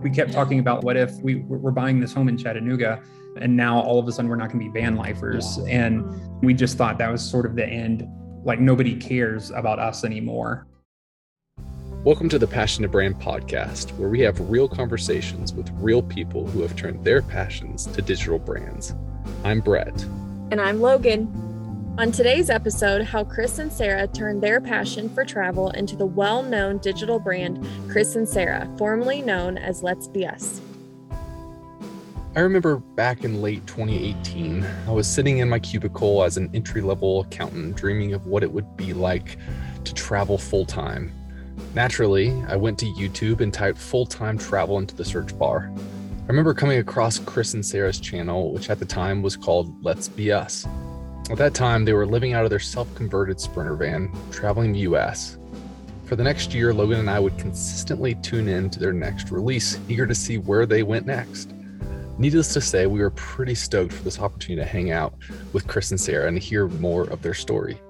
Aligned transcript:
We 0.00 0.08
kept 0.08 0.32
talking 0.32 0.60
about 0.60 0.82
what 0.82 0.96
if 0.96 1.12
we 1.20 1.44
were 1.46 1.70
buying 1.70 2.00
this 2.00 2.14
home 2.14 2.30
in 2.30 2.38
Chattanooga 2.38 3.02
and 3.36 3.54
now 3.54 3.78
all 3.80 3.98
of 3.98 4.08
a 4.08 4.12
sudden 4.12 4.30
we're 4.30 4.36
not 4.36 4.50
going 4.50 4.64
to 4.64 4.72
be 4.72 4.80
van 4.80 4.96
lifers. 4.96 5.58
Yeah. 5.58 5.88
And 5.88 6.42
we 6.42 6.54
just 6.54 6.78
thought 6.78 6.96
that 6.96 7.12
was 7.12 7.22
sort 7.22 7.44
of 7.44 7.54
the 7.54 7.66
end. 7.66 8.08
Like 8.42 8.60
nobody 8.60 8.96
cares 8.96 9.50
about 9.50 9.78
us 9.78 10.02
anymore. 10.02 10.66
Welcome 12.02 12.30
to 12.30 12.38
the 12.38 12.46
Passion 12.46 12.80
to 12.80 12.88
Brand 12.88 13.16
podcast, 13.16 13.90
where 13.98 14.08
we 14.08 14.20
have 14.20 14.40
real 14.48 14.68
conversations 14.70 15.52
with 15.52 15.70
real 15.74 16.02
people 16.02 16.46
who 16.46 16.62
have 16.62 16.74
turned 16.76 17.04
their 17.04 17.20
passions 17.20 17.84
to 17.88 18.00
digital 18.00 18.38
brands. 18.38 18.94
I'm 19.44 19.60
Brett. 19.60 20.02
And 20.50 20.62
I'm 20.62 20.80
Logan. 20.80 21.49
On 22.00 22.10
today's 22.10 22.48
episode, 22.48 23.02
how 23.02 23.24
Chris 23.24 23.58
and 23.58 23.70
Sara 23.70 24.06
turned 24.06 24.42
their 24.42 24.58
passion 24.58 25.10
for 25.10 25.22
travel 25.22 25.68
into 25.72 25.96
the 25.96 26.06
well 26.06 26.42
known 26.42 26.78
digital 26.78 27.18
brand 27.18 27.62
Chris 27.90 28.16
and 28.16 28.26
Sara, 28.26 28.66
formerly 28.78 29.20
known 29.20 29.58
as 29.58 29.82
Let's 29.82 30.08
Be 30.08 30.26
Us. 30.26 30.62
I 32.34 32.40
remember 32.40 32.78
back 32.78 33.22
in 33.22 33.42
late 33.42 33.66
2018, 33.66 34.64
I 34.88 34.90
was 34.90 35.06
sitting 35.06 35.40
in 35.40 35.50
my 35.50 35.58
cubicle 35.58 36.24
as 36.24 36.38
an 36.38 36.48
entry 36.54 36.80
level 36.80 37.20
accountant, 37.20 37.76
dreaming 37.76 38.14
of 38.14 38.26
what 38.26 38.42
it 38.42 38.50
would 38.50 38.78
be 38.78 38.94
like 38.94 39.36
to 39.84 39.92
travel 39.92 40.38
full 40.38 40.64
time. 40.64 41.12
Naturally, 41.74 42.30
I 42.48 42.56
went 42.56 42.78
to 42.78 42.86
YouTube 42.86 43.42
and 43.42 43.52
typed 43.52 43.76
full 43.76 44.06
time 44.06 44.38
travel 44.38 44.78
into 44.78 44.94
the 44.94 45.04
search 45.04 45.38
bar. 45.38 45.70
I 46.22 46.26
remember 46.28 46.54
coming 46.54 46.78
across 46.78 47.18
Chris 47.18 47.52
and 47.52 47.66
Sara's 47.66 48.00
channel, 48.00 48.54
which 48.54 48.70
at 48.70 48.78
the 48.78 48.86
time 48.86 49.20
was 49.20 49.36
called 49.36 49.84
Let's 49.84 50.08
Be 50.08 50.32
Us. 50.32 50.66
At 51.28 51.38
that 51.38 51.54
time, 51.54 51.84
they 51.84 51.92
were 51.92 52.06
living 52.06 52.32
out 52.32 52.44
of 52.44 52.50
their 52.50 52.58
self 52.58 52.92
converted 52.94 53.40
Sprinter 53.40 53.74
van, 53.74 54.10
traveling 54.30 54.72
the 54.72 54.80
US. 54.80 55.38
For 56.06 56.16
the 56.16 56.24
next 56.24 56.54
year, 56.54 56.74
Logan 56.74 57.00
and 57.00 57.10
I 57.10 57.20
would 57.20 57.38
consistently 57.38 58.16
tune 58.16 58.48
in 58.48 58.70
to 58.70 58.80
their 58.80 58.92
next 58.92 59.30
release, 59.30 59.78
eager 59.88 60.06
to 60.06 60.14
see 60.14 60.38
where 60.38 60.66
they 60.66 60.82
went 60.82 61.06
next. 61.06 61.52
Needless 62.18 62.52
to 62.54 62.60
say, 62.60 62.86
we 62.86 63.00
were 63.00 63.10
pretty 63.10 63.54
stoked 63.54 63.92
for 63.92 64.02
this 64.02 64.18
opportunity 64.18 64.60
to 64.60 64.68
hang 64.68 64.90
out 64.90 65.14
with 65.52 65.66
Chris 65.66 65.90
and 65.90 66.00
Sara 66.00 66.26
and 66.26 66.38
hear 66.38 66.68
more 66.68 67.04
of 67.04 67.22
their 67.22 67.32
story. 67.32 67.80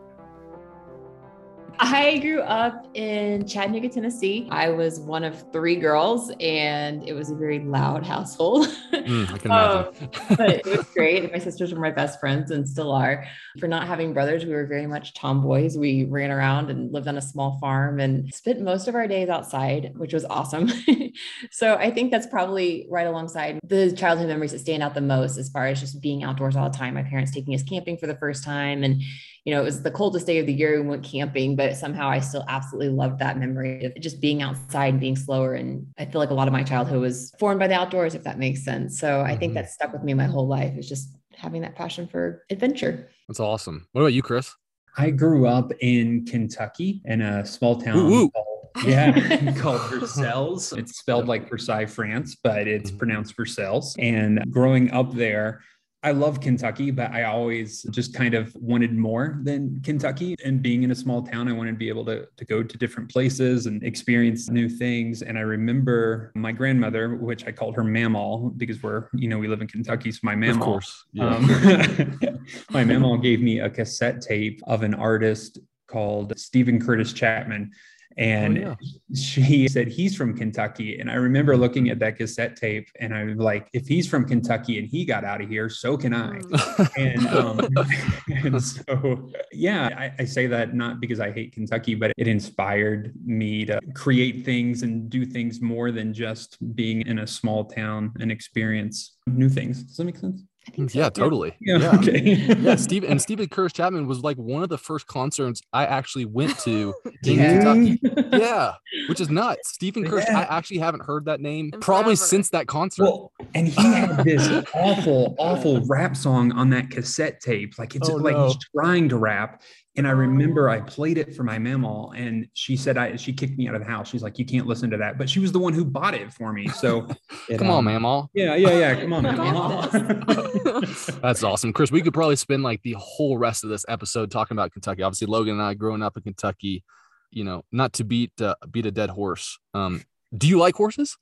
I 1.83 2.19
grew 2.19 2.43
up 2.43 2.87
in 2.93 3.47
Chattanooga, 3.47 3.89
Tennessee. 3.89 4.47
I 4.51 4.69
was 4.69 5.01
one 5.01 5.25
of 5.25 5.51
three 5.51 5.77
girls, 5.77 6.31
and 6.39 7.03
it 7.09 7.15
was 7.15 7.31
a 7.31 7.35
very 7.35 7.61
loud 7.61 8.05
household. 8.05 8.67
Mm, 8.93 9.33
I 9.33 9.39
can 9.39 9.51
imagine. 9.51 10.11
um, 10.13 10.37
but 10.37 10.51
it 10.51 10.67
was 10.67 10.87
great. 10.95 11.33
My 11.33 11.39
sisters 11.39 11.73
were 11.73 11.81
my 11.81 11.91
best 11.91 12.21
friends 12.21 12.51
and 12.51 12.69
still 12.69 12.93
are. 12.93 13.25
For 13.59 13.67
not 13.67 13.87
having 13.87 14.13
brothers, 14.13 14.45
we 14.45 14.53
were 14.53 14.67
very 14.67 14.87
much 14.87 15.15
tomboys. 15.15 15.79
We 15.79 16.05
ran 16.05 16.31
around 16.31 16.71
and 16.71 16.93
lived 16.93 17.09
on 17.09 17.17
a 17.17 17.23
small 17.23 17.59
farm 17.61 17.99
and 17.99 18.33
spent 18.35 18.61
most 18.61 18.87
of 18.87 18.95
our 18.95 19.09
days 19.09 19.31
outside, 19.31 19.93
which 19.97 20.13
was 20.13 20.27
awesome. 20.27 20.71
so 21.51 21.77
I 21.77 21.91
think 21.91 22.11
that's 22.11 22.27
probably 22.27 22.89
right 22.91 23.07
alongside 23.07 23.59
the 23.65 23.91
childhood 23.93 24.29
memories 24.29 24.53
that 24.53 24.59
stand 24.59 24.83
out 24.83 24.93
the 24.93 25.01
most 25.01 25.39
as 25.39 25.49
far 25.49 25.67
as 25.67 25.81
just 25.81 26.03
being 26.03 26.25
outdoors 26.25 26.57
all 26.57 26.69
the 26.69 26.77
time. 26.77 26.93
My 26.93 27.05
parents 27.05 27.33
taking 27.33 27.55
us 27.55 27.63
camping 27.63 27.97
for 27.97 28.07
the 28.07 28.17
first 28.17 28.45
time 28.45 28.85
and 28.85 29.03
you 29.45 29.55
know, 29.55 29.61
it 29.61 29.65
was 29.65 29.83
the 29.83 29.91
coldest 29.91 30.27
day 30.27 30.39
of 30.39 30.47
the 30.47 30.53
year. 30.53 30.83
We 30.83 30.89
went 30.89 31.03
camping, 31.03 31.57
but 31.57 31.77
somehow 31.77 32.09
I 32.09 32.21
still 32.21 32.45
absolutely 32.49 32.91
loved 32.91 33.19
that 33.21 33.39
memory 33.39 33.85
of 33.85 33.95
just 34.01 34.21
being 34.21 34.43
outside 34.43 34.89
and 34.89 35.01
being 35.01 35.17
slower. 35.17 35.55
And 35.55 35.87
I 35.99 36.05
feel 36.05 36.21
like 36.21 36.31
a 36.31 36.35
lot 36.35 36.47
of 36.47 36.53
my 36.53 36.63
childhood 36.63 37.01
was 37.01 37.33
formed 37.39 37.59
by 37.59 37.67
the 37.67 37.75
outdoors, 37.75 38.15
if 38.15 38.25
that 38.25 38.39
makes 38.39 38.63
sense. 38.63 38.99
So 38.99 39.09
mm-hmm. 39.09 39.31
I 39.31 39.37
think 39.37 39.51
mm-hmm. 39.51 39.63
that 39.63 39.71
stuck 39.71 39.93
with 39.93 40.03
me 40.03 40.15
my 40.15 40.25
whole 40.25 40.47
life 40.47 40.77
is 40.77 40.89
just 40.89 41.17
having 41.35 41.63
that 41.63 41.75
passion 41.75 42.07
for 42.07 42.45
adventure. 42.51 43.09
That's 43.29 43.41
awesome. 43.41 43.87
What 43.93 44.03
about 44.03 44.13
you, 44.13 44.23
Chris? 44.23 44.55
I 44.99 45.11
grew 45.11 45.47
up 45.47 45.73
in 45.81 46.27
Kentucky 46.27 47.01
in 47.05 47.23
a 47.23 47.47
small 47.47 47.81
town 47.81 47.99
ooh, 47.99 48.15
ooh. 48.15 48.31
called 48.31 48.47
yeah, 48.85 49.53
called 49.57 49.81
Versailles. 49.91 50.73
It's 50.77 50.99
spelled 50.99 51.27
like 51.27 51.49
Versailles, 51.49 51.87
France, 51.87 52.37
but 52.43 52.69
it's 52.69 52.91
mm-hmm. 52.91 52.99
pronounced 52.99 53.37
Versailles. 53.37 53.95
And 53.99 54.45
growing 54.51 54.91
up 54.93 55.13
there, 55.15 55.63
I 56.03 56.13
love 56.13 56.41
Kentucky, 56.41 56.91
but 56.91 57.13
I 57.13 57.25
always 57.25 57.83
just 57.91 58.15
kind 58.15 58.33
of 58.33 58.55
wanted 58.55 58.97
more 58.97 59.39
than 59.43 59.81
Kentucky. 59.83 60.35
And 60.43 60.63
being 60.63 60.83
in 60.83 60.91
a 60.93 60.95
small 60.95 61.23
town, 61.23 61.47
I 61.47 61.53
wanted 61.53 61.73
to 61.73 61.77
be 61.77 61.91
able 61.91 62.07
to, 62.07 62.27
to 62.35 62.45
go 62.47 62.63
to 62.63 62.79
different 62.79 63.11
places 63.11 63.67
and 63.67 63.83
experience 63.83 64.49
new 64.49 64.69
things. 64.69 65.21
And 65.21 65.37
I 65.37 65.43
remember 65.43 66.33
my 66.35 66.53
grandmother, 66.53 67.17
which 67.17 67.47
I 67.47 67.53
called 67.53 67.77
her 67.77 67.85
Mamaw 67.85 68.57
because 68.57 68.83
we're, 68.83 69.09
you 69.13 69.29
know, 69.29 69.39
we 69.39 69.47
live 69.47 69.61
in 69.61 69.69
Kentucky. 69.69 70.11
So 70.11 70.21
my 70.23 70.35
Mamaw, 70.35 70.51
of 70.53 70.61
course, 70.61 71.05
yeah. 71.13 71.37
um, 71.37 71.47
my 72.71 72.83
Mamaw 72.83 73.23
gave 73.23 73.43
me 73.43 73.61
a 73.61 73.69
cassette 73.69 74.23
tape 74.23 74.61
of 74.67 74.83
an 74.83 74.95
artist 74.95 75.59
called 75.87 76.33
Steven 76.39 76.81
Curtis 76.81 77.13
Chapman 77.13 77.73
and 78.17 78.59
oh, 78.59 78.77
yeah. 78.81 79.17
she 79.17 79.69
said 79.69 79.89
he's 79.89 80.17
from 80.17 80.37
Kentucky. 80.37 80.99
And 80.99 81.11
I 81.11 81.15
remember 81.15 81.57
looking 81.57 81.91
at 81.91 81.99
that 82.01 82.17
cassette 82.17 82.57
tape 82.57 82.89
and 83.01 83.15
I'm 83.15 83.37
like, 83.37 83.69
if 83.73 83.87
he's 83.87 84.09
from 84.09 84.27
Kentucky 84.27 84.79
and 84.79 84.89
he 84.89 85.05
got 85.05 85.25
out 85.25 85.41
of 85.41 85.49
here, 85.49 85.69
so 85.69 85.97
can 85.97 86.15
I. 86.15 86.39
Mm. 86.39 86.91
and, 86.97 87.27
um, 87.37 87.85
and 88.45 88.63
so, 88.63 89.31
yeah, 89.53 89.89
I, 89.97 90.23
I, 90.23 90.25
say 90.25 90.47
that 90.49 90.75
not 90.75 91.01
because 91.01 91.21
I 91.21 91.31
hate 91.31 91.53
Kentucky, 91.53 91.95
but 91.95 92.13
it 92.17 92.29
inspired 92.29 93.13
me 93.25 93.65
to 93.67 93.81
create 93.95 94.45
things 94.45 94.83
and 94.83 95.09
do 95.09 95.25
things 95.25 95.61
more 95.61 95.91
than 95.91 96.13
just 96.13 96.57
being 96.75 97.03
in 97.07 97.21
a 97.21 97.27
small 97.27 97.65
town 97.65 98.13
and 98.21 98.31
experience 98.31 99.17
new 99.27 99.49
things. 99.49 99.83
Does 99.83 99.97
that 99.97 100.05
make 100.05 100.17
sense? 100.17 100.43
Mm, 100.77 100.91
so. 100.91 100.99
Yeah, 100.99 101.11
totally. 101.11 101.57
Yeah. 101.61 101.79
Yeah. 101.79 101.95
Okay. 101.97 102.21
yeah. 102.59 102.75
Steve 102.77 103.05
and 103.05 103.21
Steven 103.21 103.49
Curtis 103.49 103.73
Chapman 103.73 104.07
was 104.07 104.23
like 104.23 104.37
one 104.37 104.63
of 104.63 104.69
the 104.69 104.79
first 104.79 105.07
concerts 105.07 105.61
I 105.73 105.87
actually 105.87 106.25
went 106.25 106.59
to 106.61 106.95
in 107.25 107.39
yeah. 107.39 107.63
Kentucky. 107.63 108.01
Yeah. 108.41 108.75
Which 109.09 109.21
is 109.21 109.29
nuts. 109.29 109.71
Steven 109.71 110.07
Curtis. 110.07 110.29
Yeah. 110.31 110.41
I 110.41 110.57
actually 110.57 110.79
haven't 110.79 111.03
heard 111.03 111.25
that 111.27 111.41
name 111.41 111.71
in 111.73 111.81
probably 111.81 112.17
forever. 112.17 112.29
since 112.29 112.51
that 112.51 112.67
concert. 112.67 113.05
Well, 113.05 113.33
and 113.55 113.69
he 113.69 113.83
had 113.83 114.25
this 114.25 114.49
awful, 114.75 115.35
awful 115.39 115.85
rap 115.87 116.17
song 116.17 116.53
on 116.53 116.71
that 116.71 116.91
cassette 116.91 117.41
tape. 117.41 117.79
Like 117.79 117.95
it's 117.97 118.09
oh, 118.09 118.15
like 118.15 118.37
no. 118.37 118.47
he's 118.47 118.59
trying 118.75 119.09
to 119.09 119.17
rap. 119.17 119.63
And 120.01 120.09
I 120.09 120.13
remember 120.13 120.71
I 120.71 120.81
played 120.81 121.19
it 121.19 121.37
for 121.37 121.43
my 121.43 121.59
mama, 121.59 122.09
and 122.17 122.49
she 122.55 122.75
said 122.75 122.97
I 122.97 123.17
she 123.17 123.35
kicked 123.35 123.59
me 123.59 123.69
out 123.69 123.75
of 123.75 123.83
the 123.83 123.87
house. 123.87 124.09
She's 124.09 124.23
like, 124.23 124.39
"You 124.39 124.47
can't 124.47 124.67
listen 124.67 124.89
to 124.93 124.97
that," 124.97 125.19
but 125.19 125.29
she 125.29 125.41
was 125.41 125.53
the 125.53 125.59
one 125.59 125.75
who 125.75 125.85
bought 125.85 126.15
it 126.15 126.33
for 126.33 126.55
me. 126.55 126.69
So 126.69 127.03
come 127.59 127.69
um, 127.69 127.87
on, 127.87 128.01
mama. 128.01 128.27
Yeah, 128.33 128.55
yeah, 128.55 128.79
yeah. 128.79 128.95
Come 128.99 129.13
on, 129.13 129.23
mama. 129.37 129.91
That's 131.21 131.45
awesome, 131.45 131.75
Chris. 131.75 131.91
We 131.91 132.01
could 132.01 132.15
probably 132.15 132.37
spend 132.37 132.63
like 132.63 132.81
the 132.81 132.97
whole 132.99 133.37
rest 133.37 133.63
of 133.63 133.69
this 133.69 133.85
episode 133.91 134.31
talking 134.31 134.55
about 134.55 134.73
Kentucky. 134.73 135.03
Obviously, 135.03 135.27
Logan 135.27 135.53
and 135.53 135.63
I 135.63 135.75
growing 135.75 136.01
up 136.03 136.17
in 136.17 136.23
Kentucky. 136.23 136.83
You 137.31 137.45
know, 137.45 137.63
not 137.71 137.93
to 137.93 138.05
beat 138.05 138.33
uh, 138.41 138.55
beat 138.71 138.87
a 138.87 138.91
dead 138.91 139.11
horse. 139.11 139.59
Um, 139.75 140.03
do 140.35 140.49
you 140.49 140.59
like 140.59 140.77
horses? 140.77 141.19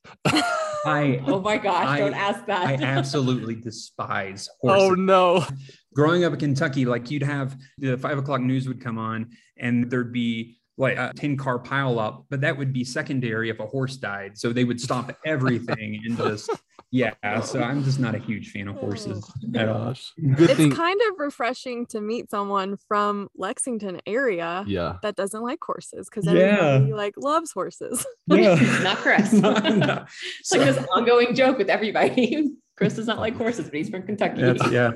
I 0.84 1.22
oh 1.26 1.40
my 1.40 1.58
gosh, 1.58 1.86
I, 1.86 1.98
don't 2.00 2.14
ask 2.14 2.46
that. 2.46 2.66
I 2.66 2.74
absolutely 2.74 3.54
despise 3.54 4.48
oh, 4.64 4.68
horses. 4.68 4.90
Oh 4.90 4.94
no. 4.94 5.46
Growing 5.94 6.24
up 6.24 6.32
in 6.34 6.38
Kentucky, 6.38 6.84
like 6.84 7.10
you'd 7.10 7.22
have 7.22 7.56
the 7.78 7.96
five 7.96 8.18
o'clock 8.18 8.40
news 8.40 8.68
would 8.68 8.80
come 8.80 8.98
on 8.98 9.30
and 9.58 9.90
there'd 9.90 10.12
be 10.12 10.58
like 10.78 10.96
a 10.96 11.12
10 11.14 11.36
car 11.36 11.58
pile 11.58 11.98
up, 11.98 12.24
but 12.30 12.40
that 12.40 12.56
would 12.56 12.72
be 12.72 12.84
secondary 12.84 13.50
if 13.50 13.60
a 13.60 13.66
horse 13.66 13.96
died. 13.96 14.38
So 14.38 14.52
they 14.52 14.64
would 14.64 14.80
stop 14.80 15.14
everything 15.26 16.00
and 16.06 16.16
just 16.16 16.50
yeah, 16.90 17.12
so 17.42 17.60
oh. 17.60 17.64
I'm 17.64 17.84
just 17.84 17.98
not 17.98 18.14
a 18.14 18.18
huge 18.18 18.50
fan 18.50 18.66
of 18.66 18.76
oh, 18.76 18.80
horses 18.80 19.22
oh, 19.28 19.58
at 19.58 19.68
all. 19.68 19.94
Good 20.36 20.50
it's 20.50 20.54
thing. 20.54 20.70
kind 20.70 20.98
of 21.10 21.18
refreshing 21.18 21.84
to 21.86 22.00
meet 22.00 22.30
someone 22.30 22.78
from 22.88 23.28
Lexington 23.36 24.00
area 24.06 24.64
yeah. 24.66 24.96
that 25.02 25.14
doesn't 25.14 25.42
like 25.42 25.62
horses 25.62 26.08
because 26.08 26.26
everybody 26.26 26.88
yeah. 26.88 26.94
like 26.94 27.14
loves 27.18 27.52
horses. 27.52 28.06
Yeah. 28.26 28.54
not 28.82 28.96
Chris. 28.98 29.32
no, 29.34 29.52
no. 29.52 30.04
It's 30.40 30.52
like 30.52 30.62
this 30.62 30.82
ongoing 30.94 31.34
joke 31.34 31.58
with 31.58 31.68
everybody. 31.68 32.52
Chris 32.76 32.94
does 32.94 33.06
not 33.06 33.18
oh. 33.18 33.20
like 33.20 33.36
horses, 33.36 33.66
but 33.66 33.74
he's 33.74 33.90
from 33.90 34.04
Kentucky. 34.04 34.40
That's, 34.40 34.70
yeah. 34.70 34.92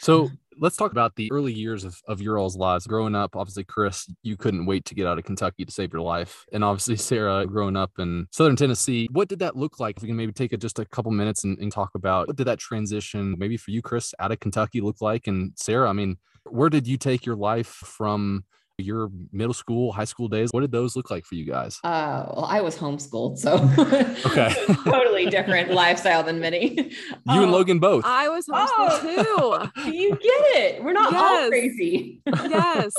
so 0.00 0.30
let's 0.60 0.76
talk 0.76 0.92
about 0.92 1.16
the 1.16 1.32
early 1.32 1.52
years 1.52 1.84
of, 1.84 2.00
of 2.06 2.20
your 2.20 2.38
all's 2.38 2.56
lives. 2.56 2.86
Growing 2.86 3.14
up, 3.14 3.34
obviously, 3.34 3.64
Chris, 3.64 4.06
you 4.22 4.36
couldn't 4.36 4.66
wait 4.66 4.84
to 4.84 4.94
get 4.94 5.06
out 5.06 5.18
of 5.18 5.24
Kentucky 5.24 5.64
to 5.64 5.72
save 5.72 5.92
your 5.92 6.02
life. 6.02 6.44
And 6.52 6.62
obviously, 6.62 6.96
Sara, 7.10 7.46
growing 7.46 7.76
up 7.76 7.92
in 7.98 8.26
Southern 8.30 8.56
Tennessee, 8.56 9.08
what 9.10 9.28
did 9.28 9.38
that 9.40 9.56
look 9.56 9.80
like? 9.80 9.96
If 9.96 10.02
we 10.02 10.08
can 10.08 10.16
maybe 10.16 10.32
take 10.32 10.52
a, 10.52 10.58
just 10.58 10.78
a 10.78 10.84
couple 10.84 11.10
minutes 11.12 11.44
and, 11.44 11.58
and 11.58 11.72
talk 11.72 11.90
about 11.94 12.28
what 12.28 12.36
did 12.36 12.46
that 12.46 12.58
transition, 12.58 13.34
maybe 13.38 13.56
for 13.56 13.70
you, 13.70 13.80
Chris, 13.80 14.14
out 14.20 14.32
of 14.32 14.40
Kentucky 14.40 14.80
look 14.80 15.00
like? 15.00 15.26
And 15.26 15.52
Sara, 15.56 15.88
I 15.88 15.94
mean, 15.94 16.18
where 16.44 16.70
did 16.70 16.86
you 16.86 16.98
take 16.98 17.24
your 17.24 17.36
life 17.36 17.68
from 17.68 18.44
your 18.80 19.10
middle 19.32 19.54
school, 19.54 19.92
high 19.92 20.04
school 20.04 20.28
days. 20.28 20.50
What 20.52 20.60
did 20.60 20.72
those 20.72 20.96
look 20.96 21.10
like 21.10 21.24
for 21.24 21.34
you 21.34 21.44
guys? 21.44 21.78
Uh, 21.84 22.24
well, 22.34 22.44
I 22.44 22.60
was 22.60 22.76
homeschooled, 22.76 23.38
so 23.38 23.54
okay, 24.26 24.54
totally 24.84 25.26
different 25.26 25.70
lifestyle 25.72 26.22
than 26.22 26.40
many. 26.40 26.74
You 26.74 26.92
um, 27.28 27.42
and 27.42 27.52
Logan 27.52 27.78
both. 27.78 28.04
I 28.04 28.28
was 28.28 28.46
homeschooled 28.46 28.68
oh, 29.38 29.70
too. 29.84 29.92
you 29.92 30.10
get 30.10 30.20
it? 30.20 30.84
We're 30.84 30.92
not 30.92 31.12
yes. 31.12 31.42
all 31.42 31.48
crazy. 31.48 32.22
yes. 32.26 32.92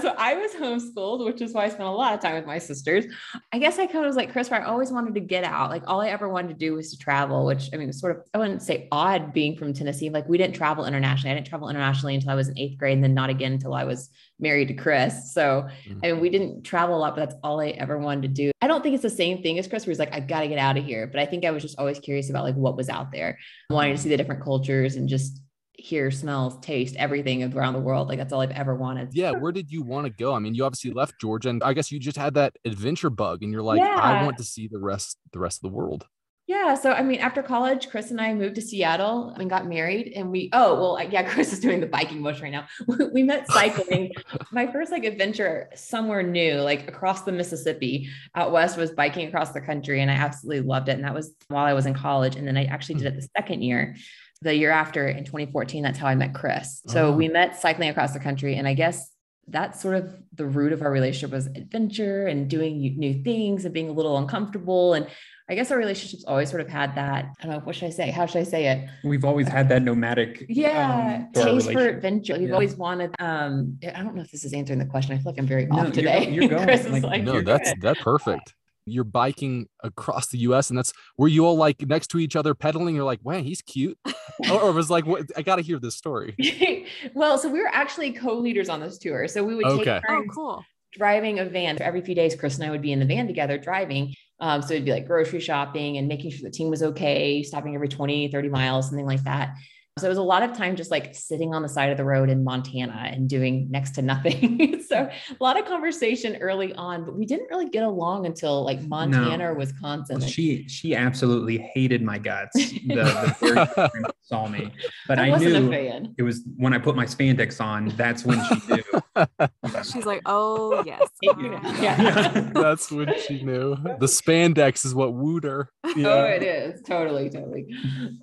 so 0.00 0.14
I 0.16 0.34
was 0.34 0.52
homeschooled, 0.52 1.24
which 1.24 1.40
is 1.40 1.52
why 1.52 1.64
I 1.64 1.68
spent 1.68 1.84
a 1.84 1.90
lot 1.90 2.14
of 2.14 2.20
time 2.20 2.34
with 2.34 2.46
my 2.46 2.58
sisters. 2.58 3.04
I 3.52 3.58
guess 3.58 3.78
I 3.78 3.86
kind 3.86 4.04
of 4.04 4.08
was 4.08 4.16
like 4.16 4.32
Chris, 4.32 4.50
where 4.50 4.62
I 4.62 4.66
always 4.66 4.90
wanted 4.90 5.14
to 5.14 5.20
get 5.20 5.44
out. 5.44 5.70
Like 5.70 5.82
all 5.86 6.00
I 6.00 6.08
ever 6.08 6.28
wanted 6.28 6.48
to 6.48 6.54
do 6.54 6.74
was 6.74 6.90
to 6.92 6.98
travel, 6.98 7.46
which 7.46 7.70
I 7.72 7.76
mean, 7.76 7.88
was 7.88 8.00
sort 8.00 8.16
of, 8.16 8.22
I 8.34 8.38
wouldn't 8.38 8.62
say 8.62 8.88
odd 8.92 9.32
being 9.32 9.56
from 9.56 9.72
Tennessee. 9.72 10.10
Like 10.10 10.28
we 10.28 10.38
didn't 10.38 10.54
travel 10.54 10.84
internationally. 10.84 11.32
I 11.32 11.34
didn't 11.34 11.48
travel 11.48 11.68
internationally 11.68 12.14
until 12.14 12.30
I 12.30 12.34
was 12.34 12.48
in 12.48 12.58
eighth 12.58 12.78
grade 12.78 12.94
and 12.94 13.04
then 13.04 13.14
not 13.14 13.30
again 13.30 13.52
until 13.52 13.74
I 13.74 13.84
was 13.84 14.10
married 14.38 14.68
to 14.68 14.74
Chris. 14.80 15.32
So, 15.32 15.68
mm-hmm. 15.86 15.98
I 16.02 16.12
mean, 16.12 16.20
we 16.20 16.30
didn't 16.30 16.62
travel 16.62 16.96
a 16.96 16.98
lot, 16.98 17.14
but 17.14 17.28
that's 17.28 17.40
all 17.42 17.60
I 17.60 17.68
ever 17.68 17.98
wanted 17.98 18.22
to 18.22 18.28
do. 18.28 18.50
I 18.60 18.66
don't 18.66 18.82
think 18.82 18.94
it's 18.94 19.02
the 19.02 19.10
same 19.10 19.42
thing 19.42 19.58
as 19.58 19.68
Chris, 19.68 19.86
where 19.86 19.92
he's 19.92 19.98
like, 19.98 20.14
I 20.14 20.20
got 20.20 20.40
to 20.40 20.48
get 20.48 20.58
out 20.58 20.76
of 20.76 20.84
here. 20.84 21.06
But 21.06 21.20
I 21.20 21.26
think 21.26 21.44
I 21.44 21.50
was 21.50 21.62
just 21.62 21.78
always 21.78 21.98
curious 21.98 22.30
about 22.30 22.44
like 22.44 22.56
what 22.56 22.76
was 22.76 22.88
out 22.88 23.12
there, 23.12 23.38
wanting 23.70 23.94
to 23.94 24.00
see 24.00 24.08
the 24.08 24.16
different 24.16 24.42
cultures 24.42 24.96
and 24.96 25.08
just 25.08 25.40
hear, 25.74 26.10
smells, 26.10 26.58
taste 26.60 26.94
everything 26.96 27.42
around 27.54 27.72
the 27.72 27.80
world. 27.80 28.08
Like 28.08 28.18
that's 28.18 28.32
all 28.32 28.40
I've 28.40 28.50
ever 28.50 28.74
wanted. 28.74 29.10
Yeah. 29.12 29.32
Where 29.32 29.52
did 29.52 29.70
you 29.70 29.82
want 29.82 30.06
to 30.06 30.10
go? 30.12 30.34
I 30.34 30.38
mean, 30.38 30.54
you 30.54 30.64
obviously 30.64 30.90
left 30.90 31.14
Georgia 31.20 31.48
and 31.48 31.62
I 31.62 31.72
guess 31.72 31.90
you 31.90 31.98
just 31.98 32.18
had 32.18 32.34
that 32.34 32.54
adventure 32.64 33.10
bug 33.10 33.42
and 33.42 33.52
you're 33.52 33.62
like, 33.62 33.78
yeah. 33.80 33.98
I 33.98 34.24
want 34.24 34.36
to 34.38 34.44
see 34.44 34.68
the 34.70 34.78
rest, 34.78 35.18
the 35.32 35.38
rest 35.38 35.58
of 35.58 35.70
the 35.70 35.76
world. 35.76 36.06
Yeah. 36.50 36.74
So, 36.74 36.90
I 36.90 37.02
mean, 37.02 37.20
after 37.20 37.44
college, 37.44 37.88
Chris 37.90 38.10
and 38.10 38.20
I 38.20 38.34
moved 38.34 38.56
to 38.56 38.60
Seattle 38.60 39.28
and 39.38 39.48
got 39.48 39.68
married. 39.68 40.14
And 40.16 40.32
we, 40.32 40.50
oh, 40.52 40.74
well, 40.80 41.08
yeah, 41.08 41.22
Chris 41.32 41.52
is 41.52 41.60
doing 41.60 41.78
the 41.78 41.86
biking 41.86 42.20
motion 42.20 42.42
right 42.42 42.50
now. 42.50 42.66
we 43.12 43.22
met 43.22 43.46
cycling. 43.52 44.10
My 44.50 44.66
first 44.66 44.90
like 44.90 45.04
adventure 45.04 45.70
somewhere 45.76 46.24
new, 46.24 46.54
like 46.54 46.88
across 46.88 47.22
the 47.22 47.30
Mississippi 47.30 48.08
out 48.34 48.50
west, 48.50 48.76
was 48.76 48.90
biking 48.90 49.28
across 49.28 49.52
the 49.52 49.60
country. 49.60 50.00
And 50.00 50.10
I 50.10 50.14
absolutely 50.14 50.66
loved 50.66 50.88
it. 50.88 50.96
And 50.96 51.04
that 51.04 51.14
was 51.14 51.32
while 51.46 51.66
I 51.66 51.72
was 51.72 51.86
in 51.86 51.94
college. 51.94 52.34
And 52.34 52.48
then 52.48 52.56
I 52.56 52.64
actually 52.64 52.96
did 52.96 53.06
it 53.06 53.14
the 53.14 53.28
second 53.36 53.62
year 53.62 53.94
the 54.42 54.56
year 54.56 54.70
after 54.70 55.06
in 55.06 55.22
2014, 55.24 55.84
that's 55.84 55.98
how 55.98 56.06
I 56.06 56.14
met 56.14 56.34
Chris. 56.34 56.80
So 56.86 57.08
oh. 57.08 57.12
we 57.12 57.28
met 57.28 57.60
cycling 57.60 57.90
across 57.90 58.12
the 58.14 58.20
country. 58.20 58.56
And 58.56 58.66
I 58.66 58.72
guess 58.72 59.10
that's 59.46 59.82
sort 59.82 59.96
of 59.96 60.16
the 60.34 60.46
root 60.46 60.72
of 60.72 60.82
our 60.82 60.90
relationship 60.90 61.30
was 61.30 61.46
adventure 61.46 62.26
and 62.26 62.48
doing 62.48 62.80
new 62.98 63.22
things 63.22 63.64
and 63.64 63.74
being 63.74 63.88
a 63.88 63.92
little 63.92 64.16
uncomfortable. 64.16 64.94
And 64.94 65.06
I 65.50 65.56
guess 65.56 65.72
our 65.72 65.78
relationships 65.78 66.24
always 66.28 66.48
sort 66.48 66.60
of 66.60 66.68
had 66.68 66.94
that. 66.94 67.24
I 67.40 67.46
don't 67.46 67.56
know. 67.56 67.60
What 67.60 67.74
should 67.74 67.88
I 67.88 67.90
say? 67.90 68.12
How 68.12 68.24
should 68.24 68.38
I 68.38 68.44
say 68.44 68.68
it? 68.68 68.88
We've 69.02 69.24
always 69.24 69.48
had 69.48 69.68
that 69.70 69.82
nomadic. 69.82 70.46
Yeah. 70.48 71.26
Um, 71.36 71.42
taste 71.42 71.72
for 71.72 71.88
adventure. 71.88 72.38
We've 72.38 72.48
yeah. 72.48 72.54
always 72.54 72.76
wanted, 72.76 73.16
um, 73.18 73.76
I 73.82 74.00
don't 74.00 74.14
know 74.14 74.22
if 74.22 74.30
this 74.30 74.44
is 74.44 74.52
answering 74.52 74.78
the 74.78 74.86
question. 74.86 75.12
I 75.12 75.16
feel 75.16 75.32
like 75.32 75.40
I'm 75.40 75.48
very 75.48 75.66
no, 75.66 75.80
off 75.80 75.92
today. 75.92 76.30
You're, 76.30 76.44
you're 76.44 76.50
going. 76.50 76.64
Chris 76.66 76.88
like, 76.88 77.02
like, 77.02 77.24
no, 77.24 77.40
that's, 77.42 77.70
good. 77.70 77.82
that's 77.82 78.00
perfect 78.00 78.54
you're 78.86 79.04
biking 79.04 79.68
across 79.84 80.28
the 80.28 80.38
US 80.38 80.70
and 80.70 80.78
that's 80.78 80.92
where 81.16 81.28
you 81.28 81.44
all 81.44 81.56
like 81.56 81.86
next 81.86 82.08
to 82.08 82.18
each 82.18 82.34
other 82.34 82.54
pedaling. 82.54 82.94
You're 82.94 83.04
like, 83.04 83.20
wow, 83.22 83.40
he's 83.40 83.62
cute. 83.62 83.98
or, 84.50 84.60
or 84.60 84.72
was 84.72 84.90
like, 84.90 85.06
what? 85.06 85.26
I 85.36 85.42
got 85.42 85.56
to 85.56 85.62
hear 85.62 85.78
this 85.78 85.96
story. 85.96 86.34
well, 87.14 87.38
so 87.38 87.48
we 87.48 87.60
were 87.60 87.70
actually 87.72 88.12
co-leaders 88.12 88.68
on 88.68 88.80
this 88.80 88.98
tour. 88.98 89.28
So 89.28 89.44
we 89.44 89.54
would 89.54 89.66
okay. 89.66 89.84
take 89.84 90.06
turns 90.06 90.28
oh, 90.30 90.34
cool. 90.34 90.64
driving 90.92 91.38
a 91.38 91.44
van. 91.44 91.78
So 91.78 91.84
every 91.84 92.00
few 92.00 92.14
days, 92.14 92.34
Chris 92.34 92.56
and 92.56 92.66
I 92.66 92.70
would 92.70 92.82
be 92.82 92.92
in 92.92 92.98
the 92.98 93.06
van 93.06 93.26
together 93.26 93.58
driving. 93.58 94.14
Um, 94.40 94.62
so 94.62 94.74
it'd 94.74 94.84
be 94.84 94.92
like 94.92 95.06
grocery 95.06 95.40
shopping 95.40 95.98
and 95.98 96.08
making 96.08 96.30
sure 96.30 96.40
the 96.42 96.50
team 96.50 96.70
was 96.70 96.82
okay, 96.82 97.42
stopping 97.42 97.74
every 97.74 97.88
20, 97.88 98.28
30 98.28 98.48
miles, 98.48 98.88
something 98.88 99.06
like 99.06 99.22
that. 99.24 99.54
So 99.98 100.06
it 100.06 100.08
was 100.08 100.18
a 100.18 100.22
lot 100.22 100.42
of 100.42 100.56
time 100.56 100.76
just 100.76 100.90
like 100.90 101.14
sitting 101.14 101.52
on 101.52 101.62
the 101.62 101.68
side 101.68 101.90
of 101.90 101.98
the 101.98 102.04
road 102.04 102.30
in 102.30 102.42
Montana 102.42 103.10
and 103.12 103.28
doing 103.28 103.68
next 103.70 103.90
to 103.96 104.02
nothing. 104.02 104.82
so 104.88 105.08
a 105.08 105.44
lot 105.44 105.58
of 105.58 105.66
conversation 105.66 106.36
early 106.36 106.72
on, 106.74 107.04
but 107.04 107.16
we 107.16 107.26
didn't 107.26 107.48
really 107.50 107.68
get 107.68 107.82
along 107.82 108.24
until 108.24 108.64
like 108.64 108.80
Montana 108.82 109.38
no. 109.38 109.44
or 109.46 109.54
Wisconsin. 109.54 110.20
Well, 110.20 110.28
she 110.28 110.66
she 110.68 110.94
absolutely 110.94 111.58
hated 111.74 112.02
my 112.02 112.18
guts 112.18 112.54
the, 112.54 113.36
the 113.40 114.12
saw 114.30 114.46
me. 114.48 114.72
But 115.08 115.18
I, 115.18 115.32
I 115.32 115.38
knew 115.38 116.12
it 116.16 116.22
was 116.22 116.42
when 116.56 116.72
I 116.72 116.78
put 116.78 116.94
my 116.94 117.04
spandex 117.04 117.60
on, 117.60 117.88
that's 117.96 118.24
when 118.24 118.40
she 118.44 118.74
knew. 118.74 118.82
She's 119.82 120.06
like, 120.06 120.22
oh 120.24 120.84
yes. 120.86 121.08
yeah. 121.20 121.80
yeah. 121.80 122.50
that's 122.54 122.92
when 122.92 123.12
she 123.26 123.42
knew. 123.42 123.76
The 123.98 124.06
spandex 124.06 124.84
is 124.84 124.94
what 124.94 125.14
wooed 125.14 125.44
her. 125.44 125.70
Oh, 125.82 125.92
yeah. 125.96 126.08
Oh, 126.08 126.24
it 126.24 126.42
is. 126.44 126.82
Totally, 126.82 127.28
totally. 127.28 127.66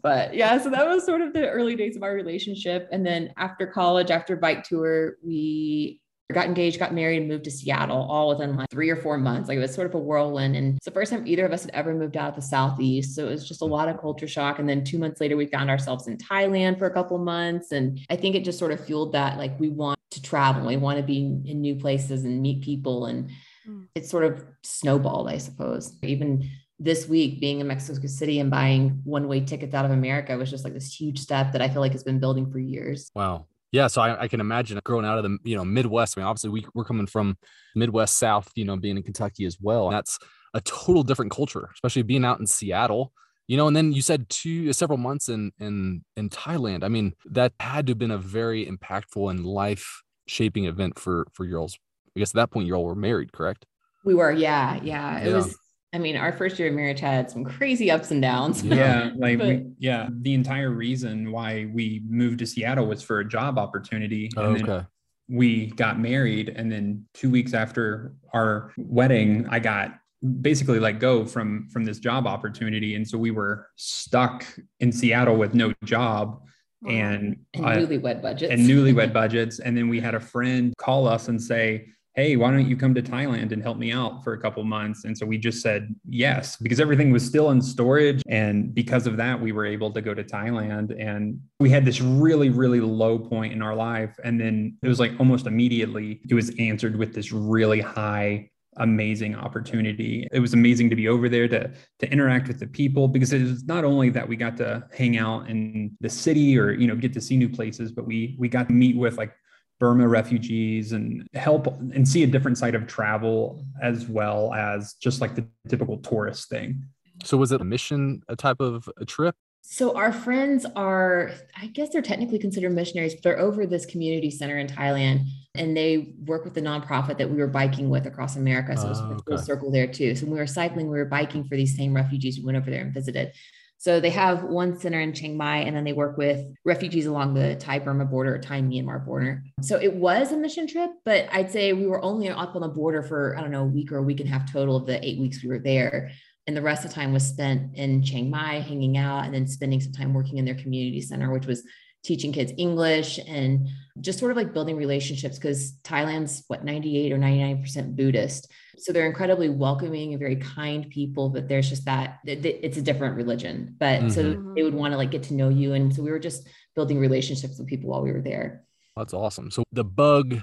But 0.01 0.33
yeah, 0.33 0.57
so 0.61 0.69
that 0.69 0.87
was 0.87 1.05
sort 1.05 1.21
of 1.21 1.33
the 1.33 1.49
early 1.49 1.75
days 1.75 1.97
of 1.97 2.03
our 2.03 2.13
relationship. 2.13 2.87
And 2.93 3.05
then 3.05 3.33
after 3.35 3.67
college, 3.67 4.09
after 4.09 4.37
bike 4.37 4.63
tour, 4.63 5.17
we 5.25 5.99
got 6.33 6.45
engaged, 6.45 6.77
got 6.77 6.93
married, 6.93 7.19
and 7.19 7.27
moved 7.27 7.45
to 7.45 7.51
Seattle 7.51 8.05
all 8.09 8.29
within 8.29 8.57
like 8.57 8.69
three 8.69 8.89
or 8.89 8.97
four 8.97 9.17
months. 9.17 9.47
Like 9.47 9.57
it 9.57 9.61
was 9.61 9.73
sort 9.73 9.87
of 9.87 9.95
a 9.95 9.99
whirlwind. 9.99 10.55
And 10.57 10.75
it's 10.75 10.85
the 10.85 10.91
first 10.91 11.11
time 11.11 11.25
either 11.25 11.45
of 11.45 11.53
us 11.53 11.63
had 11.63 11.71
ever 11.73 11.93
moved 11.93 12.17
out 12.17 12.29
of 12.29 12.35
the 12.35 12.41
Southeast. 12.41 13.15
So 13.15 13.27
it 13.27 13.31
was 13.31 13.47
just 13.47 13.61
a 13.61 13.65
lot 13.65 13.87
of 13.87 14.01
culture 14.01 14.27
shock. 14.27 14.59
And 14.59 14.67
then 14.67 14.83
two 14.83 14.97
months 14.97 15.21
later, 15.21 15.37
we 15.37 15.45
found 15.45 15.69
ourselves 15.69 16.07
in 16.07 16.17
Thailand 16.17 16.79
for 16.79 16.87
a 16.87 16.93
couple 16.93 17.17
months. 17.17 17.71
And 17.71 17.99
I 18.09 18.17
think 18.17 18.35
it 18.35 18.43
just 18.43 18.59
sort 18.59 18.73
of 18.73 18.85
fueled 18.85 19.13
that 19.13 19.37
like 19.37 19.57
we 19.59 19.69
want 19.69 19.99
to 20.11 20.21
travel, 20.21 20.67
we 20.67 20.77
want 20.77 20.97
to 20.97 21.03
be 21.03 21.41
in 21.45 21.61
new 21.61 21.75
places 21.75 22.25
and 22.25 22.41
meet 22.41 22.61
people. 22.61 23.05
And 23.05 23.29
mm. 23.67 23.87
it 23.95 24.05
sort 24.05 24.25
of 24.25 24.43
snowballed, 24.63 25.29
I 25.29 25.37
suppose. 25.37 25.97
Even 26.03 26.49
this 26.79 27.07
week 27.07 27.39
being 27.39 27.59
in 27.59 27.67
Mexico 27.67 28.05
City 28.07 28.39
and 28.39 28.51
buying 28.51 29.01
one 29.03 29.27
way 29.27 29.39
tickets 29.39 29.73
out 29.73 29.85
of 29.85 29.91
America 29.91 30.37
was 30.37 30.49
just 30.49 30.63
like 30.63 30.73
this 30.73 30.93
huge 30.93 31.19
step 31.19 31.53
that 31.53 31.61
I 31.61 31.69
feel 31.69 31.81
like 31.81 31.93
has 31.93 32.03
been 32.03 32.19
building 32.19 32.51
for 32.51 32.59
years. 32.59 33.09
Wow. 33.15 33.47
Yeah. 33.71 33.87
So 33.87 34.01
I, 34.01 34.23
I 34.23 34.27
can 34.27 34.39
imagine 34.39 34.79
growing 34.83 35.05
out 35.05 35.17
of 35.17 35.23
the, 35.23 35.37
you 35.43 35.55
know, 35.55 35.65
Midwest. 35.65 36.17
I 36.17 36.21
mean, 36.21 36.27
obviously 36.27 36.49
we, 36.49 36.65
we're 36.73 36.85
coming 36.85 37.07
from 37.07 37.37
Midwest 37.75 38.17
South, 38.17 38.49
you 38.55 38.65
know, 38.65 38.77
being 38.77 38.97
in 38.97 39.03
Kentucky 39.03 39.45
as 39.45 39.57
well. 39.59 39.89
That's 39.89 40.17
a 40.53 40.61
total 40.61 41.03
different 41.03 41.31
culture, 41.31 41.69
especially 41.73 42.03
being 42.03 42.23
out 42.23 42.39
in 42.39 42.47
Seattle, 42.47 43.11
you 43.47 43.57
know, 43.57 43.67
and 43.67 43.75
then 43.75 43.91
you 43.91 44.01
said 44.01 44.29
two, 44.29 44.71
several 44.73 44.97
months 44.97 45.27
in, 45.29 45.51
in, 45.59 46.03
in 46.15 46.29
Thailand. 46.29 46.83
I 46.83 46.87
mean, 46.87 47.13
that 47.25 47.53
had 47.59 47.87
to 47.87 47.91
have 47.91 47.99
been 47.99 48.11
a 48.11 48.17
very 48.17 48.65
impactful 48.65 49.29
and 49.29 49.45
life 49.45 50.01
shaping 50.27 50.65
event 50.65 50.97
for, 50.97 51.27
for 51.33 51.45
your 51.45 51.59
all. 51.59 51.69
I 52.15 52.19
guess 52.19 52.31
at 52.31 52.35
that 52.35 52.51
point 52.51 52.67
you 52.67 52.73
all 52.73 52.85
were 52.85 52.95
married, 52.95 53.31
correct? 53.31 53.65
We 54.03 54.15
were. 54.15 54.31
Yeah. 54.31 54.79
Yeah. 54.81 55.19
It 55.19 55.27
yeah. 55.27 55.35
was, 55.35 55.57
I 55.93 55.99
mean, 55.99 56.17
our 56.17 56.33
first 56.33 56.59
year 56.59 56.67
of 56.67 56.73
marriage 56.75 56.99
had 56.99 57.31
some 57.31 57.45
crazy 57.45 57.89
ups 57.89 58.11
and 58.11 58.21
downs. 58.21 58.63
Yeah, 58.63 59.11
like 59.17 59.37
but, 59.37 59.47
we, 59.47 59.65
yeah, 59.79 60.09
the 60.11 60.33
entire 60.33 60.69
reason 60.69 61.31
why 61.31 61.69
we 61.73 62.03
moved 62.07 62.39
to 62.39 62.45
Seattle 62.45 62.87
was 62.87 63.01
for 63.01 63.19
a 63.19 63.27
job 63.27 63.57
opportunity. 63.57 64.29
And 64.35 64.69
okay. 64.69 64.85
we 65.29 65.67
got 65.67 65.99
married, 65.99 66.49
and 66.49 66.71
then 66.71 67.05
two 67.13 67.29
weeks 67.29 67.53
after 67.53 68.13
our 68.33 68.73
wedding, 68.77 69.47
I 69.49 69.59
got 69.59 69.93
basically 70.41 70.79
let 70.79 70.99
go 70.99 71.25
from 71.25 71.69
from 71.69 71.85
this 71.85 71.99
job 71.99 72.27
opportunity, 72.27 72.95
and 72.95 73.07
so 73.07 73.17
we 73.17 73.31
were 73.31 73.67
stuck 73.77 74.45
in 74.81 74.91
Seattle 74.91 75.37
with 75.37 75.53
no 75.53 75.73
job 75.85 76.41
and, 76.85 77.37
and 77.53 77.65
newlywed 77.65 78.21
budgets 78.21 78.51
and 78.51 78.61
newlywed 78.61 79.11
budgets 79.21 79.57
and 79.57 79.75
then 79.75 79.89
we 79.89 79.99
had 79.99 80.13
a 80.13 80.19
friend 80.19 80.75
call 80.77 81.07
us 81.07 81.27
and 81.27 81.41
say 81.41 81.87
hey, 82.17 82.35
why 82.35 82.49
don't 82.49 82.67
you 82.67 82.75
come 82.75 82.95
to 82.95 83.01
Thailand 83.01 83.51
and 83.51 83.61
help 83.61 83.77
me 83.77 83.91
out 83.91 84.23
for 84.23 84.33
a 84.33 84.41
couple 84.41 84.63
months? 84.63 85.05
And 85.05 85.15
so 85.15 85.23
we 85.23 85.37
just 85.37 85.61
said 85.61 85.95
yes, 86.09 86.57
because 86.57 86.79
everything 86.79 87.11
was 87.11 87.23
still 87.23 87.51
in 87.51 87.61
storage. 87.61 88.23
And 88.27 88.73
because 88.73 89.05
of 89.05 89.17
that, 89.17 89.39
we 89.39 89.51
were 89.51 89.67
able 89.67 89.91
to 89.91 90.01
go 90.01 90.15
to 90.15 90.23
Thailand. 90.23 90.99
And 90.99 91.39
we 91.59 91.69
had 91.69 91.85
this 91.85 92.01
really, 92.01 92.49
really 92.49 92.81
low 92.81 93.19
point 93.19 93.53
in 93.53 93.61
our 93.61 93.75
life. 93.75 94.15
And 94.23 94.41
then 94.41 94.77
it 94.81 94.87
was 94.87 94.99
like 94.99 95.11
almost 95.19 95.45
immediately, 95.45 96.19
it 96.27 96.33
was 96.33 96.51
answered 96.57 96.95
with 96.95 97.13
this 97.13 97.31
really 97.31 97.81
high 97.81 98.49
amazing 98.79 99.35
opportunity. 99.35 100.27
It 100.31 100.39
was 100.39 100.53
amazing 100.53 100.89
to 100.89 100.95
be 100.95 101.07
over 101.07 101.29
there 101.29 101.47
to 101.47 101.71
to 101.99 102.11
interact 102.11 102.47
with 102.47 102.59
the 102.59 102.67
people 102.67 103.07
because 103.07 103.33
it 103.33 103.41
was 103.41 103.63
not 103.65 103.83
only 103.83 104.09
that 104.11 104.27
we 104.27 104.35
got 104.35 104.57
to 104.57 104.87
hang 104.95 105.17
out 105.17 105.49
in 105.49 105.95
the 105.99 106.09
city 106.09 106.57
or 106.57 106.71
you 106.71 106.87
know 106.87 106.95
get 106.95 107.13
to 107.13 107.21
see 107.21 107.37
new 107.37 107.49
places, 107.49 107.91
but 107.91 108.05
we 108.05 108.35
we 108.39 108.49
got 108.49 108.67
to 108.67 108.73
meet 108.73 108.95
with 108.95 109.17
like 109.17 109.33
Burma 109.79 110.07
refugees 110.07 110.91
and 110.91 111.27
help 111.33 111.67
and 111.67 112.07
see 112.07 112.23
a 112.23 112.27
different 112.27 112.57
side 112.57 112.75
of 112.75 112.87
travel 112.87 113.63
as 113.81 114.07
well 114.07 114.53
as 114.53 114.95
just 114.95 115.21
like 115.21 115.35
the 115.35 115.45
typical 115.69 115.97
tourist 115.97 116.49
thing. 116.49 116.83
So 117.23 117.37
was 117.37 117.51
it 117.51 117.61
a 117.61 117.65
mission 117.65 118.21
a 118.27 118.35
type 118.35 118.59
of 118.59 118.89
a 118.97 119.05
trip? 119.05 119.35
So 119.69 119.97
our 119.97 120.13
friends 120.13 120.65
are, 120.77 121.31
I 121.59 121.67
guess 121.67 121.89
they're 121.89 122.01
technically 122.01 122.39
considered 122.39 122.71
missionaries, 122.71 123.15
but 123.15 123.23
they're 123.23 123.39
over 123.39 123.65
this 123.65 123.85
community 123.85 124.31
center 124.31 124.57
in 124.57 124.67
Thailand 124.67 125.25
and 125.55 125.75
they 125.75 126.15
work 126.25 126.45
with 126.45 126.53
the 126.53 126.61
nonprofit 126.61 127.17
that 127.17 127.29
we 127.29 127.35
were 127.37 127.47
biking 127.47 127.89
with 127.89 128.05
across 128.05 128.37
America. 128.37 128.77
So 128.77 128.85
it 128.85 128.89
was 128.89 128.99
a 128.99 129.03
ah, 129.03 129.17
okay. 129.33 129.43
circle 129.43 129.69
there 129.69 129.87
too. 129.87 130.15
So 130.15 130.25
when 130.25 130.33
we 130.33 130.39
were 130.39 130.47
cycling, 130.47 130.89
we 130.89 130.97
were 130.97 131.05
biking 131.05 131.43
for 131.43 131.57
these 131.57 131.75
same 131.75 131.93
refugees. 131.93 132.39
We 132.39 132.45
went 132.45 132.57
over 132.57 132.71
there 132.71 132.81
and 132.81 132.93
visited. 132.93 133.33
So 133.79 133.99
they 133.99 134.09
have 134.09 134.43
one 134.43 134.79
center 134.79 134.99
in 134.99 135.13
Chiang 135.13 135.37
Mai, 135.37 135.59
and 135.59 135.75
then 135.75 135.83
they 135.83 135.93
work 135.93 136.17
with 136.17 136.43
refugees 136.65 137.05
along 137.05 137.35
the 137.35 137.55
Thai 137.55 137.79
Burma 137.79 138.05
border 138.05 138.35
or 138.35 138.39
Thai 138.39 138.61
Myanmar 138.61 139.05
border. 139.05 139.43
So 139.61 139.79
it 139.79 139.93
was 139.93 140.31
a 140.31 140.37
mission 140.37 140.67
trip, 140.67 140.89
but 141.05 141.27
I'd 141.31 141.51
say 141.51 141.73
we 141.73 141.85
were 141.85 142.03
only 142.03 142.29
up 142.29 142.55
on 142.55 142.61
the 142.61 142.69
border 142.69 143.03
for, 143.03 143.37
I 143.37 143.41
don't 143.41 143.51
know, 143.51 143.63
a 143.63 143.67
week 143.67 143.91
or 143.91 143.97
a 143.97 144.03
week 144.03 144.19
and 144.19 144.27
a 144.27 144.31
half 144.31 144.51
total 144.51 144.75
of 144.75 144.87
the 144.87 145.05
eight 145.07 145.19
weeks 145.19 145.43
we 145.43 145.49
were 145.49 145.59
there. 145.59 146.11
And 146.47 146.55
the 146.55 146.61
rest 146.61 146.85
of 146.85 146.89
the 146.89 146.95
time 146.95 147.13
was 147.13 147.27
spent 147.27 147.75
in 147.75 148.01
Chiang 148.03 148.29
Mai, 148.31 148.61
hanging 148.61 148.97
out, 148.97 149.25
and 149.25 149.33
then 149.33 149.47
spending 149.47 149.81
some 149.81 149.91
time 149.91 150.13
working 150.13 150.37
in 150.37 150.45
their 150.45 150.55
community 150.55 151.01
center, 151.01 151.31
which 151.31 151.45
was 151.45 151.63
teaching 152.03 152.31
kids 152.31 152.53
English 152.57 153.19
and 153.27 153.67
just 153.99 154.17
sort 154.17 154.31
of 154.31 154.37
like 154.37 154.53
building 154.53 154.77
relationships 154.77 155.37
because 155.37 155.73
Thailand's 155.83 156.43
what 156.47 156.63
98 156.63 157.11
or 157.11 157.17
99% 157.17 157.95
Buddhist. 157.95 158.49
So 158.79 158.93
they're 158.93 159.07
incredibly 159.07 159.49
welcoming 159.49 160.11
and 160.11 160.19
very 160.19 160.35
kind 160.35 160.89
people, 160.89 161.29
but 161.29 161.47
there's 161.47 161.69
just 161.69 161.85
that 161.85 162.19
it's 162.25 162.77
a 162.77 162.81
different 162.81 163.15
religion. 163.15 163.75
But 163.79 164.01
mm-hmm. 164.01 164.09
so 164.09 164.53
they 164.55 164.63
would 164.63 164.73
want 164.73 164.91
to 164.93 164.97
like 164.97 165.11
get 165.11 165.23
to 165.23 165.33
know 165.33 165.49
you. 165.49 165.73
And 165.73 165.93
so 165.93 166.03
we 166.03 166.11
were 166.11 166.19
just 166.19 166.47
building 166.75 166.99
relationships 166.99 167.57
with 167.57 167.67
people 167.67 167.89
while 167.89 168.03
we 168.03 168.11
were 168.11 168.21
there. 168.21 168.63
That's 168.95 169.13
awesome. 169.13 169.49
So 169.51 169.63
the 169.71 169.83
bug 169.83 170.41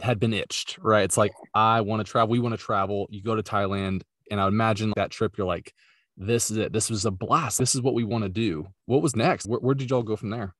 had 0.00 0.18
been 0.18 0.32
itched, 0.32 0.78
right? 0.78 1.04
It's 1.04 1.16
like, 1.16 1.32
I 1.54 1.80
want 1.82 2.04
to 2.04 2.10
travel. 2.10 2.30
We 2.30 2.40
want 2.40 2.54
to 2.54 2.64
travel. 2.64 3.06
You 3.10 3.22
go 3.22 3.36
to 3.36 3.42
Thailand. 3.42 4.02
And 4.30 4.40
I 4.40 4.44
would 4.44 4.54
imagine 4.54 4.92
that 4.96 5.10
trip, 5.10 5.36
you're 5.36 5.46
like, 5.46 5.74
this 6.16 6.50
is 6.50 6.56
it. 6.56 6.72
This 6.72 6.90
was 6.90 7.04
a 7.04 7.10
blast. 7.10 7.58
This 7.58 7.74
is 7.74 7.80
what 7.80 7.94
we 7.94 8.04
want 8.04 8.24
to 8.24 8.28
do. 8.28 8.68
What 8.86 9.02
was 9.02 9.16
next? 9.16 9.46
Where, 9.46 9.58
where 9.58 9.74
did 9.74 9.90
y'all 9.90 10.02
go 10.02 10.16
from 10.16 10.30
there? 10.30 10.54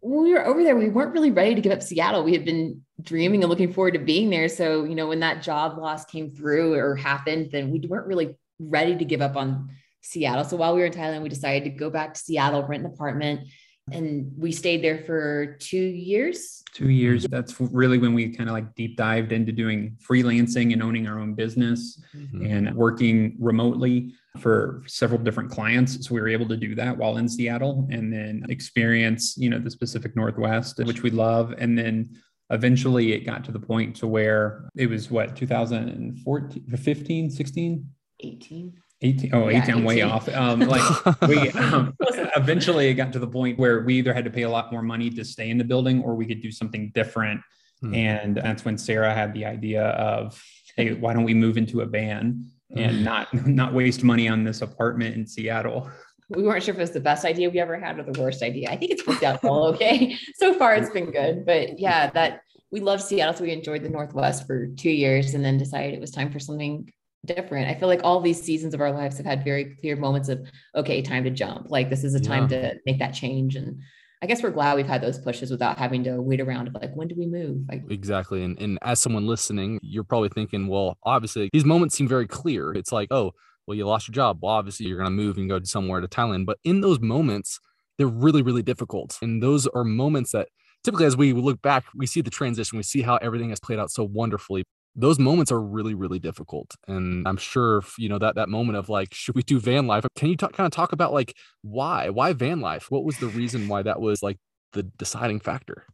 When 0.00 0.22
we 0.22 0.32
were 0.32 0.46
over 0.46 0.62
there, 0.62 0.76
we 0.76 0.88
weren't 0.88 1.12
really 1.12 1.30
ready 1.30 1.54
to 1.54 1.60
give 1.60 1.72
up 1.72 1.82
Seattle. 1.82 2.22
We 2.22 2.32
had 2.32 2.44
been 2.44 2.82
dreaming 3.02 3.42
and 3.42 3.50
looking 3.50 3.72
forward 3.72 3.94
to 3.94 4.00
being 4.00 4.30
there. 4.30 4.48
So, 4.48 4.84
you 4.84 4.94
know, 4.94 5.06
when 5.06 5.20
that 5.20 5.42
job 5.42 5.78
loss 5.78 6.04
came 6.04 6.30
through 6.30 6.74
or 6.74 6.96
happened, 6.96 7.50
then 7.52 7.70
we 7.70 7.80
weren't 7.80 8.06
really 8.06 8.36
ready 8.58 8.96
to 8.96 9.04
give 9.04 9.22
up 9.22 9.36
on 9.36 9.70
Seattle. 10.00 10.44
So 10.44 10.56
while 10.56 10.74
we 10.74 10.80
were 10.80 10.86
in 10.86 10.92
Thailand, 10.92 11.22
we 11.22 11.28
decided 11.28 11.64
to 11.64 11.70
go 11.70 11.90
back 11.90 12.14
to 12.14 12.20
Seattle, 12.20 12.64
rent 12.64 12.84
an 12.84 12.92
apartment, 12.92 13.48
and 13.92 14.32
we 14.36 14.52
stayed 14.52 14.82
there 14.82 14.98
for 14.98 15.56
two 15.60 15.78
years. 15.78 16.62
Two 16.74 16.90
years. 16.90 17.24
That's 17.24 17.58
really 17.60 17.98
when 17.98 18.14
we 18.14 18.28
kind 18.28 18.48
of 18.48 18.54
like 18.54 18.74
deep 18.74 18.96
dived 18.96 19.32
into 19.32 19.52
doing 19.52 19.96
freelancing 20.06 20.72
and 20.72 20.82
owning 20.82 21.08
our 21.08 21.18
own 21.18 21.34
business 21.34 22.02
mm-hmm. 22.14 22.44
and 22.44 22.74
working 22.74 23.36
remotely 23.38 24.12
for 24.38 24.82
several 24.86 25.20
different 25.20 25.50
clients. 25.50 26.06
So 26.06 26.14
we 26.14 26.20
were 26.20 26.28
able 26.28 26.46
to 26.48 26.56
do 26.56 26.74
that 26.74 26.96
while 26.96 27.16
in 27.16 27.28
Seattle 27.28 27.88
and 27.90 28.12
then 28.12 28.44
experience, 28.50 29.36
you 29.38 29.50
know, 29.50 29.58
the 29.58 29.74
Pacific 29.76 30.14
Northwest, 30.14 30.78
which 30.84 31.02
we 31.02 31.10
love. 31.10 31.54
And 31.58 31.76
then 31.76 32.10
eventually 32.50 33.12
it 33.12 33.20
got 33.20 33.44
to 33.44 33.52
the 33.52 33.60
point 33.60 33.96
to 33.96 34.06
where 34.06 34.68
it 34.76 34.88
was 34.88 35.10
what, 35.10 35.36
2014, 35.36 36.64
15, 36.64 37.30
16? 37.30 37.90
18. 38.20 38.72
18 39.00 39.32
oh 39.32 39.48
yeah, 39.48 39.62
18 39.62 39.74
i'm 39.76 39.84
way 39.84 40.02
off 40.02 40.28
um 40.30 40.58
like 40.60 41.06
we 41.28 41.48
um, 41.50 41.94
eventually 42.34 42.88
it 42.88 42.94
got 42.94 43.12
to 43.12 43.20
the 43.20 43.26
point 43.26 43.58
where 43.58 43.82
we 43.82 43.94
either 43.94 44.12
had 44.12 44.24
to 44.24 44.30
pay 44.30 44.42
a 44.42 44.50
lot 44.50 44.72
more 44.72 44.82
money 44.82 45.08
to 45.08 45.24
stay 45.24 45.50
in 45.50 45.58
the 45.58 45.64
building 45.64 46.02
or 46.02 46.16
we 46.16 46.26
could 46.26 46.42
do 46.42 46.50
something 46.50 46.90
different 46.94 47.40
hmm. 47.80 47.94
and 47.94 48.36
that's 48.38 48.64
when 48.64 48.76
sara 48.76 49.14
had 49.14 49.32
the 49.34 49.44
idea 49.44 49.84
of 49.90 50.42
hey 50.76 50.94
why 50.94 51.12
don't 51.12 51.22
we 51.22 51.34
move 51.34 51.56
into 51.56 51.82
a 51.82 51.86
van 51.86 52.44
and 52.74 52.96
hmm. 52.96 53.04
not 53.04 53.46
not 53.46 53.72
waste 53.72 54.02
money 54.02 54.28
on 54.28 54.42
this 54.42 54.62
apartment 54.62 55.14
in 55.14 55.24
seattle 55.24 55.88
we 56.30 56.42
weren't 56.42 56.62
sure 56.62 56.74
if 56.74 56.78
it 56.78 56.82
was 56.82 56.90
the 56.90 57.00
best 57.00 57.24
idea 57.24 57.48
we 57.48 57.58
ever 57.58 57.78
had 57.78 57.98
or 57.98 58.02
the 58.02 58.20
worst 58.20 58.42
idea 58.42 58.70
i 58.70 58.76
think 58.76 58.90
it's 58.90 59.06
worked 59.06 59.22
out 59.22 59.42
all 59.44 59.66
okay 59.74 60.16
so 60.36 60.54
far 60.54 60.74
it's 60.74 60.90
been 60.90 61.10
good 61.10 61.44
but 61.46 61.78
yeah 61.78 62.10
that 62.10 62.42
we 62.70 62.80
loved 62.80 63.02
seattle 63.02 63.34
so 63.34 63.44
we 63.44 63.52
enjoyed 63.52 63.82
the 63.82 63.88
northwest 63.88 64.46
for 64.46 64.66
two 64.76 64.90
years 64.90 65.34
and 65.34 65.44
then 65.44 65.56
decided 65.56 65.94
it 65.94 66.00
was 66.00 66.10
time 66.10 66.30
for 66.30 66.38
something 66.38 66.92
different. 67.24 67.68
I 67.68 67.74
feel 67.74 67.88
like 67.88 68.00
all 68.04 68.20
these 68.20 68.42
seasons 68.42 68.74
of 68.74 68.80
our 68.80 68.92
lives 68.92 69.16
have 69.18 69.26
had 69.26 69.44
very 69.44 69.76
clear 69.80 69.96
moments 69.96 70.28
of, 70.28 70.50
okay, 70.74 71.02
time 71.02 71.24
to 71.24 71.30
jump. 71.30 71.70
Like 71.70 71.90
this 71.90 72.04
is 72.04 72.14
a 72.14 72.20
time 72.20 72.48
to 72.48 72.74
make 72.86 72.98
that 72.98 73.12
change. 73.12 73.56
And 73.56 73.80
I 74.22 74.26
guess 74.26 74.42
we're 74.42 74.50
glad 74.50 74.76
we've 74.76 74.86
had 74.86 75.02
those 75.02 75.18
pushes 75.18 75.50
without 75.50 75.78
having 75.78 76.02
to 76.04 76.20
wait 76.20 76.40
around 76.40 76.66
of 76.66 76.74
like, 76.74 76.94
when 76.94 77.08
do 77.08 77.14
we 77.16 77.26
move? 77.26 77.62
Like, 77.68 77.84
exactly. 77.88 78.42
And, 78.42 78.60
and 78.60 78.78
as 78.82 79.00
someone 79.00 79.26
listening, 79.26 79.78
you're 79.82 80.04
probably 80.04 80.30
thinking, 80.30 80.66
well, 80.66 80.98
obviously 81.04 81.50
these 81.52 81.64
moments 81.64 81.96
seem 81.96 82.08
very 82.08 82.26
clear. 82.26 82.72
It's 82.72 82.92
like, 82.92 83.08
oh, 83.12 83.32
well, 83.68 83.76
you 83.76 83.86
lost 83.86 84.08
your 84.08 84.14
job. 84.14 84.38
Well, 84.40 84.52
obviously 84.52 84.86
you're 84.86 84.96
going 84.96 85.10
to 85.10 85.10
move 85.10 85.36
and 85.36 85.48
go 85.48 85.62
somewhere 85.62 86.00
to 86.00 86.08
Thailand. 86.08 86.46
But 86.46 86.56
in 86.64 86.80
those 86.80 87.00
moments, 87.00 87.60
they're 87.98 88.06
really, 88.06 88.40
really 88.40 88.62
difficult. 88.62 89.18
And 89.20 89.42
those 89.42 89.66
are 89.66 89.84
moments 89.84 90.32
that 90.32 90.48
typically 90.82 91.04
as 91.04 91.18
we 91.18 91.34
look 91.34 91.60
back, 91.60 91.84
we 91.94 92.06
see 92.06 92.22
the 92.22 92.30
transition, 92.30 92.78
we 92.78 92.82
see 92.82 93.02
how 93.02 93.16
everything 93.16 93.50
has 93.50 93.60
played 93.60 93.78
out 93.78 93.90
so 93.90 94.04
wonderfully. 94.04 94.64
Those 94.96 95.18
moments 95.18 95.52
are 95.52 95.60
really 95.60 95.94
really 95.94 96.18
difficult. 96.18 96.74
And 96.88 97.28
i'm 97.28 97.36
sure 97.36 97.84
you 97.98 98.08
know 98.08 98.18
that 98.18 98.34
that 98.34 98.48
moment 98.48 98.78
of 98.78 98.88
like 98.88 99.14
should 99.14 99.36
we 99.36 99.42
do 99.42 99.60
van 99.60 99.86
life? 99.86 100.04
Can 100.16 100.28
you 100.28 100.36
talk, 100.36 100.54
kind 100.54 100.66
of 100.66 100.72
talk 100.72 100.92
about 100.92 101.12
like 101.12 101.34
why? 101.62 102.08
Why 102.08 102.32
van 102.32 102.60
life? 102.60 102.90
What 102.90 103.04
was 103.04 103.18
the 103.18 103.28
reason 103.28 103.68
why 103.68 103.82
that 103.82 104.00
was 104.00 104.22
like 104.22 104.38
the 104.72 104.82
deciding 104.82 105.40
factor 105.40 105.84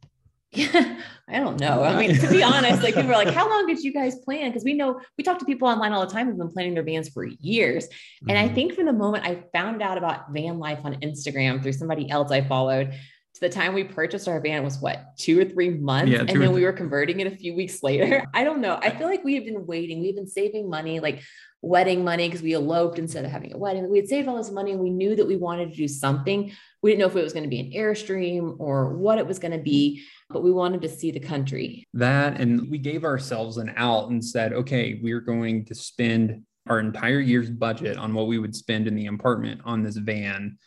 yeah, 0.55 0.99
I 1.27 1.39
don't 1.39 1.59
know. 1.59 1.83
I 1.83 1.95
mean, 1.95 2.17
to 2.19 2.29
be 2.29 2.43
honest, 2.43 2.83
like 2.83 2.95
people 2.95 3.11
are 3.11 3.23
like, 3.23 3.33
how 3.33 3.49
long 3.49 3.65
did 3.67 3.79
you 3.79 3.91
guys 3.91 4.15
plan? 4.19 4.49
Because 4.49 4.63
we 4.63 4.73
know 4.73 4.99
we 5.17 5.23
talk 5.23 5.39
to 5.39 5.45
people 5.45 5.67
online 5.67 5.91
all 5.91 6.05
the 6.05 6.11
time 6.11 6.27
who've 6.27 6.37
been 6.37 6.51
planning 6.51 6.73
their 6.73 6.83
vans 6.83 7.09
for 7.09 7.25
years. 7.25 7.87
And 8.27 8.37
mm-hmm. 8.37 8.51
I 8.51 8.53
think 8.53 8.73
from 8.73 8.85
the 8.85 8.93
moment 8.93 9.25
I 9.25 9.43
found 9.53 9.81
out 9.81 9.97
about 9.97 10.31
van 10.31 10.59
life 10.59 10.79
on 10.83 10.95
Instagram 11.01 11.61
through 11.61 11.73
somebody 11.73 12.09
else 12.09 12.31
I 12.31 12.41
followed, 12.41 12.93
to 13.35 13.41
the 13.41 13.49
time 13.49 13.73
we 13.73 13.83
purchased 13.83 14.27
our 14.27 14.39
van 14.39 14.63
was 14.63 14.79
what 14.79 15.17
two 15.17 15.39
or 15.39 15.45
three 15.45 15.69
months? 15.69 16.11
Yeah, 16.11 16.19
and 16.19 16.41
then 16.41 16.53
we 16.53 16.63
were 16.63 16.73
converting 16.73 17.19
it 17.19 17.27
a 17.27 17.35
few 17.35 17.55
weeks 17.55 17.83
later. 17.83 18.25
I 18.33 18.43
don't 18.43 18.61
know. 18.61 18.79
I 18.81 18.89
feel 18.89 19.07
like 19.07 19.23
we 19.23 19.35
have 19.35 19.45
been 19.45 19.65
waiting. 19.65 20.01
We've 20.01 20.15
been 20.15 20.27
saving 20.27 20.69
money 20.69 20.99
like 20.99 21.21
wedding 21.61 22.03
money 22.03 22.27
because 22.27 22.41
we 22.41 22.53
eloped 22.53 22.99
instead 22.99 23.25
of 23.25 23.31
having 23.31 23.53
a 23.53 23.57
wedding. 23.57 23.89
We 23.89 23.97
had 23.97 24.07
saved 24.07 24.27
all 24.27 24.37
this 24.37 24.51
money 24.51 24.71
and 24.71 24.79
we 24.79 24.89
knew 24.89 25.15
that 25.15 25.27
we 25.27 25.35
wanted 25.35 25.71
to 25.71 25.75
do 25.75 25.87
something. 25.87 26.51
We 26.81 26.91
didn't 26.91 26.99
know 26.99 27.07
if 27.07 27.15
it 27.15 27.23
was 27.23 27.33
going 27.33 27.43
to 27.43 27.49
be 27.49 27.59
an 27.59 27.71
airstream 27.71 28.55
or 28.59 28.95
what 28.95 29.17
it 29.17 29.25
was 29.27 29.39
going 29.39 29.53
to 29.53 29.63
be 29.63 30.03
but 30.29 30.43
we 30.43 30.51
wanted 30.51 30.81
to 30.81 30.89
see 30.89 31.11
the 31.11 31.19
country. 31.19 31.87
That 31.93 32.39
and 32.39 32.69
we 32.69 32.77
gave 32.77 33.03
ourselves 33.03 33.57
an 33.57 33.73
out 33.75 34.09
and 34.09 34.23
said 34.23 34.53
okay 34.53 34.99
we're 35.01 35.21
going 35.21 35.65
to 35.65 35.75
spend 35.75 36.43
our 36.67 36.79
entire 36.79 37.19
year's 37.19 37.51
budget 37.51 37.97
on 37.97 38.13
what 38.13 38.27
we 38.27 38.39
would 38.39 38.55
spend 38.55 38.87
in 38.87 38.95
the 38.95 39.07
apartment 39.07 39.61
on 39.65 39.83
this 39.83 39.97
van 39.97 40.57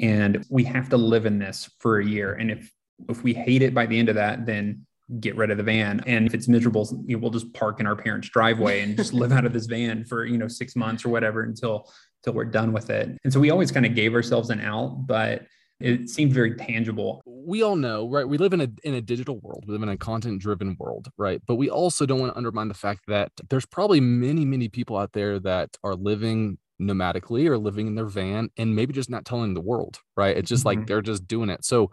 and 0.00 0.44
we 0.48 0.64
have 0.64 0.88
to 0.90 0.96
live 0.96 1.26
in 1.26 1.38
this 1.38 1.70
for 1.78 1.98
a 1.98 2.06
year. 2.06 2.34
And 2.34 2.50
if 2.50 2.72
if 3.08 3.22
we 3.22 3.32
hate 3.32 3.62
it 3.62 3.74
by 3.74 3.86
the 3.86 3.98
end 3.98 4.08
of 4.08 4.16
that 4.16 4.44
then 4.46 4.84
get 5.20 5.36
rid 5.36 5.50
of 5.50 5.56
the 5.56 5.62
van. 5.62 6.02
And 6.06 6.26
if 6.26 6.34
it's 6.34 6.48
miserable 6.48 6.86
you 7.06 7.16
know, 7.16 7.20
we'll 7.20 7.30
just 7.30 7.52
park 7.54 7.80
in 7.80 7.86
our 7.86 7.96
parents 7.96 8.28
driveway 8.28 8.82
and 8.82 8.96
just 8.96 9.14
live 9.14 9.32
out 9.32 9.44
of 9.44 9.52
this 9.52 9.66
van 9.66 10.04
for 10.04 10.24
you 10.24 10.38
know 10.38 10.48
six 10.48 10.76
months 10.76 11.04
or 11.04 11.08
whatever 11.08 11.42
until 11.42 11.90
until 12.22 12.36
we're 12.36 12.44
done 12.44 12.72
with 12.72 12.90
it. 12.90 13.16
And 13.24 13.32
so 13.32 13.40
we 13.40 13.50
always 13.50 13.70
kind 13.70 13.86
of 13.86 13.94
gave 13.94 14.14
ourselves 14.14 14.50
an 14.50 14.60
out 14.60 15.06
but 15.06 15.46
it 15.80 16.10
seemed 16.10 16.32
very 16.32 16.56
tangible. 16.56 17.22
We 17.24 17.62
all 17.62 17.76
know 17.76 18.08
right 18.08 18.28
we 18.28 18.36
live 18.36 18.52
in 18.52 18.60
a 18.60 18.68
in 18.82 18.94
a 18.94 19.00
digital 19.00 19.38
world 19.38 19.64
we 19.66 19.72
live 19.72 19.82
in 19.82 19.88
a 19.88 19.96
content 19.96 20.40
driven 20.40 20.76
world 20.78 21.08
right? 21.16 21.40
But 21.46 21.54
we 21.54 21.70
also 21.70 22.04
don't 22.04 22.20
want 22.20 22.32
to 22.32 22.36
undermine 22.36 22.68
the 22.68 22.74
fact 22.74 23.02
that 23.08 23.32
there's 23.48 23.66
probably 23.66 24.00
many 24.00 24.44
many 24.44 24.68
people 24.68 24.96
out 24.96 25.12
there 25.12 25.38
that 25.40 25.76
are 25.82 25.94
living 25.94 26.58
nomadically 26.80 27.46
or 27.46 27.58
living 27.58 27.86
in 27.86 27.94
their 27.94 28.06
van 28.06 28.50
and 28.56 28.74
maybe 28.74 28.92
just 28.92 29.10
not 29.10 29.24
telling 29.24 29.54
the 29.54 29.60
world, 29.60 30.00
right? 30.16 30.36
It's 30.36 30.48
just 30.48 30.64
mm-hmm. 30.64 30.80
like 30.80 30.86
they're 30.86 31.02
just 31.02 31.26
doing 31.26 31.50
it. 31.50 31.64
So 31.64 31.90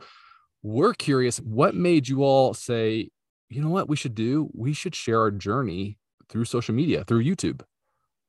we're 0.64 0.94
curious 0.94 1.38
what 1.38 1.76
made 1.76 2.08
you 2.08 2.24
all 2.24 2.54
say, 2.54 3.10
you 3.50 3.62
know 3.62 3.70
what 3.70 3.90
we 3.90 3.96
should 3.96 4.16
do? 4.16 4.50
We 4.54 4.74
should 4.74 4.96
share 4.96 5.20
our 5.20 5.32
journey 5.32 5.98
through 6.30 6.46
social 6.46 6.74
media, 6.74 7.04
through 7.04 7.24
YouTube. 7.24 7.62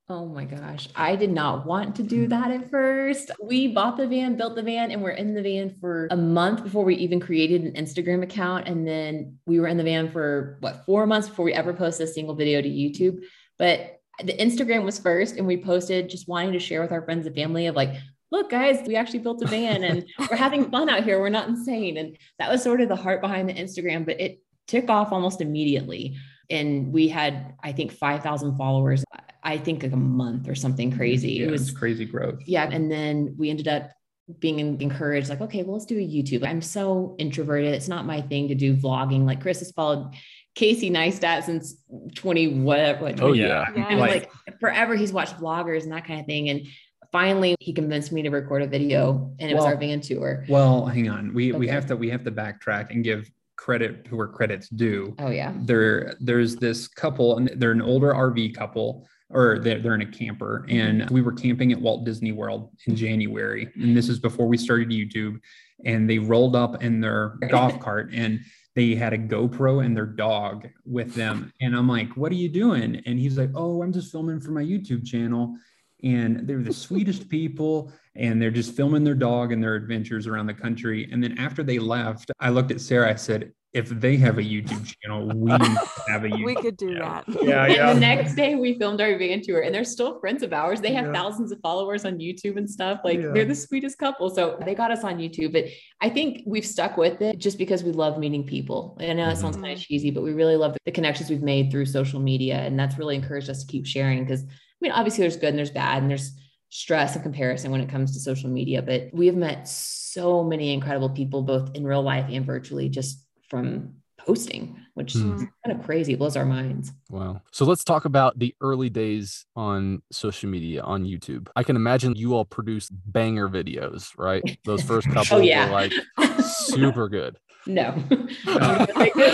Oh 0.09 0.25
my 0.25 0.45
gosh. 0.45 0.87
I 0.95 1.17
did 1.17 1.31
not 1.31 1.65
want 1.65 1.97
to 1.97 2.03
do 2.03 2.29
that 2.29 2.49
at 2.49 2.71
first. 2.71 3.29
We 3.43 3.67
bought 3.67 3.97
the 3.97 4.07
van, 4.07 4.37
built 4.37 4.55
the 4.55 4.63
van, 4.63 4.89
and 4.89 5.03
we're 5.03 5.09
in 5.09 5.33
the 5.33 5.41
van 5.41 5.75
for 5.81 6.07
a 6.11 6.15
month 6.15 6.63
before 6.63 6.85
we 6.85 6.95
even 6.95 7.19
created 7.19 7.63
an 7.63 7.73
Instagram 7.73 8.23
account. 8.23 8.69
And 8.69 8.87
then 8.87 9.37
we 9.45 9.59
were 9.59 9.67
in 9.67 9.75
the 9.75 9.83
van 9.83 10.09
for 10.09 10.59
what, 10.61 10.85
four 10.85 11.05
months 11.07 11.27
before 11.27 11.43
we 11.43 11.53
ever 11.53 11.73
posted 11.73 12.07
a 12.07 12.11
single 12.11 12.35
video 12.35 12.61
to 12.61 12.69
YouTube. 12.69 13.23
But 13.59 13.96
the 14.23 14.33
Instagram 14.33 14.83
was 14.83 14.99
first, 14.99 15.37
and 15.37 15.45
we 15.45 15.57
posted 15.57 16.09
just 16.09 16.27
wanting 16.27 16.53
to 16.53 16.59
share 16.59 16.81
with 16.81 16.91
our 16.91 17.01
friends 17.03 17.25
and 17.25 17.35
family 17.35 17.67
of 17.67 17.75
like, 17.75 17.93
look, 18.31 18.49
guys, 18.49 18.85
we 18.87 18.95
actually 18.95 19.19
built 19.19 19.41
a 19.41 19.47
van 19.47 19.83
and 19.83 20.05
we're 20.29 20.37
having 20.37 20.69
fun 20.69 20.89
out 20.89 21.03
here. 21.03 21.19
We're 21.19 21.29
not 21.29 21.47
insane. 21.47 21.97
And 21.97 22.17
that 22.39 22.49
was 22.49 22.63
sort 22.63 22.81
of 22.81 22.89
the 22.89 22.95
heart 22.95 23.21
behind 23.21 23.47
the 23.47 23.53
Instagram, 23.53 24.05
but 24.05 24.19
it 24.19 24.41
took 24.67 24.89
off 24.89 25.11
almost 25.11 25.41
immediately. 25.41 26.17
And 26.49 26.91
we 26.91 27.07
had, 27.07 27.53
I 27.63 27.71
think, 27.71 27.91
5,000 27.91 28.57
followers, 28.57 29.03
I 29.43 29.57
think 29.57 29.83
like 29.83 29.91
a 29.91 29.97
month 29.97 30.47
or 30.47 30.55
something 30.55 30.95
crazy. 30.95 31.33
Yeah, 31.33 31.47
it 31.47 31.51
was 31.51 31.71
crazy 31.71 32.05
growth. 32.05 32.41
Yeah. 32.45 32.67
And 32.69 32.91
then 32.91 33.35
we 33.37 33.49
ended 33.49 33.67
up 33.67 33.91
being 34.39 34.59
encouraged, 34.81 35.29
like, 35.29 35.39
okay, 35.39 35.63
well, 35.63 35.73
let's 35.73 35.85
do 35.85 35.97
a 35.97 36.01
YouTube. 36.01 36.45
I'm 36.45 36.61
so 36.61 37.15
introverted. 37.17 37.73
It's 37.73 37.87
not 37.87 38.05
my 38.05 38.21
thing 38.21 38.49
to 38.49 38.55
do 38.55 38.75
vlogging. 38.75 39.25
Like 39.25 39.41
Chris 39.41 39.59
has 39.59 39.71
followed 39.71 40.13
Casey 40.57 40.89
Neistat 40.89 41.43
since 41.43 41.75
20 42.15 42.47
whatever. 42.61 43.03
What, 43.03 43.17
20, 43.17 43.21
oh 43.21 43.33
yeah. 43.33 43.65
yeah. 43.75 43.95
like, 43.95 44.31
like 44.45 44.59
forever 44.59 44.95
he's 44.95 45.13
watched 45.13 45.37
vloggers 45.37 45.83
and 45.83 45.91
that 45.91 46.05
kind 46.05 46.19
of 46.19 46.25
thing. 46.25 46.49
And 46.49 46.65
finally 47.11 47.55
he 47.59 47.71
convinced 47.71 48.11
me 48.11 48.23
to 48.23 48.29
record 48.29 48.63
a 48.63 48.67
video 48.67 49.31
and 49.39 49.51
it 49.51 49.53
well, 49.53 49.65
was 49.65 49.73
our 49.73 49.77
van 49.77 50.01
tour. 50.01 50.45
Well, 50.49 50.87
hang 50.87 51.09
on. 51.09 51.31
We 51.35 51.51
okay. 51.51 51.59
we 51.59 51.67
have 51.67 51.85
to 51.85 51.95
we 51.95 52.09
have 52.09 52.23
to 52.23 52.31
backtrack 52.31 52.89
and 52.89 53.03
give 53.03 53.29
credit 53.55 54.05
to 54.05 54.15
where 54.15 54.27
credit's 54.27 54.67
due. 54.69 55.15
Oh 55.19 55.29
yeah. 55.29 55.53
There 55.57 56.15
there's 56.19 56.55
this 56.55 56.87
couple 56.87 57.37
and 57.37 57.51
they're 57.57 57.71
an 57.71 57.81
older 57.81 58.11
RV 58.11 58.55
couple 58.55 59.07
or 59.29 59.59
they're, 59.59 59.79
they're 59.79 59.93
in 59.93 60.01
a 60.01 60.11
camper 60.11 60.65
mm-hmm. 60.67 61.01
and 61.03 61.09
we 61.11 61.21
were 61.21 61.33
camping 61.33 61.71
at 61.71 61.79
Walt 61.79 62.03
Disney 62.03 62.31
World 62.31 62.71
in 62.87 62.95
January 62.95 63.71
and 63.75 63.95
this 63.95 64.09
is 64.09 64.17
before 64.17 64.47
we 64.47 64.57
started 64.57 64.89
YouTube 64.89 65.39
and 65.85 66.09
they 66.09 66.17
rolled 66.17 66.55
up 66.55 66.81
in 66.81 66.99
their 66.99 67.37
golf 67.49 67.79
cart 67.79 68.09
and 68.11 68.39
they 68.77 68.93
had 68.93 69.11
a 69.11 69.17
GoPro 69.17 69.83
and 69.83 69.97
their 69.97 70.05
dog 70.05 70.67
with 70.85 71.15
them. 71.15 71.51
And 71.61 71.75
I'm 71.75 71.87
like, 71.87 72.15
what 72.15 72.31
are 72.31 72.35
you 72.35 72.47
doing? 72.47 73.01
And 73.07 73.17
he's 73.17 73.35
like, 73.35 73.49
oh, 73.55 73.81
I'm 73.81 73.91
just 73.91 74.11
filming 74.11 74.39
for 74.39 74.51
my 74.51 74.61
YouTube 74.61 75.03
channel. 75.03 75.57
And 76.03 76.47
they're 76.47 76.61
the 76.61 76.71
sweetest 76.71 77.27
people. 77.29 77.91
And 78.13 78.39
they're 78.39 78.51
just 78.51 78.75
filming 78.75 79.03
their 79.03 79.15
dog 79.15 79.51
and 79.51 79.63
their 79.63 79.73
adventures 79.73 80.27
around 80.27 80.45
the 80.45 80.53
country. 80.53 81.09
And 81.11 81.23
then 81.23 81.39
after 81.39 81.63
they 81.63 81.79
left, 81.79 82.29
I 82.39 82.51
looked 82.51 82.69
at 82.69 82.79
Sara. 82.79 83.09
I 83.09 83.15
said, 83.15 83.51
if 83.73 83.89
they 83.89 84.17
have 84.17 84.37
a 84.37 84.41
YouTube 84.41 84.95
channel, 85.01 85.27
we 85.35 85.51
have 85.51 85.61
a 85.61 85.65
YouTube. 86.29 86.45
We 86.45 86.55
could 86.55 86.77
do 86.77 86.93
channel. 86.93 87.23
that. 87.27 87.43
Yeah, 87.43 87.67
yeah. 87.67 87.89
And 87.89 87.97
the 87.97 88.01
next 88.01 88.35
day 88.35 88.55
we 88.55 88.77
filmed 88.79 89.01
our 89.01 89.17
van 89.17 89.41
tour 89.41 89.61
and 89.61 89.75
they're 89.75 89.83
still 89.83 90.19
friends 90.19 90.41
of 90.41 90.53
ours. 90.53 90.79
They 90.81 90.93
have 90.93 91.07
Yeah. 91.07 91.13
thousands 91.13 91.51
of 91.51 91.59
followers 91.61 92.05
on 92.05 92.17
YouTube 92.17 92.57
and 92.57 92.69
stuff. 92.69 93.01
Like 93.03 93.19
Yeah. 93.19 93.31
they're 93.33 93.45
the 93.45 93.55
sweetest 93.55 93.97
couple. 93.97 94.29
So 94.29 94.57
they 94.65 94.73
got 94.73 94.91
us 94.91 95.03
on 95.03 95.17
YouTube. 95.17 95.51
But 95.53 95.65
I 96.01 96.09
think 96.09 96.43
we've 96.45 96.65
stuck 96.65 96.97
with 96.97 97.21
it 97.21 97.37
just 97.37 97.57
because 97.57 97.83
we 97.83 97.91
love 97.91 98.17
meeting 98.17 98.45
people. 98.45 98.97
And 99.01 99.11
I 99.11 99.13
know 99.13 99.29
it 99.29 99.37
sounds 99.37 99.57
mm-hmm. 99.57 99.65
kind 99.65 99.77
of 99.77 99.83
cheesy, 99.83 100.11
but 100.11 100.23
we 100.23 100.33
really 100.33 100.55
love 100.55 100.75
the 100.85 100.91
connections 100.91 101.29
we've 101.29 101.43
made 101.43 101.69
through 101.69 101.85
social 101.85 102.19
media. 102.19 102.57
And 102.59 102.79
that's 102.79 102.97
really 102.97 103.15
encouraged 103.15 103.49
us 103.49 103.63
to 103.63 103.67
keep 103.71 103.85
sharing 103.85 104.23
because 104.23 104.43
I 104.43 104.79
mean, 104.81 104.91
obviously 104.91 105.23
there's 105.23 105.37
good 105.37 105.49
and 105.49 105.57
there's 105.57 105.71
bad 105.71 106.01
and 106.01 106.09
there's 106.09 106.31
stress 106.69 107.15
and 107.15 107.23
comparison 107.23 107.71
when 107.71 107.81
it 107.81 107.89
comes 107.89 108.13
to 108.13 108.19
social 108.19 108.49
media. 108.49 108.81
But 108.81 109.09
we 109.13 109.25
have 109.27 109.35
met 109.35 109.67
so 109.67 110.43
many 110.43 110.73
incredible 110.73 111.09
people, 111.09 111.41
both 111.41 111.75
in 111.75 111.85
real 111.85 112.01
life 112.01 112.25
and 112.29 112.45
virtually, 112.45 112.89
just 112.89 113.26
from 113.49 113.93
posting, 114.17 114.75
which 114.95 115.13
Hmm. 115.13 115.35
is 115.35 115.41
kind 115.65 115.79
of 115.79 115.85
crazy. 115.85 116.13
It 116.13 116.19
blows 116.19 116.35
our 116.35 116.45
minds. 116.45 116.91
Wow. 117.09 117.41
So 117.51 117.65
let's 117.65 117.83
talk 117.83 118.05
about 118.05 118.37
the 118.39 118.53
early 118.61 118.89
days 118.89 119.45
on 119.55 120.01
social 120.11 120.49
media 120.49 120.81
on 120.81 121.03
YouTube. 121.05 121.47
I 121.55 121.63
can 121.63 121.75
imagine 121.75 122.15
you 122.15 122.33
all 122.35 122.43
produced 122.45 122.91
banger 123.05 123.47
videos, 123.47 124.11
right? 124.17 124.43
Those 124.65 124.81
first 124.83 125.07
couple 125.13 125.37
Oh, 125.37 125.41
yeah. 125.41 125.65
were 125.67 125.71
like 125.71 125.93
super 126.45 127.07
good. 127.07 127.37
No. 127.67 128.03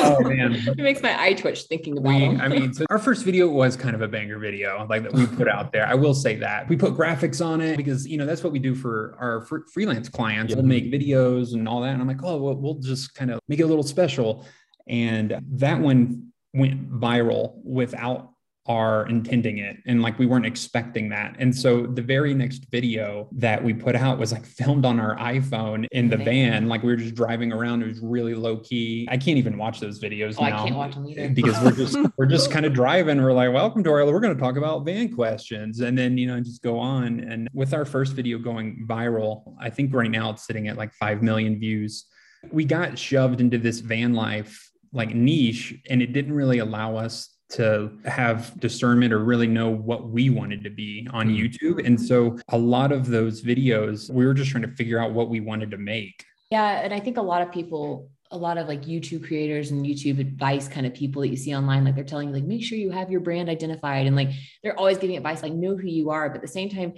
Oh, 0.06 0.22
man. 0.22 0.54
It 0.54 0.78
makes 0.78 1.02
my 1.02 1.20
eye 1.22 1.34
twitch 1.34 1.63
thinking 1.63 1.98
about 1.98 2.10
We, 2.10 2.20
them. 2.20 2.42
I 2.42 2.48
mean, 2.48 2.74
so 2.74 2.86
our 2.90 3.00
first 3.00 3.24
video 3.24 3.48
was 3.48 3.75
kind 3.75 3.96
of 3.96 4.02
a 4.02 4.08
banger 4.08 4.38
video, 4.38 4.86
like 4.90 5.04
that 5.04 5.13
we 5.13 5.25
put 5.25 5.48
out 5.48 5.72
there. 5.72 5.88
I 5.88 5.94
will 5.94 6.13
say 6.13 6.36
that 6.38 6.68
we 6.68 6.75
put 6.75 6.94
graphics 6.94 7.44
on 7.46 7.62
it 7.62 7.78
because 7.78 8.08
you 8.08 8.18
know 8.18 8.25
that's 8.25 8.44
what 8.44 8.52
we 8.52 8.60
do 8.60 8.75
for 8.75 9.16
our 9.20 9.42
fr- 9.42 9.66
freelance 9.72 10.10
clients. 10.10 10.54
We'll 10.54 10.66
make 10.66 10.92
videos 10.92 11.54
and 11.54 11.68
all 11.68 11.82
that, 11.82 11.94
and 11.94 12.02
I'm 12.02 12.08
like, 12.08 12.24
oh, 12.24 12.38
well, 12.38 12.56
we'll 12.56 12.80
just 12.80 13.13
kind 13.16 13.32
of 13.32 13.40
make 13.48 13.60
it 13.60 13.63
a 13.63 13.68
little 13.68 13.84
special. 13.84 14.46
And 14.88 15.40
that 15.54 15.80
one 15.80 16.32
went 16.54 16.92
viral 16.92 17.56
without 17.63 18.33
our 18.65 19.05
intending 19.08 19.58
it 19.58 19.77
and 19.86 20.01
like 20.01 20.17
we 20.17 20.25
weren't 20.25 20.46
expecting 20.46 21.10
that. 21.10 21.36
And 21.38 21.53
so 21.55 21.86
the 21.86 22.01
very 22.01 22.34
next 22.34 22.65
video 22.72 23.27
that 23.34 23.62
we 23.62 23.74
put 23.74 23.96
out 23.96 24.17
was 24.17 24.32
like 24.32 24.46
filmed 24.46 24.86
on 24.86 25.00
our 25.00 25.17
iphone 25.17 25.86
in 25.91 26.10
the 26.10 26.15
van. 26.17 26.70
Like 26.70 26.82
we 26.82 26.89
were 26.89 26.96
just 26.96 27.15
driving 27.15 27.51
around. 27.51 27.84
It 27.84 27.88
was 27.88 28.00
really 28.00 28.34
low 28.36 28.58
key 28.58 29.08
i 29.12 29.17
can't 29.17 29.38
even 29.38 29.58
watch 29.58 29.79
those 29.79 30.00
videos 30.00 30.36
Oh, 30.39 30.43
I 30.43 30.50
now 30.51 30.63
can't 30.63 30.75
watch 30.75 30.93
them 30.96 31.08
either. 31.08 31.29
because 31.29 31.62
we're 31.62 31.72
just 31.72 31.98
we're 32.17 32.25
just 32.25 32.51
kind 32.51 32.65
of 32.65 32.74
driving. 32.74 33.22
We're 33.22 33.34
like 33.34 33.51
welcome 33.51 33.84
to 33.84 33.89
our 33.91 34.05
we're 34.05 34.20
going 34.20 34.36
to 34.36 34.41
talk 34.41 34.55
about 34.55 34.86
van 34.86 35.13
questions. 35.13 35.82
And 35.82 35.98
then 35.98 36.17
you 36.17 36.27
know 36.27 36.39
just 36.39 36.62
go 36.62 36.79
on. 36.79 37.20
And 37.20 37.50
with 37.53 37.74
our 37.74 37.86
first 37.86 38.13
video 38.13 38.38
going 38.38 38.86
viral 38.88 39.55
i 39.60 39.70
think 39.70 39.93
right 39.93 40.10
now 40.12 40.29
it's 40.32 40.46
sitting 40.46 40.67
at 40.67 40.77
like 40.77 40.93
5 40.93 41.22
million 41.22 41.60
views. 41.60 42.05
We 42.51 42.65
got 42.65 42.98
shoved 42.98 43.41
into 43.41 43.58
this 43.58 43.79
van 43.79 44.13
life 44.13 44.70
like 44.91 45.15
niche 45.15 45.75
and 45.89 46.01
it 46.01 46.13
didn't 46.13 46.34
really 46.34 46.60
allow 46.60 46.96
us 46.96 47.33
to 47.54 47.92
have 48.06 48.60
discernment 48.60 49.14
or 49.14 49.20
really 49.20 49.48
know 49.48 49.70
what 49.70 50.10
we 50.10 50.30
wanted 50.30 50.64
to 50.64 50.70
be 50.70 51.08
on 51.12 51.30
Mm. 51.30 51.38
YouTube. 51.38 51.86
And 51.86 52.00
so 52.00 52.38
a 52.50 52.58
lot 52.58 52.92
of 52.92 53.08
those 53.08 53.42
videos, 53.44 54.12
we 54.12 54.26
were 54.26 54.34
just 54.34 54.52
trying 54.52 54.64
to 54.64 54.76
figure 54.76 55.00
out 55.00 55.14
what 55.14 55.30
we 55.30 55.40
wanted 55.40 55.72
to 55.72 55.78
make. 55.78 56.26
Yeah. 56.52 56.82
And 56.84 56.94
I 56.94 57.00
think 57.00 57.18
a 57.18 57.22
lot 57.22 57.42
of 57.42 57.52
people, 57.52 58.10
a 58.32 58.38
lot 58.38 58.58
of 58.58 58.68
like 58.68 58.84
YouTube 58.84 59.26
creators 59.26 59.72
and 59.72 59.86
YouTube 59.86 60.20
advice 60.20 60.68
kind 60.68 60.86
of 60.86 60.94
people 60.94 61.22
that 61.22 61.30
you 61.30 61.38
see 61.38 61.56
online, 61.56 61.86
like 61.86 61.96
they're 61.96 62.04
telling 62.04 62.30
you, 62.30 62.34
like, 62.34 62.44
make 62.44 62.64
sure 62.64 62.78
you 62.78 62.92
have 62.92 63.12
your 63.12 63.22
brand 63.22 63.50
identified. 63.50 64.08
And 64.08 64.16
like 64.16 64.30
they're 64.64 64.78
always 64.78 64.98
giving 64.98 65.18
advice, 65.18 65.44
like, 65.44 65.54
know 65.54 65.76
who 65.78 65.88
you 65.88 66.10
are. 66.10 66.30
But 66.30 66.38
at 66.38 66.42
the 66.42 66.48
same 66.48 66.70
time, 66.70 66.94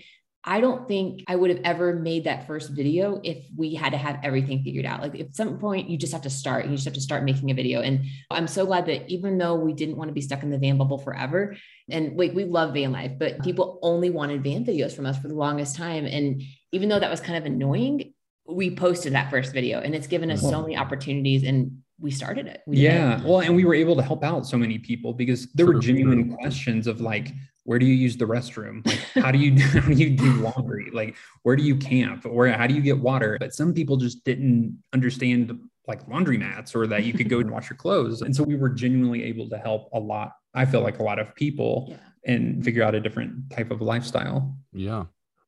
I 0.47 0.61
don't 0.61 0.87
think 0.87 1.23
I 1.27 1.35
would 1.35 1.49
have 1.49 1.61
ever 1.63 1.93
made 1.93 2.25
that 2.25 2.45
first 2.45 2.69
video 2.69 3.19
if 3.23 3.47
we 3.57 3.73
had 3.73 3.93
to 3.93 3.97
have 3.97 4.19
everything 4.21 4.63
figured 4.63 4.85
out. 4.85 5.01
Like 5.01 5.19
at 5.19 5.35
some 5.35 5.57
point, 5.57 5.89
you 5.89 5.97
just 5.97 6.13
have 6.13 6.21
to 6.21 6.29
start. 6.29 6.65
You 6.65 6.71
just 6.71 6.85
have 6.85 6.93
to 6.93 7.01
start 7.01 7.23
making 7.23 7.49
a 7.49 7.55
video. 7.55 7.81
And 7.81 8.05
I'm 8.29 8.47
so 8.47 8.63
glad 8.67 8.85
that 8.85 9.09
even 9.09 9.39
though 9.39 9.55
we 9.55 9.73
didn't 9.73 9.97
want 9.97 10.09
to 10.09 10.13
be 10.13 10.21
stuck 10.21 10.43
in 10.43 10.51
the 10.51 10.59
van 10.59 10.77
bubble 10.77 10.99
forever, 10.99 11.55
and 11.89 12.15
like 12.15 12.33
we 12.35 12.45
love 12.45 12.75
van 12.75 12.91
life, 12.91 13.13
but 13.17 13.33
uh-huh. 13.33 13.43
people 13.43 13.79
only 13.81 14.11
wanted 14.11 14.43
van 14.43 14.63
videos 14.63 14.95
from 14.95 15.07
us 15.07 15.17
for 15.17 15.29
the 15.29 15.33
longest 15.33 15.75
time. 15.75 16.05
And 16.05 16.43
even 16.71 16.89
though 16.89 16.99
that 16.99 17.09
was 17.09 17.21
kind 17.21 17.39
of 17.39 17.45
annoying, 17.45 18.13
we 18.47 18.75
posted 18.75 19.13
that 19.13 19.31
first 19.31 19.51
video 19.51 19.79
and 19.79 19.95
it's 19.95 20.05
given 20.05 20.29
us 20.29 20.43
uh-huh. 20.43 20.51
so 20.51 20.61
many 20.61 20.77
opportunities 20.77 21.43
and 21.43 21.79
we 21.99 22.11
started 22.11 22.45
it. 22.45 22.61
We 22.67 22.75
did 22.75 22.83
it. 22.83 22.87
Yeah. 22.87 23.23
Well, 23.23 23.39
and 23.39 23.55
we 23.55 23.65
were 23.65 23.73
able 23.73 23.95
to 23.95 24.03
help 24.03 24.23
out 24.23 24.45
so 24.45 24.57
many 24.57 24.77
people 24.77 25.13
because 25.13 25.51
there 25.53 25.65
were 25.65 25.79
genuine 25.79 26.35
questions 26.35 26.85
of 26.85 27.01
like, 27.01 27.31
where 27.65 27.77
do 27.79 27.85
you 27.85 27.93
use 27.93 28.15
the 28.15 28.25
restroom? 28.25 28.85
Like, 28.85 29.23
how 29.25 29.31
do 29.31 29.37
you 29.39 29.59
how 29.81 29.87
do 29.87 29.93
you 29.93 30.11
do 30.11 30.31
laundry? 30.35 30.89
Like, 30.93 31.15
where 31.43 31.55
do 31.55 31.63
you 31.63 31.75
camp? 31.75 32.25
Where 32.25 32.51
how 32.53 32.67
do 32.67 32.73
you 32.73 32.81
get 32.81 32.97
water? 32.99 33.37
But 33.39 33.53
some 33.53 33.73
people 33.73 33.97
just 33.97 34.23
didn't 34.23 34.81
understand 34.93 35.59
like 35.87 36.07
laundry 36.07 36.37
mats 36.37 36.73
or 36.75 36.87
that 36.87 37.03
you 37.03 37.13
could 37.13 37.29
go 37.29 37.39
and 37.39 37.51
wash 37.51 37.69
your 37.69 37.77
clothes. 37.77 38.21
And 38.21 38.35
so 38.35 38.43
we 38.43 38.55
were 38.55 38.69
genuinely 38.69 39.23
able 39.23 39.49
to 39.49 39.57
help 39.57 39.89
a 39.93 39.99
lot. 39.99 40.31
I 40.53 40.65
feel 40.65 40.81
like 40.81 40.99
a 40.99 41.03
lot 41.03 41.19
of 41.19 41.35
people 41.35 41.87
Yeah. 41.89 41.97
and 42.33 42.63
figure 42.63 42.81
out 42.83 42.95
a 42.95 42.99
different 42.99 43.49
type 43.51 43.69
of 43.71 43.81
lifestyle. 43.81 44.57
Yeah. 44.73 45.05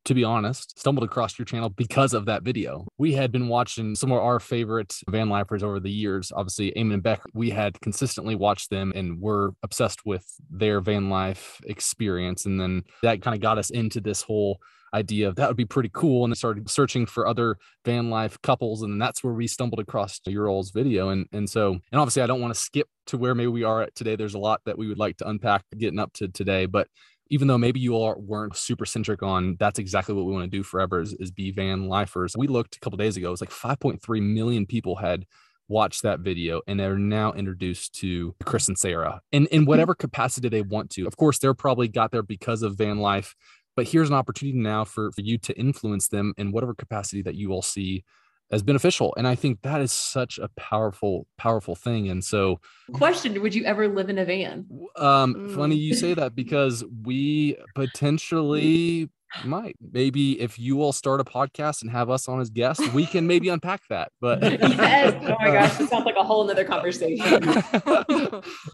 To 0.07 0.13
be 0.13 0.23
honest, 0.23 0.79
stumbled 0.79 1.03
across 1.03 1.37
your 1.37 1.45
channel 1.45 1.67
because 1.67 2.13
of 2.13 2.23
that 2.27 2.43
video. 2.43 2.87
We 2.97 3.11
had 3.11 3.29
been 3.29 3.49
watching 3.49 3.93
some 3.93 4.09
of 4.13 4.19
our 4.19 4.39
favorite 4.39 4.95
van 5.09 5.27
lifers 5.27 5.63
over 5.63 5.81
the 5.81 5.91
years. 5.91 6.31
Obviously, 6.33 6.71
Eamon 6.77 6.93
and 6.93 7.03
Bec, 7.03 7.19
we 7.33 7.49
had 7.49 7.81
consistently 7.81 8.33
watched 8.33 8.69
them 8.69 8.93
and 8.95 9.19
were 9.19 9.51
obsessed 9.63 10.05
with 10.05 10.25
their 10.49 10.79
van 10.79 11.09
life 11.09 11.59
experience. 11.65 12.45
And 12.45 12.57
then 12.57 12.83
that 13.03 13.21
kind 13.21 13.35
of 13.35 13.41
got 13.41 13.57
us 13.57 13.69
into 13.69 13.99
this 13.99 14.21
whole 14.21 14.59
idea 14.93 15.27
of 15.27 15.35
that 15.35 15.49
would 15.49 15.57
be 15.57 15.65
pretty 15.65 15.91
cool. 15.93 16.23
And 16.23 16.31
I 16.31 16.35
started 16.35 16.69
searching 16.69 17.05
for 17.05 17.27
other 17.27 17.57
van 17.83 18.09
life 18.09 18.41
couples. 18.41 18.83
And 18.83 19.01
that's 19.01 19.25
where 19.25 19.33
we 19.33 19.45
stumbled 19.45 19.81
across 19.81 20.21
your 20.25 20.47
all's 20.47 20.71
video. 20.71 21.09
And 21.09 21.25
and 21.33 21.49
so, 21.49 21.71
and 21.91 21.99
obviously 21.99 22.21
I 22.21 22.27
don't 22.27 22.39
want 22.39 22.53
to 22.53 22.59
skip 22.59 22.87
to 23.07 23.17
where 23.17 23.35
maybe 23.35 23.47
we 23.47 23.63
are 23.63 23.81
at 23.81 23.93
today. 23.93 24.15
There's 24.15 24.35
a 24.35 24.39
lot 24.39 24.61
that 24.65 24.77
we 24.77 24.87
would 24.87 24.99
like 24.99 25.17
to 25.17 25.27
unpack 25.27 25.65
getting 25.77 25.99
up 25.99 26.13
to 26.13 26.29
today. 26.29 26.65
But 26.65 26.87
even 27.29 27.47
though 27.47 27.57
maybe 27.57 27.79
you 27.79 27.93
all 27.93 28.15
weren't 28.17 28.55
super 28.55 28.85
centric 28.85 29.23
on 29.23 29.55
that's 29.59 29.79
exactly 29.79 30.13
what 30.13 30.25
we 30.25 30.33
want 30.33 30.43
to 30.43 30.57
do 30.57 30.63
forever 30.63 31.01
is, 31.01 31.13
is 31.19 31.31
be 31.31 31.51
van 31.51 31.87
lifers. 31.87 32.35
We 32.37 32.47
looked 32.47 32.75
a 32.75 32.79
couple 32.79 32.97
days 32.97 33.17
ago, 33.17 33.27
it 33.27 33.31
was 33.31 33.41
like 33.41 33.49
5.3 33.49 34.21
million 34.21 34.65
people 34.65 34.95
had 34.95 35.25
watched 35.69 36.03
that 36.03 36.21
video 36.21 36.61
and 36.67 36.79
they're 36.79 36.97
now 36.97 37.33
introduced 37.33 37.93
to 37.95 38.35
Chris 38.45 38.67
and 38.67 38.77
Sara 38.77 39.21
in, 39.31 39.47
in 39.47 39.61
mm-hmm. 39.61 39.69
whatever 39.69 39.95
capacity 39.95 40.49
they 40.49 40.61
want 40.61 40.89
to. 40.91 41.05
Of 41.07 41.17
course, 41.17 41.39
they're 41.39 41.53
probably 41.53 41.87
got 41.87 42.11
there 42.11 42.23
because 42.23 42.63
of 42.63 42.77
van 42.77 42.99
life, 42.99 43.35
but 43.75 43.87
here's 43.87 44.09
an 44.09 44.15
opportunity 44.15 44.57
now 44.57 44.85
for, 44.85 45.11
for 45.11 45.21
you 45.21 45.37
to 45.39 45.57
influence 45.57 46.07
them 46.07 46.33
in 46.37 46.51
whatever 46.51 46.73
capacity 46.73 47.21
that 47.23 47.35
you 47.35 47.51
all 47.51 47.61
see 47.61 48.03
as 48.51 48.63
beneficial. 48.63 49.13
And 49.17 49.27
I 49.27 49.35
think 49.35 49.61
that 49.63 49.81
is 49.81 49.91
such 49.91 50.37
a 50.39 50.47
powerful, 50.55 51.27
powerful 51.37 51.75
thing. 51.75 52.09
And 52.09 52.23
so 52.23 52.59
Question 52.93 53.41
Would 53.41 53.53
you 53.53 53.65
ever 53.65 53.87
live 53.87 54.09
in 54.09 54.17
a 54.17 54.25
van? 54.25 54.65
um, 54.95 55.35
Mm. 55.35 55.55
funny 55.55 55.75
you 55.75 55.93
say 55.95 56.13
that 56.13 56.35
because 56.35 56.83
we 57.03 57.57
potentially 57.75 59.09
might. 59.43 59.75
Maybe 59.91 60.39
if 60.39 60.57
you 60.57 60.81
all 60.81 60.93
start 60.93 61.19
a 61.19 61.25
podcast 61.25 61.81
and 61.81 61.91
have 61.91 62.09
us 62.09 62.29
on 62.29 62.39
as 62.39 62.49
guests, 62.49 62.87
we 62.93 63.05
can 63.05 63.27
maybe 63.27 63.49
unpack 63.55 63.81
that. 63.89 64.11
But 64.21 64.41
yes. 64.41 65.13
Oh 65.27 65.35
my 65.41 65.51
gosh. 65.51 65.75
This 65.77 65.89
sounds 65.89 66.05
like 66.05 66.15
a 66.15 66.23
whole 66.23 66.45
nother 66.45 66.63
conversation. 66.63 67.41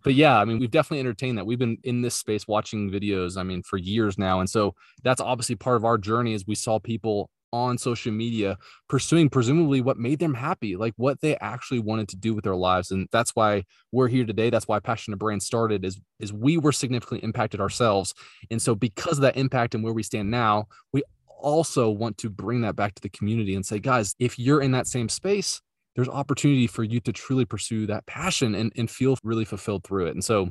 but 0.04 0.14
yeah, 0.14 0.40
I 0.40 0.46
mean, 0.46 0.60
we've 0.60 0.70
definitely 0.72 1.00
entertained 1.00 1.38
that. 1.40 1.46
We've 1.48 1.58
been 1.60 1.78
in 1.84 2.02
this 2.04 2.14
space 2.16 2.48
watching 2.48 2.92
videos, 2.92 3.38
I 3.38 3.44
mean, 3.44 3.64
for 3.64 3.78
years 3.78 4.18
now. 4.20 4.40
And 4.40 4.50
so 4.50 4.76
that's 5.04 5.20
obviously 5.22 5.56
part 5.56 5.78
of 5.78 5.86
our 5.86 5.98
journey 5.98 6.34
is 6.34 6.46
we 6.46 6.56
saw 6.56 6.80
people 6.80 7.32
on 7.54 7.78
social 7.78 8.12
media 8.12 8.58
pursuing 8.90 9.30
presumably 9.30 9.80
what 9.80 9.98
made 9.98 10.20
them 10.20 10.34
happy, 10.34 10.76
like 10.76 10.94
what 10.98 11.22
they 11.22 11.38
actually 11.38 11.80
wanted 11.80 12.10
to 12.10 12.18
do 12.18 12.34
with 12.34 12.44
their 12.44 12.56
lives. 12.56 12.92
And 12.92 13.08
that's 13.12 13.32
why 13.36 13.64
we're 13.92 14.10
here 14.10 14.26
today. 14.26 14.50
That's 14.50 14.68
why 14.68 14.80
passion 14.80 15.04
Passionate 15.04 15.20
Brand 15.20 15.44
started 15.44 15.86
is, 15.86 16.00
is 16.20 16.34
we 16.34 16.58
were 16.58 16.72
significantly 16.72 17.24
impacted 17.24 17.60
ourselves. 17.60 18.14
And 18.50 18.62
so 18.62 18.74
because 18.74 19.18
of 19.18 19.22
that 19.22 19.38
impact 19.38 19.76
and 19.76 19.84
where 19.84 19.94
we 19.94 20.04
stand 20.04 20.32
now, 20.32 20.68
we 20.92 21.04
also 21.28 21.90
want 21.90 22.18
to 22.20 22.30
bring 22.30 22.62
that 22.62 22.76
back 22.76 22.96
to 22.96 23.02
the 23.02 23.10
community 23.10 23.56
and 23.56 23.66
say, 23.66 23.80
guys, 23.80 24.16
if 24.20 24.40
you're 24.40 24.62
in 24.62 24.72
that 24.72 24.88
same 24.88 25.10
space, 25.10 25.62
there's 25.96 26.10
opportunity 26.10 26.68
for 26.68 26.84
you 26.84 27.00
to 27.02 27.12
truly 27.12 27.46
pursue 27.46 27.86
that 27.88 28.06
passion 28.06 28.56
and, 28.56 28.72
and 28.76 28.90
feel 28.90 29.18
really 29.24 29.46
fulfilled 29.46 29.84
through 29.84 30.08
it. 30.08 30.16
And 30.16 30.24
so 30.24 30.50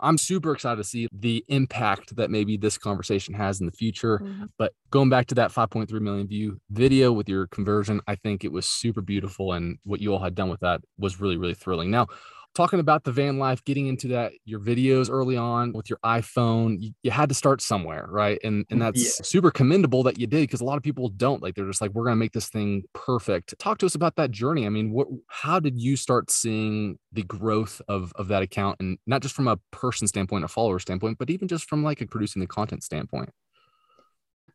I'm 0.00 0.16
super 0.18 0.52
excited 0.52 0.76
to 0.76 0.84
see 0.84 1.08
the 1.12 1.44
impact 1.48 2.16
that 2.16 2.30
maybe 2.30 2.56
this 2.56 2.78
conversation 2.78 3.34
has 3.34 3.60
in 3.60 3.66
the 3.66 3.72
future. 3.72 4.20
Mhm. 4.20 4.48
But 4.56 4.72
going 4.90 5.08
back 5.10 5.26
to 5.28 5.34
that 5.36 5.50
5.3 5.50 6.00
million 6.00 6.28
view 6.28 6.60
video 6.70 7.12
with 7.12 7.28
your 7.28 7.48
conversion, 7.48 8.00
I 8.06 8.14
think 8.14 8.44
it 8.44 8.52
was 8.52 8.66
super 8.66 9.00
beautiful. 9.00 9.52
And 9.52 9.78
what 9.84 10.00
you 10.00 10.12
all 10.12 10.20
had 10.20 10.34
done 10.36 10.50
with 10.50 10.60
that 10.60 10.82
was 10.98 11.20
really, 11.20 11.36
really 11.36 11.54
thrilling. 11.54 11.90
Now, 11.90 12.06
talking 12.54 12.80
about 12.80 13.04
the 13.04 13.12
van 13.12 13.38
life, 13.38 13.64
getting 13.64 13.86
into 13.86 14.08
that, 14.08 14.32
your 14.44 14.58
videos 14.60 15.08
early 15.10 15.36
on 15.36 15.72
with 15.72 15.88
your 15.88 15.98
iPhone, 16.04 16.76
you, 16.80 16.92
you 17.02 17.10
had 17.10 17.28
to 17.28 17.34
start 17.34 17.60
somewhere, 17.60 18.06
right? 18.08 18.38
And 18.42 18.66
and 18.70 18.82
that's 18.82 19.20
Yeah. 19.20 19.24
super 19.24 19.50
commendable 19.50 20.02
that 20.04 20.18
you 20.18 20.26
did 20.26 20.40
because 20.40 20.60
a 20.60 20.64
lot 20.64 20.76
of 20.76 20.82
people 20.82 21.08
don't. 21.08 21.42
Like 21.42 21.54
they're 21.54 21.66
just 21.66 21.80
like, 21.80 21.92
we're 21.92 22.04
gonna 22.04 22.16
make 22.16 22.32
this 22.32 22.48
thing 22.48 22.84
perfect. 22.94 23.56
Talk 23.58 23.78
to 23.78 23.86
us 23.86 23.94
about 23.94 24.16
that 24.16 24.30
journey. 24.30 24.66
I 24.66 24.70
mean, 24.70 24.90
what 24.90 25.08
how 25.28 25.60
did 25.60 25.78
you 25.78 25.96
start 25.96 26.30
seeing 26.30 26.98
the 27.12 27.22
growth 27.22 27.80
of 27.88 28.12
of 28.16 28.28
that 28.28 28.42
account 28.42 28.76
and 28.80 28.98
not 29.06 29.22
just 29.22 29.34
from 29.34 29.48
a 29.48 29.58
person 29.70 30.08
standpoint, 30.08 30.44
a 30.44 30.48
follower 30.48 30.78
standpoint, 30.78 31.18
but 31.18 31.30
even 31.30 31.48
just 31.48 31.68
from 31.68 31.84
like 31.84 32.00
a 32.00 32.06
producing 32.06 32.40
the 32.40 32.46
content 32.46 32.82
standpoint? 32.82 33.30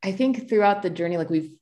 I 0.03 0.11
think 0.11 0.49
throughout 0.49 0.81
the 0.81 0.89
journey, 0.89 1.17
like 1.17 1.29
we've 1.29 1.55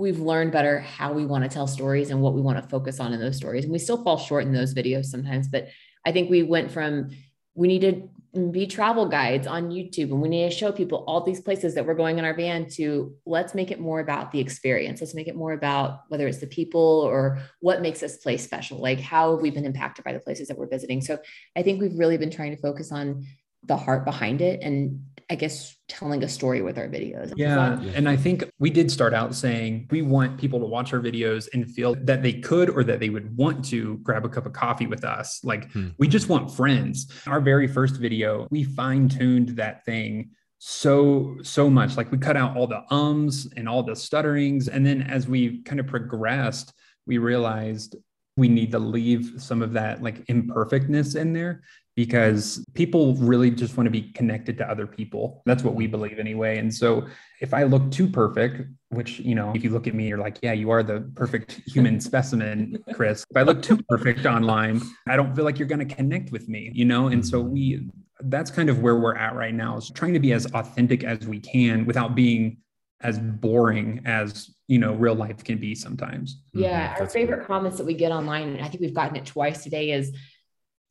we've 0.00 0.18
learned 0.18 0.50
better 0.50 0.80
how 0.80 1.12
we 1.12 1.26
want 1.26 1.44
to 1.44 1.50
tell 1.50 1.66
stories 1.66 2.10
and 2.10 2.20
what 2.20 2.34
we 2.34 2.40
want 2.40 2.60
to 2.60 2.68
focus 2.68 2.98
on 3.00 3.12
in 3.12 3.20
those 3.20 3.36
stories. 3.36 3.64
And 3.64 3.72
we 3.72 3.78
still 3.78 4.02
fall 4.02 4.16
short 4.16 4.44
in 4.44 4.52
those 4.52 4.74
videos 4.74 5.06
sometimes, 5.06 5.46
but 5.46 5.68
I 6.06 6.12
think 6.12 6.30
we 6.30 6.42
went 6.42 6.70
from 6.70 7.10
we 7.54 7.68
need 7.68 7.80
to 7.82 8.08
be 8.52 8.66
travel 8.66 9.06
guides 9.06 9.46
on 9.46 9.70
YouTube 9.70 10.12
and 10.12 10.22
we 10.22 10.28
need 10.28 10.48
to 10.48 10.56
show 10.56 10.70
people 10.70 11.04
all 11.08 11.20
these 11.20 11.40
places 11.40 11.74
that 11.74 11.84
we're 11.84 11.94
going 11.94 12.18
in 12.18 12.24
our 12.24 12.32
van 12.32 12.68
to 12.70 13.12
let's 13.26 13.54
make 13.54 13.72
it 13.72 13.80
more 13.80 13.98
about 13.98 14.30
the 14.30 14.38
experience. 14.38 15.00
Let's 15.00 15.14
make 15.16 15.26
it 15.26 15.34
more 15.34 15.52
about 15.52 16.02
whether 16.08 16.28
it's 16.28 16.38
the 16.38 16.46
people 16.46 16.80
or 16.80 17.40
what 17.58 17.82
makes 17.82 17.98
this 17.98 18.18
place 18.18 18.44
special, 18.44 18.78
like 18.78 19.00
how 19.00 19.32
have 19.32 19.40
we 19.40 19.50
been 19.50 19.66
impacted 19.66 20.04
by 20.04 20.12
the 20.12 20.20
places 20.20 20.46
that 20.46 20.56
we're 20.56 20.68
visiting. 20.68 21.00
So 21.00 21.18
I 21.56 21.62
think 21.62 21.80
we've 21.80 21.98
really 21.98 22.18
been 22.18 22.30
trying 22.30 22.54
to 22.54 22.62
focus 22.62 22.92
on 22.92 23.26
the 23.64 23.76
heart 23.76 24.04
behind 24.04 24.40
it 24.40 24.60
and 24.62 25.04
I 25.30 25.36
guess 25.36 25.76
telling 25.86 26.24
a 26.24 26.28
story 26.28 26.60
with 26.60 26.76
our 26.76 26.88
videos. 26.88 27.32
Yeah. 27.36 27.80
And 27.94 28.08
I 28.08 28.16
think 28.16 28.50
we 28.58 28.68
did 28.68 28.90
start 28.90 29.14
out 29.14 29.32
saying 29.32 29.86
we 29.90 30.02
want 30.02 30.40
people 30.40 30.58
to 30.58 30.66
watch 30.66 30.92
our 30.92 30.98
videos 30.98 31.48
and 31.54 31.70
feel 31.70 31.94
that 32.02 32.22
they 32.22 32.32
could 32.32 32.68
or 32.68 32.82
that 32.82 32.98
they 32.98 33.10
would 33.10 33.36
want 33.36 33.64
to 33.66 33.98
grab 33.98 34.24
a 34.24 34.28
cup 34.28 34.46
of 34.46 34.52
coffee 34.54 34.88
with 34.88 35.04
us. 35.04 35.40
Like 35.44 35.70
hmm. 35.70 35.90
we 35.98 36.08
just 36.08 36.28
want 36.28 36.50
friends. 36.50 37.06
Our 37.28 37.40
very 37.40 37.68
first 37.68 37.96
video, 37.96 38.48
we 38.50 38.64
fine 38.64 39.08
tuned 39.08 39.50
that 39.50 39.84
thing 39.84 40.30
so 40.62 41.38
so 41.42 41.70
much 41.70 41.96
like 41.96 42.12
we 42.12 42.18
cut 42.18 42.36
out 42.36 42.54
all 42.54 42.66
the 42.66 42.84
ums 42.94 43.48
and 43.56 43.66
all 43.66 43.82
the 43.82 43.96
stutterings 43.96 44.68
and 44.68 44.84
then 44.84 45.00
as 45.00 45.26
we 45.26 45.62
kind 45.62 45.80
of 45.80 45.86
progressed 45.86 46.74
we 47.06 47.16
realized 47.16 47.96
we 48.36 48.46
need 48.46 48.70
to 48.70 48.78
leave 48.78 49.32
some 49.38 49.62
of 49.62 49.72
that 49.72 50.02
like 50.02 50.22
imperfectness 50.28 51.14
in 51.14 51.32
there 51.32 51.62
because 52.00 52.64
people 52.72 53.14
really 53.16 53.50
just 53.50 53.76
want 53.76 53.86
to 53.86 53.90
be 53.90 54.00
connected 54.12 54.56
to 54.56 54.66
other 54.66 54.86
people. 54.86 55.42
That's 55.44 55.62
what 55.62 55.74
we 55.74 55.86
believe 55.86 56.18
anyway. 56.18 56.56
And 56.56 56.74
so 56.74 57.06
if 57.42 57.52
I 57.52 57.64
look 57.64 57.90
too 57.90 58.08
perfect, 58.08 58.62
which, 58.88 59.18
you 59.18 59.34
know, 59.34 59.52
if 59.54 59.62
you 59.62 59.68
look 59.68 59.86
at 59.86 59.92
me, 59.92 60.08
you're 60.08 60.16
like, 60.16 60.38
yeah, 60.40 60.54
you 60.54 60.70
are 60.70 60.82
the 60.82 61.02
perfect 61.14 61.60
human 61.66 62.00
specimen, 62.08 62.82
Chris. 62.94 63.26
If 63.28 63.36
I 63.36 63.42
look 63.42 63.60
too 63.60 63.76
perfect 63.90 64.24
online, 64.24 64.80
I 65.06 65.14
don't 65.14 65.36
feel 65.36 65.44
like 65.44 65.58
you're 65.58 65.68
going 65.68 65.86
to 65.86 65.94
connect 65.94 66.32
with 66.32 66.48
me, 66.48 66.70
you 66.72 66.86
know? 66.86 67.08
And 67.08 67.24
so 67.26 67.38
we, 67.38 67.86
that's 68.22 68.50
kind 68.50 68.70
of 68.70 68.78
where 68.78 68.96
we're 68.96 69.16
at 69.16 69.34
right 69.34 69.52
now 69.52 69.76
is 69.76 69.90
trying 69.90 70.14
to 70.14 70.20
be 70.20 70.32
as 70.32 70.46
authentic 70.54 71.04
as 71.04 71.26
we 71.26 71.38
can 71.38 71.84
without 71.84 72.14
being 72.14 72.56
as 73.02 73.18
boring 73.18 74.00
as 74.04 74.50
you 74.68 74.78
know 74.78 74.92
real 74.94 75.14
life 75.14 75.42
can 75.42 75.56
be 75.56 75.74
sometimes 75.74 76.42
yeah 76.52 76.92
mm-hmm. 76.92 77.02
our 77.02 77.08
favorite 77.08 77.46
comments 77.46 77.78
that 77.78 77.86
we 77.86 77.94
get 77.94 78.12
online 78.12 78.50
and 78.50 78.60
i 78.60 78.68
think 78.68 78.82
we've 78.82 78.92
gotten 78.92 79.16
it 79.16 79.24
twice 79.24 79.64
today 79.64 79.90
is 79.90 80.12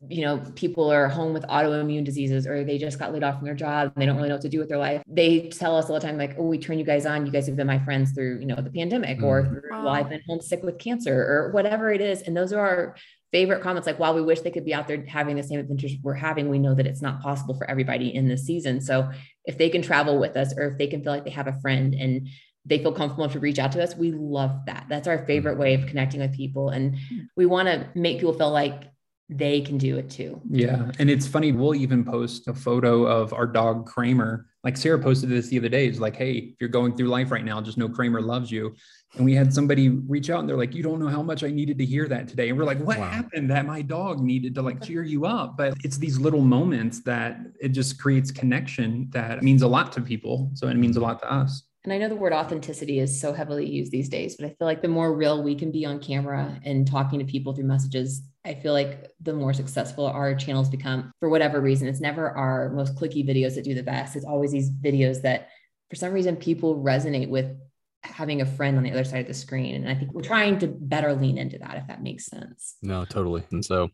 you 0.08 0.22
know, 0.22 0.38
people 0.56 0.90
are 0.90 1.10
home 1.10 1.34
with 1.34 1.44
autoimmune 1.44 2.06
diseases 2.06 2.48
or 2.48 2.64
they 2.64 2.78
just 2.78 2.98
got 2.98 3.12
laid 3.12 3.24
off 3.24 3.38
from 3.38 3.46
their 3.46 3.56
job 3.56 3.92
and 3.94 4.02
they 4.02 4.06
don't 4.06 4.16
really 4.16 4.30
know 4.30 4.36
what 4.36 4.42
to 4.42 4.50
do 4.50 4.60
with 4.60 4.70
their 4.70 4.78
life. 4.78 5.04
They 5.06 5.50
tell 5.50 5.76
us 5.76 5.90
all 5.90 5.96
the 5.96 6.00
time, 6.00 6.18
like, 6.18 6.36
oh, 6.38 6.46
we 6.46 6.58
turn 6.58 6.80
you 6.80 6.86
guys 6.86 7.06
on. 7.06 7.26
You 7.26 7.32
guys 7.34 7.48
have 7.48 7.58
been 7.58 7.68
my 7.68 7.80
friends 7.80 8.14
through, 8.14 8.40
you 8.40 8.46
know, 8.46 8.56
the 8.56 8.72
pandemic 8.72 9.18
mm-hmm. 9.18 9.26
or 9.26 9.46
through, 9.46 9.62
well, 9.70 9.90
I've 9.90 10.10
been 10.10 10.22
homesick 10.26 10.64
with 10.64 10.80
cancer 10.80 11.14
or 11.14 11.52
whatever 11.52 11.92
it 11.92 12.00
is. 12.00 12.22
And 12.22 12.36
those 12.36 12.54
are 12.54 12.60
our 12.60 12.96
favorite 13.34 13.62
comments. 13.62 13.88
Like, 13.88 14.00
while 14.00 14.16
we 14.16 14.22
wish 14.22 14.40
they 14.40 14.52
could 14.52 14.64
be 14.64 14.74
out 14.74 14.88
there 14.88 15.04
having 15.06 15.36
the 15.36 15.44
same 15.44 15.60
adventures 15.60 15.92
we're 16.02 16.14
having, 16.14 16.48
we 16.48 16.60
know 16.60 16.74
that 16.76 16.88
it's 16.88 17.02
not 17.02 17.22
possible 17.22 17.56
for 17.56 17.70
everybody 17.70 18.16
in 18.16 18.30
this 18.30 18.46
season. 18.46 18.80
So 18.80 19.12
if 19.44 19.58
they 19.58 19.70
can 19.70 19.82
travel 19.82 20.18
with 20.18 20.38
us 20.38 20.54
or 20.56 20.70
if 20.70 20.78
they 20.78 20.88
can 20.88 21.04
feel 21.04 21.12
like 21.12 21.26
they 21.26 21.32
have 21.32 21.48
a 21.48 21.60
friend 21.60 21.94
and 21.94 22.30
they 22.66 22.80
feel 22.80 22.94
comfortable 22.94 23.28
to 23.28 23.40
reach 23.40 23.60
out 23.60 23.74
to 23.74 23.84
us, 23.84 23.98
we 23.98 24.14
love 24.14 24.66
that. 24.68 24.86
That's 24.88 25.10
our 25.10 25.26
favorite 25.26 25.58
way 25.58 25.74
of 25.74 25.88
connecting 25.88 26.22
with 26.22 26.34
people. 26.34 26.70
And 26.70 26.96
we 27.36 27.46
want 27.46 27.68
to 27.68 27.90
make 27.96 28.20
people 28.20 28.34
feel 28.34 28.52
like 28.52 28.84
they 29.30 29.62
can 29.62 29.78
do 29.78 29.98
it 29.98 30.10
too. 30.10 30.42
Yeah. 30.50 30.92
And 30.98 31.10
it's 31.10 31.28
funny, 31.28 31.52
we'll 31.52 31.76
even 31.76 32.04
post 32.04 32.48
a 32.48 32.54
photo 32.54 33.06
of 33.06 33.32
our 33.32 33.46
dog 33.46 33.86
Kramer. 33.86 34.48
Like 34.64 34.76
Sara 34.76 35.00
posted 35.00 35.30
this 35.30 35.48
the 35.48 35.60
other 35.60 35.70
day. 35.70 35.88
It's 35.88 36.00
like, 36.00 36.16
hey, 36.16 36.34
if 36.34 36.56
you're 36.60 36.70
going 36.70 36.98
through 36.98 37.08
life 37.08 37.32
right 37.32 37.46
now, 37.46 37.62
just 37.62 37.78
know 37.78 37.88
Kramer 37.88 38.22
loves 38.22 38.52
you. 38.52 38.76
And 39.16 39.24
we 39.24 39.34
had 39.34 39.54
somebody 39.54 39.90
reach 39.90 40.30
out 40.30 40.40
and 40.40 40.50
they're 40.50 40.58
like, 40.58 40.74
you 40.74 40.84
don't 40.84 41.00
know 41.00 41.08
how 41.08 41.22
much 41.22 41.44
I 41.44 41.50
needed 41.50 41.78
to 41.78 41.86
hear 41.86 42.08
that 42.08 42.28
today. 42.28 42.50
And 42.50 42.58
we're 42.58 42.66
like, 42.66 42.80
what 42.80 42.98
wow. 42.98 43.10
happened 43.10 43.50
that 43.52 43.66
my 43.66 43.82
dog 43.82 44.20
needed 44.20 44.56
to 44.56 44.62
like 44.62 44.84
cheer 44.84 45.04
you 45.04 45.26
up? 45.26 45.56
But 45.58 45.76
it's 45.84 45.98
these 45.98 46.18
little 46.18 46.42
moments 46.42 47.02
that 47.04 47.40
it 47.62 47.70
just 47.70 48.02
creates 48.02 48.32
connection 48.32 49.10
that 49.12 49.44
means 49.44 49.62
a 49.62 49.68
lot 49.68 49.92
to 49.94 50.02
people. 50.02 50.52
So 50.56 50.68
it 50.68 50.76
means 50.76 50.98
a 50.98 51.02
lot 51.02 51.20
to 51.20 51.32
us. 51.32 51.64
And 51.84 51.94
I 51.94 51.98
know 51.98 52.10
the 52.10 52.16
word 52.16 52.34
authenticity 52.34 53.00
is 53.00 53.20
so 53.20 53.32
heavily 53.32 53.66
used 53.66 53.92
these 53.92 54.10
days, 54.10 54.36
but 54.36 54.46
I 54.46 54.50
feel 54.50 54.68
like 54.68 54.82
the 54.82 54.90
more 54.90 55.16
real 55.16 55.42
we 55.42 55.56
can 55.56 55.72
be 55.72 55.86
on 55.86 56.00
camera 56.00 56.60
and 56.66 56.86
talking 56.86 57.20
to 57.20 57.26
people 57.26 57.54
through 57.54 57.66
messages, 57.66 58.22
I 58.44 58.56
feel 58.56 58.74
like 58.74 59.12
the 59.22 59.34
more 59.34 59.54
successful 59.54 60.06
our 60.06 60.36
channels 60.36 60.70
become 60.70 61.12
for 61.20 61.30
whatever 61.30 61.62
reason. 61.62 61.88
It's 61.88 62.02
never 62.02 62.30
our 62.32 62.70
most 62.70 62.96
clicky 62.96 63.26
videos 63.28 63.56
that 63.56 63.64
do 63.64 63.74
the 63.74 63.84
best. 63.84 64.18
It's 64.18 64.26
always 64.26 64.52
these 64.52 64.70
videos 64.70 65.22
that 65.22 65.50
for 65.90 65.96
some 65.96 66.12
reason 66.12 66.36
people 66.36 66.84
resonate 66.84 67.30
with 67.30 67.56
having 68.04 68.42
a 68.42 68.46
friend 68.46 68.78
on 68.78 68.84
the 68.84 68.92
other 68.92 69.04
side 69.06 69.22
of 69.22 69.28
the 69.28 69.34
screen. 69.34 69.76
And 69.76 69.90
I 69.90 69.96
think 69.96 70.14
we're 70.14 70.22
trying 70.22 70.60
to 70.60 70.68
better 70.68 71.14
lean 71.14 71.38
into 71.38 71.58
that, 71.60 71.78
if 71.78 71.88
that 71.88 72.04
makes 72.04 72.26
sense. 72.26 72.76
No, 72.82 73.06
totally. 73.06 73.44
And 73.52 73.64
so 73.64 73.90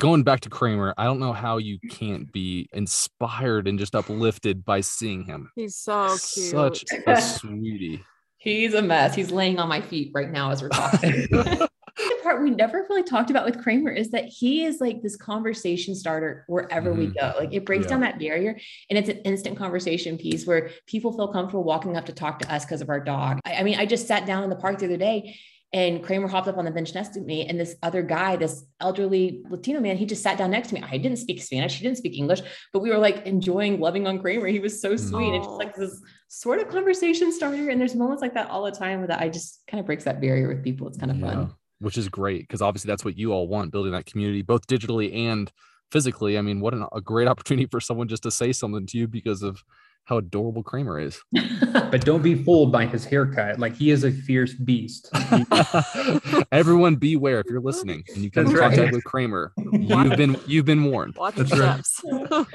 going 0.00 0.22
back 0.22 0.40
to 0.40 0.50
Kramer, 0.50 0.94
I 0.96 1.04
don't 1.04 1.20
know 1.20 1.32
how 1.32 1.58
you 1.58 1.78
can't 1.90 2.30
be 2.32 2.68
inspired 2.72 3.68
and 3.68 3.78
just 3.78 3.94
uplifted 3.94 4.64
by 4.64 4.80
seeing 4.80 5.24
him. 5.24 5.50
He's 5.54 5.76
so 5.76 6.08
cute. 6.08 6.18
Such 6.50 6.84
a 7.06 7.20
sweetie. 7.20 8.04
He's 8.38 8.74
a 8.74 8.82
mess. 8.82 9.14
He's 9.14 9.30
laying 9.30 9.58
on 9.58 9.68
my 9.68 9.80
feet 9.80 10.10
right 10.14 10.30
now 10.30 10.50
as 10.50 10.62
we're 10.62 10.68
talking. 10.68 11.10
the 11.96 12.18
part 12.22 12.42
we 12.42 12.50
never 12.50 12.84
really 12.88 13.02
talked 13.02 13.30
about 13.30 13.44
with 13.44 13.62
Kramer 13.62 13.90
is 13.90 14.10
that 14.10 14.24
he 14.24 14.64
is 14.64 14.80
like 14.80 15.00
this 15.02 15.16
conversation 15.16 15.94
starter 15.94 16.44
wherever 16.48 16.90
mm-hmm. 16.90 16.98
we 16.98 17.06
go. 17.06 17.32
Like 17.38 17.52
it 17.52 17.64
breaks 17.64 17.84
yeah. 17.84 17.90
down 17.90 18.00
that 18.00 18.18
barrier 18.18 18.58
and 18.90 18.98
it's 18.98 19.08
an 19.08 19.18
instant 19.18 19.56
conversation 19.56 20.18
piece 20.18 20.46
where 20.46 20.70
people 20.86 21.12
feel 21.12 21.28
comfortable 21.28 21.64
walking 21.64 21.96
up 21.96 22.06
to 22.06 22.12
talk 22.12 22.40
to 22.40 22.52
us 22.52 22.64
because 22.64 22.80
of 22.80 22.90
our 22.90 23.00
dog. 23.00 23.40
I, 23.44 23.54
I 23.56 23.62
mean, 23.62 23.78
I 23.78 23.86
just 23.86 24.06
sat 24.06 24.26
down 24.26 24.42
in 24.44 24.50
the 24.50 24.56
park 24.56 24.78
the 24.78 24.86
other 24.86 24.96
day 24.96 25.36
and 25.72 26.02
Kramer 26.02 26.28
hopped 26.28 26.46
up 26.46 26.56
on 26.56 26.64
the 26.64 26.70
bench 26.70 26.94
next 26.94 27.10
to 27.10 27.20
me, 27.20 27.46
and 27.46 27.58
this 27.58 27.74
other 27.82 28.02
guy, 28.02 28.36
this 28.36 28.64
elderly 28.80 29.42
Latino 29.48 29.80
man, 29.80 29.96
he 29.96 30.06
just 30.06 30.22
sat 30.22 30.38
down 30.38 30.50
next 30.50 30.68
to 30.68 30.74
me. 30.74 30.84
I 30.88 30.98
didn't 30.98 31.18
speak 31.18 31.42
Spanish, 31.42 31.76
he 31.76 31.84
didn't 31.84 31.98
speak 31.98 32.16
English, 32.16 32.42
but 32.72 32.80
we 32.80 32.90
were 32.90 32.98
like 32.98 33.26
enjoying 33.26 33.80
loving 33.80 34.06
on 34.06 34.20
Kramer. 34.20 34.46
He 34.46 34.60
was 34.60 34.80
so 34.80 34.96
sweet. 34.96 35.32
Aww. 35.32 35.36
It's 35.38 35.46
just 35.46 35.58
like 35.58 35.74
this 35.74 36.00
sort 36.28 36.60
of 36.60 36.68
conversation 36.68 37.32
starter. 37.32 37.70
And 37.70 37.80
there's 37.80 37.94
moments 37.94 38.22
like 38.22 38.34
that 38.34 38.50
all 38.50 38.64
the 38.64 38.72
time 38.72 38.98
where 38.98 39.08
that 39.08 39.20
I 39.20 39.28
just 39.28 39.62
kind 39.68 39.80
of 39.80 39.86
breaks 39.86 40.04
that 40.04 40.20
barrier 40.20 40.48
with 40.48 40.62
people. 40.62 40.86
It's 40.86 40.98
kind 40.98 41.10
of 41.10 41.18
yeah. 41.18 41.26
fun 41.26 41.54
which 41.80 41.98
is 41.98 42.08
great 42.08 42.40
because 42.42 42.62
obviously 42.62 42.88
that's 42.88 43.04
what 43.04 43.18
you 43.18 43.32
all 43.32 43.46
want 43.46 43.70
building 43.70 43.92
that 43.92 44.06
community 44.06 44.42
both 44.42 44.66
digitally 44.66 45.14
and 45.14 45.52
physically. 45.90 46.38
I 46.38 46.42
mean, 46.42 46.60
what 46.60 46.74
an, 46.74 46.86
a 46.92 47.00
great 47.00 47.28
opportunity 47.28 47.66
for 47.66 47.80
someone 47.80 48.08
just 48.08 48.24
to 48.24 48.30
say 48.30 48.52
something 48.52 48.86
to 48.86 48.98
you 48.98 49.06
because 49.06 49.42
of 49.42 49.62
how 50.04 50.18
adorable 50.18 50.62
Kramer 50.62 50.98
is. 50.98 51.22
but 51.72 52.04
don't 52.04 52.22
be 52.22 52.34
fooled 52.34 52.70
by 52.70 52.86
his 52.86 53.04
haircut. 53.04 53.58
Like 53.58 53.74
he 53.74 53.90
is 53.90 54.04
a 54.04 54.10
fierce 54.10 54.54
beast. 54.54 55.10
Everyone 56.52 56.96
beware 56.96 57.40
if 57.40 57.46
you're 57.48 57.60
listening 57.60 58.04
and 58.14 58.22
you 58.22 58.30
come 58.30 58.46
in 58.46 58.56
contact 58.56 58.78
right. 58.78 58.92
with 58.92 59.04
Kramer. 59.04 59.52
You've 59.72 60.16
been 60.16 60.36
you've 60.46 60.66
been 60.66 60.84
warned. 60.84 61.16
That's 61.34 61.58
right. 61.58 61.84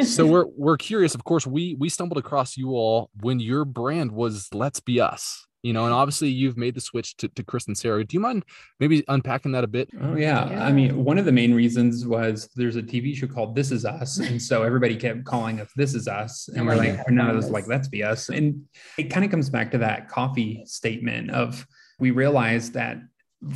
so 0.05 0.25
we're 0.25 0.45
we're 0.55 0.77
curious. 0.77 1.15
Of 1.15 1.23
course, 1.23 1.45
we 1.45 1.75
we 1.79 1.89
stumbled 1.89 2.17
across 2.17 2.57
you 2.57 2.69
all 2.71 3.09
when 3.21 3.39
your 3.39 3.65
brand 3.65 4.11
was 4.11 4.47
Let's 4.53 4.79
Be 4.79 5.01
Us 5.01 5.47
you 5.61 5.73
know, 5.73 5.85
and 5.85 5.93
obviously 5.93 6.29
you've 6.29 6.57
made 6.57 6.75
the 6.75 6.81
switch 6.81 7.17
to, 7.17 7.27
to 7.29 7.43
Chris 7.43 7.67
and 7.67 7.77
Sara. 7.77 8.03
Do 8.03 8.15
you 8.15 8.19
mind 8.19 8.45
maybe 8.79 9.03
unpacking 9.07 9.51
that 9.51 9.63
a 9.63 9.67
bit? 9.67 9.89
Oh 10.01 10.15
yeah. 10.15 10.49
yeah. 10.49 10.65
I 10.65 10.71
mean, 10.71 11.03
one 11.03 11.17
of 11.17 11.25
the 11.25 11.31
main 11.31 11.53
reasons 11.53 12.05
was 12.05 12.49
there's 12.55 12.75
a 12.75 12.81
TV 12.81 13.15
show 13.15 13.27
called 13.27 13.55
This 13.55 13.71
Is 13.71 13.85
Us. 13.85 14.19
And 14.19 14.41
so 14.41 14.63
everybody 14.63 14.95
kept 14.95 15.25
calling 15.25 15.59
us 15.59 15.69
This 15.75 15.93
Is 15.93 16.07
Us. 16.07 16.49
And 16.55 16.65
we're 16.65 16.75
like, 16.75 17.09
no, 17.09 17.35
it's 17.37 17.49
like, 17.49 17.67
let's 17.67 17.87
be 17.87 18.03
us. 18.03 18.29
And 18.29 18.63
it 18.97 19.05
kind 19.05 19.25
of 19.25 19.31
comes 19.31 19.49
back 19.49 19.71
to 19.71 19.77
that 19.79 20.07
coffee 20.07 20.63
statement 20.65 21.31
of 21.31 21.65
we 21.99 22.11
realized 22.11 22.73
that 22.73 22.97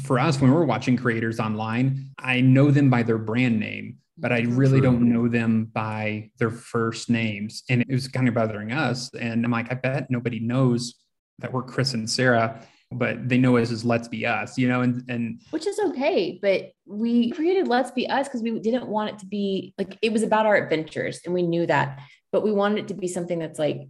for 0.03 0.19
us, 0.19 0.39
when 0.41 0.51
we're 0.51 0.65
watching 0.65 0.97
creators 0.97 1.39
online, 1.39 2.11
I 2.17 2.41
know 2.41 2.71
them 2.71 2.89
by 2.89 3.03
their 3.03 3.17
brand 3.17 3.59
name 3.59 3.97
but 4.17 4.31
I 4.31 4.41
really 4.41 4.79
True. 4.79 4.91
don't 4.91 5.11
know 5.11 5.27
them 5.27 5.65
by 5.73 6.29
their 6.37 6.51
first 6.51 7.09
names. 7.09 7.63
And 7.69 7.81
it 7.81 7.91
was 7.91 8.07
kind 8.07 8.27
of 8.27 8.35
bothering 8.35 8.71
us. 8.71 9.09
And 9.15 9.43
I'm 9.43 9.51
like, 9.51 9.71
I 9.71 9.75
bet 9.75 10.11
nobody 10.11 10.39
knows 10.39 11.02
that 11.39 11.51
we're 11.51 11.63
Chris 11.63 11.93
and 11.93 12.09
Sara, 12.09 12.61
but 12.91 13.27
they 13.27 13.37
know 13.37 13.57
us 13.57 13.71
as 13.71 13.83
Let's 13.83 14.07
Be 14.07 14.25
Us, 14.25 14.57
you 14.57 14.67
know, 14.67 14.81
and 14.81 15.03
and 15.09 15.41
which 15.51 15.67
is 15.67 15.79
okay. 15.79 16.39
But 16.41 16.71
we 16.85 17.31
created 17.31 17.67
Let's 17.67 17.91
Be 17.91 18.07
Us 18.07 18.27
because 18.27 18.41
we 18.41 18.59
didn't 18.59 18.87
want 18.87 19.11
it 19.11 19.19
to 19.19 19.25
be 19.25 19.73
like 19.77 19.97
it 20.01 20.11
was 20.11 20.23
about 20.23 20.45
our 20.45 20.55
adventures, 20.55 21.21
and 21.25 21.33
we 21.33 21.43
knew 21.43 21.65
that, 21.67 21.99
but 22.31 22.43
we 22.43 22.51
wanted 22.51 22.79
it 22.79 22.87
to 22.89 22.93
be 22.93 23.07
something 23.07 23.39
that's 23.39 23.59
like 23.59 23.87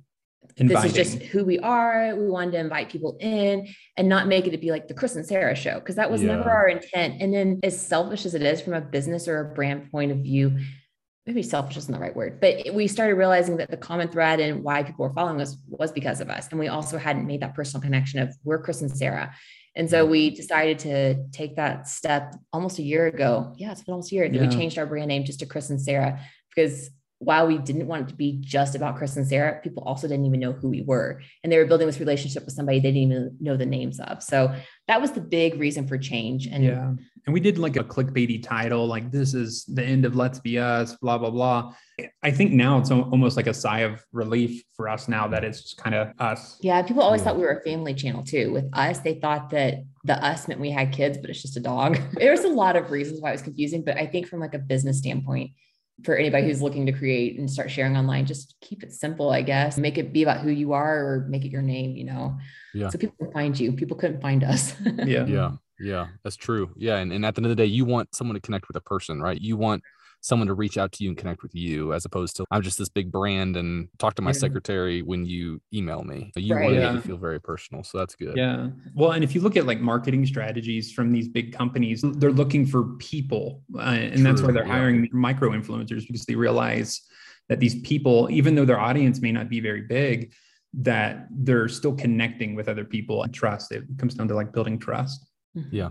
Inviting. 0.58 0.92
this 0.92 0.92
is 0.92 0.94
just 0.94 1.24
who 1.30 1.44
we 1.46 1.58
are. 1.60 2.16
We 2.16 2.28
wanted 2.28 2.52
to 2.52 2.60
invite 2.60 2.90
people 2.90 3.18
in 3.20 3.68
and 3.98 4.08
not 4.10 4.28
make 4.28 4.46
it 4.46 4.52
to 4.52 4.58
be 4.58 4.72
like 4.72 4.88
the 4.88 4.94
Chris 4.94 5.16
and 5.16 5.26
Sara 5.26 5.56
show 5.56 5.80
because 5.80 5.96
that 5.96 6.12
was 6.12 6.22
yeah. 6.22 6.36
never 6.36 6.50
our 6.50 6.68
intent. 6.68 7.22
And 7.22 7.34
then, 7.34 7.60
as 7.64 7.80
selfish 7.80 8.26
as 8.26 8.36
it 8.36 8.44
is 8.44 8.62
from 8.62 8.74
a 8.74 8.82
business 8.82 9.28
or 9.28 9.40
a 9.40 9.54
brand 9.56 9.90
point 9.92 10.12
of 10.12 10.20
view, 10.20 10.60
maybe 11.26 11.42
selfish 11.42 11.78
isn't 11.78 11.94
the 11.94 12.00
right 12.00 12.16
word, 12.16 12.40
but 12.42 12.74
we 12.74 12.88
started 12.88 13.16
realizing 13.16 13.58
that 13.58 13.72
the 13.72 13.78
common 13.78 14.10
thread 14.10 14.40
and 14.40 14.64
why 14.64 14.84
people 14.84 15.06
were 15.06 15.14
following 15.14 15.40
us 15.40 15.58
was 15.70 15.92
because 15.92 16.20
of 16.20 16.30
us. 16.30 16.50
And 16.50 16.60
we 16.60 16.68
also 16.68 16.98
hadn't 16.98 17.26
made 17.26 17.42
that 17.42 17.56
personal 17.56 17.82
connection 17.82 18.20
of 18.20 18.36
we're 18.44 18.62
Chris 18.62 18.82
and 18.82 18.92
Sara. 18.92 19.34
And 19.76 19.90
so 19.90 20.06
we 20.06 20.30
decided 20.30 20.80
to 20.80 21.28
take 21.32 21.56
that 21.56 21.88
step 21.88 22.36
almost 22.52 22.78
a 22.78 22.84
year 22.84 23.08
ago. 23.08 23.54
Yeah, 23.58 23.72
it's 23.72 23.82
been 23.82 23.94
almost 23.94 24.12
a 24.12 24.16
year. 24.16 24.26
Yeah. 24.26 24.42
We 24.42 24.48
changed 24.50 24.78
our 24.78 24.86
brand 24.86 25.08
name 25.08 25.24
just 25.24 25.40
to 25.40 25.46
Chris 25.46 25.70
and 25.70 25.82
Sara 25.82 26.20
because 26.54 26.92
while 27.24 27.48
we 27.48 27.58
didn't 27.58 27.88
want 27.88 28.04
it 28.04 28.10
to 28.10 28.16
be 28.16 28.38
just 28.42 28.76
about 28.76 28.98
Chris 28.98 29.16
and 29.16 29.28
Sara, 29.28 29.60
people 29.62 29.84
also 29.84 30.08
didn't 30.08 30.26
even 30.26 30.40
know 30.40 30.52
who 30.52 30.70
we 30.70 30.82
were. 30.82 31.22
And 31.44 31.52
they 31.52 31.58
were 31.58 31.66
building 31.66 31.88
this 31.88 32.00
relationship 32.00 32.46
with 32.46 32.54
somebody 32.54 32.80
they 32.80 32.92
didn't 32.92 33.12
even 33.12 33.38
know 33.40 33.56
the 33.56 33.66
names 33.66 34.00
of. 34.00 34.22
So 34.22 34.54
that 34.88 35.00
was 35.00 35.12
the 35.12 35.22
big 35.22 35.60
reason 35.60 35.88
for 35.88 35.98
change. 35.98 36.48
And 36.48 36.64
yeah. 36.64 36.94
And 37.26 37.34
we 37.34 37.40
did 37.40 37.58
like 37.58 37.78
a 37.78 37.84
clickbaity 37.86 38.44
title, 38.44 38.86
like 38.86 39.10
this 39.10 39.34
is 39.34 39.64
the 39.66 39.84
end 39.84 40.04
of 40.04 40.14
Let's 40.14 40.40
Be 40.40 40.60
Us, 40.60 40.96
blah, 40.98 41.18
blah, 41.18 41.30
blah. 41.30 41.74
I 42.22 42.32
think 42.32 42.52
now 42.52 42.80
it's 42.80 42.92
almost 42.92 43.38
like 43.38 43.48
a 43.48 43.54
sigh 43.54 43.82
of 43.82 44.04
relief 44.12 44.62
for 44.76 44.90
us 44.90 45.08
now 45.08 45.30
that 45.30 45.46
it's 45.46 45.62
just 45.62 45.78
kind 45.78 45.96
of 45.96 46.10
us. 46.20 46.58
Yeah. 46.62 46.82
People 46.82 47.02
always 47.02 47.22
yeah. 47.22 47.26
thought 47.26 47.38
we 47.38 47.44
were 47.44 47.60
a 47.60 47.64
family 47.64 47.94
channel 47.94 48.24
too. 48.24 48.52
With 48.52 48.70
us, 48.74 49.00
they 49.00 49.14
thought 49.14 49.52
that 49.52 49.86
the 50.04 50.22
us 50.22 50.50
meant 50.50 50.60
we 50.60 50.72
had 50.72 50.92
kids, 50.92 51.18
but 51.18 51.30
it's 51.30 51.42
just 51.42 51.56
a 51.56 51.62
dog. 51.62 51.98
There's 52.14 52.42
a 52.42 52.50
lot 52.50 52.76
of 52.76 52.92
reasons 52.92 53.22
why 53.22 53.30
it 53.30 53.34
was 53.34 53.42
confusing. 53.42 53.86
But 53.86 53.96
I 53.96 54.06
think 54.06 54.28
from 54.28 54.42
like 54.42 54.54
a 54.54 54.60
business 54.60 54.98
standpoint, 54.98 55.52
for 56.04 56.16
anybody 56.16 56.48
who's 56.48 56.62
looking 56.62 56.86
to 56.88 56.92
create 56.92 57.38
and 57.38 57.50
start 57.50 57.70
sharing 57.70 57.96
online, 57.96 58.26
just 58.26 58.56
keep 58.62 58.84
it 58.84 58.92
simple, 58.92 59.30
I 59.30 59.42
guess. 59.42 59.78
Make 59.78 59.98
it 59.98 60.12
be 60.12 60.24
about 60.24 60.42
who 60.42 60.50
you 60.50 60.74
are 60.74 60.98
or 60.98 61.26
make 61.30 61.46
it 61.46 61.50
your 61.50 61.62
name, 61.62 61.96
you 61.96 62.06
know. 62.06 62.38
Yeah. 62.74 62.90
So 62.90 62.98
people 62.98 63.16
can 63.20 63.32
find 63.32 63.60
you. 63.60 63.74
People 63.74 63.98
couldn't 63.98 64.22
find 64.22 64.44
us. 64.44 64.74
yeah. 65.06 65.26
Yeah. 65.26 65.52
Yeah. 65.80 66.08
That's 66.24 66.36
true. 66.36 66.72
Yeah. 66.76 66.98
And, 66.98 67.14
and 67.14 67.26
at 67.26 67.36
the 67.36 67.40
end 67.40 67.46
of 67.46 67.50
the 67.50 67.56
day, 67.56 67.66
you 67.66 67.86
want 67.86 68.16
someone 68.16 68.36
to 68.36 68.42
connect 68.42 68.68
with 68.68 68.78
a 68.78 68.82
person, 68.82 69.22
right? 69.22 69.40
You 69.40 69.58
want 69.58 69.84
someone 70.24 70.48
to 70.48 70.54
reach 70.54 70.78
out 70.78 70.94
to 70.94 71.04
you 71.04 71.10
and 71.10 71.18
connect 71.18 71.44
with 71.44 71.54
you 71.54 71.94
as 71.94 72.06
opposed 72.06 72.38
to 72.38 72.46
I'm 72.50 72.62
just 72.62 72.78
this 72.78 72.88
big 72.88 73.12
brand 73.12 73.58
and 73.58 73.90
talk 74.00 74.16
to 74.16 74.22
my 74.22 74.30
yeah. 74.32 74.38
secretary 74.38 75.02
when 75.02 75.26
you 75.26 75.62
email 75.74 76.02
me. 76.04 76.32
You 76.38 76.56
right. 76.56 76.64
want 76.64 76.76
yeah. 76.76 76.92
to 76.94 77.02
feel 77.02 77.18
very 77.18 77.42
personal. 77.42 77.84
So 77.84 77.98
that's 77.98 78.16
good. 78.16 78.38
Yeah. 78.38 78.70
Well, 78.96 79.12
and 79.12 79.24
if 79.24 79.36
you 79.36 79.42
look 79.42 79.58
at 79.58 79.66
like 79.66 79.82
marketing 79.82 80.26
strategies 80.26 80.94
from 80.94 81.12
these 81.12 81.28
big 81.28 81.54
companies, 81.54 82.04
they're 82.04 82.32
looking 82.32 82.66
for 82.66 82.96
people. 83.00 83.64
Uh, 83.76 83.82
and 83.82 84.14
True. 84.14 84.24
that's 84.24 84.42
why 84.42 84.54
they're 84.54 84.66
hiring 84.66 85.10
micro 85.12 85.50
influencers 85.50 86.08
because 86.08 86.26
they 86.26 86.36
realize 86.36 87.02
that 87.50 87.60
these 87.60 87.82
people, 87.82 88.30
even 88.32 88.56
though 88.56 88.66
their 88.66 88.80
audience 88.80 89.20
may 89.20 89.34
not 89.34 89.50
be 89.50 89.60
very 89.60 89.82
big, 89.82 90.34
that 90.74 91.28
they're 91.32 91.68
still 91.68 91.94
connecting 91.94 92.56
with 92.56 92.70
other 92.70 92.86
people 92.86 93.24
and 93.24 93.34
trust. 93.34 93.74
It 93.74 93.84
comes 93.98 94.14
down 94.16 94.30
to 94.30 94.36
like 94.36 94.54
building 94.54 94.80
trust. 94.80 95.30
Yeah. 95.70 95.90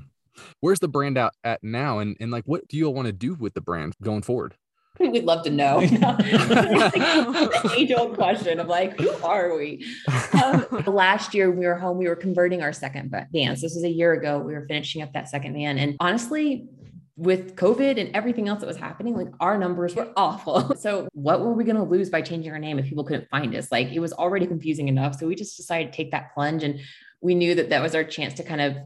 Where's 0.61 0.81
the 0.81 0.89
brand 0.89 1.19
out 1.19 1.35
at 1.45 1.63
now? 1.63 1.99
And, 1.99 2.17
and 2.21 2.31
like, 2.31 2.45
what 2.45 2.69
do 2.69 2.77
you 2.77 2.87
all 2.87 2.95
want 2.95 3.07
to 3.07 3.13
do 3.13 3.35
with 3.35 3.55
the 3.55 3.61
brand 3.61 3.95
going 4.03 4.23
forward? 4.23 4.55
We'd 4.99 5.25
love 5.25 5.43
to 5.45 5.51
know. 5.51 5.81
age 7.77 7.93
old 7.97 8.15
question 8.15 8.61
of 8.61 8.69
like, 8.69 9.01
who 9.01 9.11
are 9.25 9.57
we? 9.57 9.87
Um, 10.43 10.67
last 10.87 11.35
year 11.35 11.51
we 11.51 11.67
were 11.67 11.77
home, 11.77 11.97
we 11.97 12.09
were 12.09 12.17
converting 12.17 12.63
our 12.63 12.73
second 12.73 13.11
van. 13.33 13.57
So 13.57 13.63
this 13.63 13.75
was 13.75 13.85
a 13.85 13.91
year 13.91 14.13
ago. 14.13 14.39
We 14.39 14.53
were 14.53 14.67
finishing 14.67 15.03
up 15.03 15.13
that 15.15 15.29
second 15.29 15.55
van. 15.55 15.79
And 15.79 15.97
honestly, 15.99 16.69
with 17.17 17.57
COVID 17.57 18.01
and 18.01 18.15
everything 18.15 18.49
else 18.49 18.61
that 18.61 18.67
was 18.67 18.77
happening, 18.77 19.17
like 19.17 19.29
our 19.41 19.59
numbers 19.59 19.95
were 19.95 20.11
awful. 20.17 20.75
So, 20.77 21.09
what 21.13 21.41
were 21.41 21.53
we 21.53 21.65
going 21.65 21.77
to 21.77 21.83
lose 21.83 22.11
by 22.11 22.23
changing 22.23 22.53
our 22.53 22.59
name 22.59 22.79
if 22.79 22.87
people 22.87 23.05
couldn't 23.05 23.29
find 23.31 23.55
us? 23.55 23.71
Like, 23.71 23.89
it 23.93 24.01
was 24.01 24.13
already 24.13 24.47
confusing 24.47 24.89
enough. 24.89 25.19
So, 25.19 25.27
we 25.27 25.35
just 25.35 25.57
decided 25.57 25.93
to 25.93 25.97
take 25.97 26.11
that 26.11 26.35
plunge. 26.35 26.65
And 26.65 26.81
we 27.21 27.35
knew 27.35 27.55
that 27.55 27.71
that 27.71 27.83
was 27.83 27.95
our 27.95 28.03
chance 28.03 28.35
to 28.35 28.43
kind 28.43 28.61
of 28.61 28.77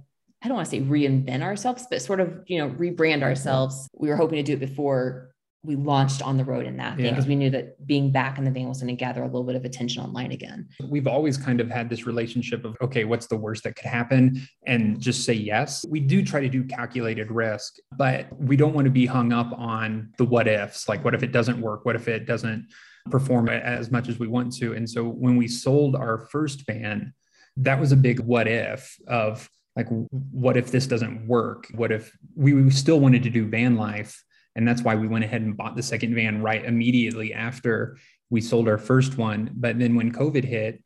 I 0.46 0.48
don't 0.48 0.58
want 0.58 0.70
to 0.70 0.76
say 0.76 0.80
reinvent 0.80 1.42
ourselves, 1.42 1.88
but 1.90 2.00
sort 2.00 2.20
of, 2.20 2.44
you 2.46 2.58
know, 2.58 2.70
rebrand 2.70 3.24
ourselves. 3.24 3.88
We 3.92 4.10
were 4.10 4.14
hoping 4.14 4.36
to 4.36 4.44
do 4.44 4.52
it 4.52 4.60
before 4.60 5.32
we 5.64 5.74
launched 5.74 6.22
on 6.22 6.36
the 6.36 6.44
road 6.44 6.66
in 6.66 6.76
that 6.76 6.94
thing 6.94 7.10
because 7.10 7.24
yeah. 7.24 7.30
we 7.30 7.34
knew 7.34 7.50
that 7.50 7.84
being 7.84 8.12
back 8.12 8.38
in 8.38 8.44
the 8.44 8.52
van 8.52 8.68
was 8.68 8.80
going 8.80 8.96
to 8.96 9.04
gather 9.04 9.22
a 9.22 9.26
little 9.26 9.42
bit 9.42 9.56
of 9.56 9.64
attention 9.64 10.04
online 10.04 10.30
again. 10.30 10.68
We've 10.88 11.08
always 11.08 11.36
kind 11.36 11.60
of 11.60 11.68
had 11.68 11.90
this 11.90 12.06
relationship 12.06 12.64
of, 12.64 12.76
okay, 12.80 13.02
what's 13.02 13.26
the 13.26 13.36
worst 13.36 13.64
that 13.64 13.74
could 13.74 13.86
happen? 13.86 14.40
And 14.68 15.00
just 15.00 15.24
say 15.24 15.32
yes. 15.32 15.84
We 15.88 15.98
do 15.98 16.24
try 16.24 16.38
to 16.42 16.48
do 16.48 16.62
calculated 16.62 17.32
risk, 17.32 17.78
but 17.98 18.28
we 18.38 18.56
don't 18.56 18.72
want 18.72 18.84
to 18.84 18.92
be 18.92 19.04
hung 19.04 19.32
up 19.32 19.52
on 19.58 20.12
the 20.16 20.26
what 20.26 20.46
ifs. 20.46 20.88
Like, 20.88 21.04
what 21.04 21.12
if 21.12 21.24
it 21.24 21.32
doesn't 21.32 21.60
work? 21.60 21.84
What 21.84 21.96
if 21.96 22.06
it 22.06 22.24
doesn't 22.24 22.68
perform 23.10 23.48
as 23.48 23.90
much 23.90 24.08
as 24.08 24.20
we 24.20 24.28
want 24.28 24.54
to? 24.58 24.74
And 24.74 24.88
so 24.88 25.08
when 25.08 25.34
we 25.34 25.48
sold 25.48 25.96
our 25.96 26.18
first 26.18 26.64
van, 26.66 27.12
that 27.56 27.80
was 27.80 27.90
a 27.90 27.96
big 27.96 28.20
what 28.20 28.46
if 28.46 28.96
of 29.08 29.50
like 29.76 29.88
what 30.10 30.56
if 30.56 30.70
this 30.70 30.86
doesn't 30.86 31.26
work? 31.26 31.66
What 31.74 31.92
if 31.92 32.16
we 32.34 32.70
still 32.70 32.98
wanted 32.98 33.22
to 33.24 33.30
do 33.30 33.46
van 33.46 33.76
life 33.76 34.24
and 34.56 34.66
that's 34.66 34.82
why 34.82 34.94
we 34.96 35.06
went 35.06 35.22
ahead 35.22 35.42
and 35.42 35.56
bought 35.56 35.76
the 35.76 35.82
second 35.82 36.14
van 36.14 36.42
right 36.42 36.64
immediately 36.64 37.34
after 37.34 37.98
we 38.30 38.40
sold 38.40 38.68
our 38.68 38.78
first 38.78 39.18
one. 39.18 39.50
But 39.54 39.78
then 39.78 39.94
when 39.94 40.12
covid 40.12 40.44
hit 40.44 40.82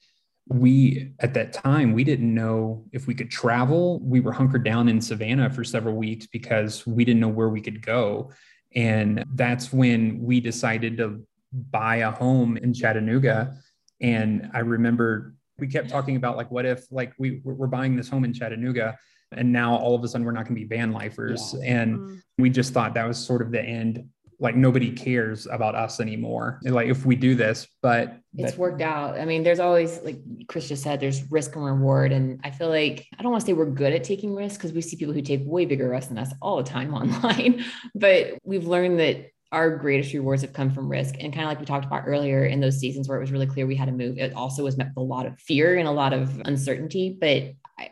we 0.48 1.12
at 1.20 1.32
that 1.34 1.52
time 1.52 1.92
we 1.92 2.02
didn't 2.02 2.34
know 2.34 2.84
if 2.92 3.06
we 3.06 3.14
could 3.14 3.30
travel. 3.30 4.00
We 4.00 4.18
were 4.20 4.32
hunkered 4.32 4.64
down 4.64 4.88
in 4.88 5.00
savannah 5.00 5.50
for 5.50 5.62
several 5.62 5.94
weeks 5.94 6.26
because 6.26 6.84
we 6.86 7.04
didn't 7.04 7.20
know 7.20 7.28
where 7.28 7.48
we 7.48 7.60
could 7.60 7.80
go. 7.80 8.32
And 8.74 9.24
that's 9.34 9.72
when 9.72 10.20
we 10.20 10.40
decided 10.40 10.96
to 10.98 11.24
buy 11.52 11.96
a 11.96 12.10
home 12.10 12.56
in 12.56 12.74
chattanooga. 12.74 13.56
And 14.00 14.50
i 14.52 14.60
remember 14.60 15.34
we 15.60 15.66
kept 15.66 15.88
talking 15.88 16.16
about 16.16 16.36
like 16.36 16.50
what 16.50 16.66
if 16.66 16.90
like 16.90 17.12
we 17.18 17.40
we're 17.44 17.66
buying 17.66 17.96
this 17.96 18.08
home 18.08 18.24
in 18.24 18.32
Chattanooga 18.32 18.96
and 19.32 19.52
now 19.52 19.76
all 19.76 19.94
of 19.94 20.02
a 20.02 20.08
sudden 20.08 20.26
we're 20.26 20.32
not 20.32 20.44
going 20.44 20.56
to 20.56 20.60
be 20.60 20.66
van 20.66 20.92
lifers. 20.92 21.54
Yeah. 21.58 21.80
and 21.80 21.98
mm-hmm. 21.98 22.14
we 22.38 22.50
just 22.50 22.72
thought 22.72 22.94
that 22.94 23.06
was 23.06 23.18
sort 23.18 23.42
of 23.42 23.52
the 23.52 23.62
end. 23.62 24.08
Like 24.42 24.56
nobody 24.56 24.90
cares 24.90 25.46
about 25.46 25.74
us 25.74 26.00
anymore. 26.00 26.60
Like 26.64 26.88
if 26.88 27.04
we 27.04 27.14
do 27.14 27.34
this 27.34 27.68
but 27.82 28.18
it's 28.34 28.52
that- 28.52 28.58
worked 28.58 28.80
out. 28.80 29.18
I 29.18 29.24
mean 29.24 29.42
there's 29.42 29.60
always 29.60 30.00
like 30.02 30.18
chris 30.48 30.68
just 30.68 30.82
said 30.82 30.98
there's 30.98 31.30
risk 31.30 31.54
and 31.56 31.64
reward. 31.64 32.12
And 32.12 32.40
i 32.42 32.50
feel 32.50 32.68
like 32.68 33.06
i 33.18 33.22
don't 33.22 33.30
want 33.30 33.42
to 33.42 33.46
say 33.46 33.52
we're 33.52 33.66
good 33.66 33.92
at 33.92 34.02
taking 34.04 34.34
risks 34.34 34.56
because 34.56 34.72
we 34.72 34.80
see 34.80 34.96
people 34.96 35.14
who 35.14 35.22
take 35.22 35.42
way 35.44 35.66
bigger 35.66 35.88
risks 35.88 36.08
than 36.08 36.18
us 36.18 36.32
all 36.40 36.56
the 36.56 36.64
time 36.64 36.94
online 37.00 37.64
but 37.94 38.38
we've 38.44 38.66
learned 38.66 38.98
that 38.98 39.30
our 39.52 39.76
greatest 39.76 40.12
rewards 40.12 40.42
have 40.42 40.52
come 40.52 40.70
from 40.70 40.88
risk. 40.88 41.16
And 41.18 41.32
kind 41.32 41.44
of 41.44 41.48
like 41.48 41.58
we 41.58 41.66
talked 41.66 41.84
about 41.84 42.04
earlier 42.06 42.44
in 42.44 42.60
those 42.60 42.78
seasons 42.78 43.08
where 43.08 43.18
it 43.18 43.20
was 43.20 43.32
really 43.32 43.46
clear 43.46 43.66
we 43.66 43.76
had 43.76 43.86
to 43.86 43.92
move, 43.92 44.18
it 44.18 44.32
also 44.34 44.64
was 44.64 44.76
met 44.76 44.88
with 44.88 44.96
a 44.96 45.00
lot 45.00 45.26
of 45.26 45.38
fear 45.40 45.76
and 45.76 45.88
a 45.88 45.92
lot 45.92 46.12
of 46.12 46.40
uncertainty. 46.44 47.16
But 47.20 47.54
I, 47.78 47.90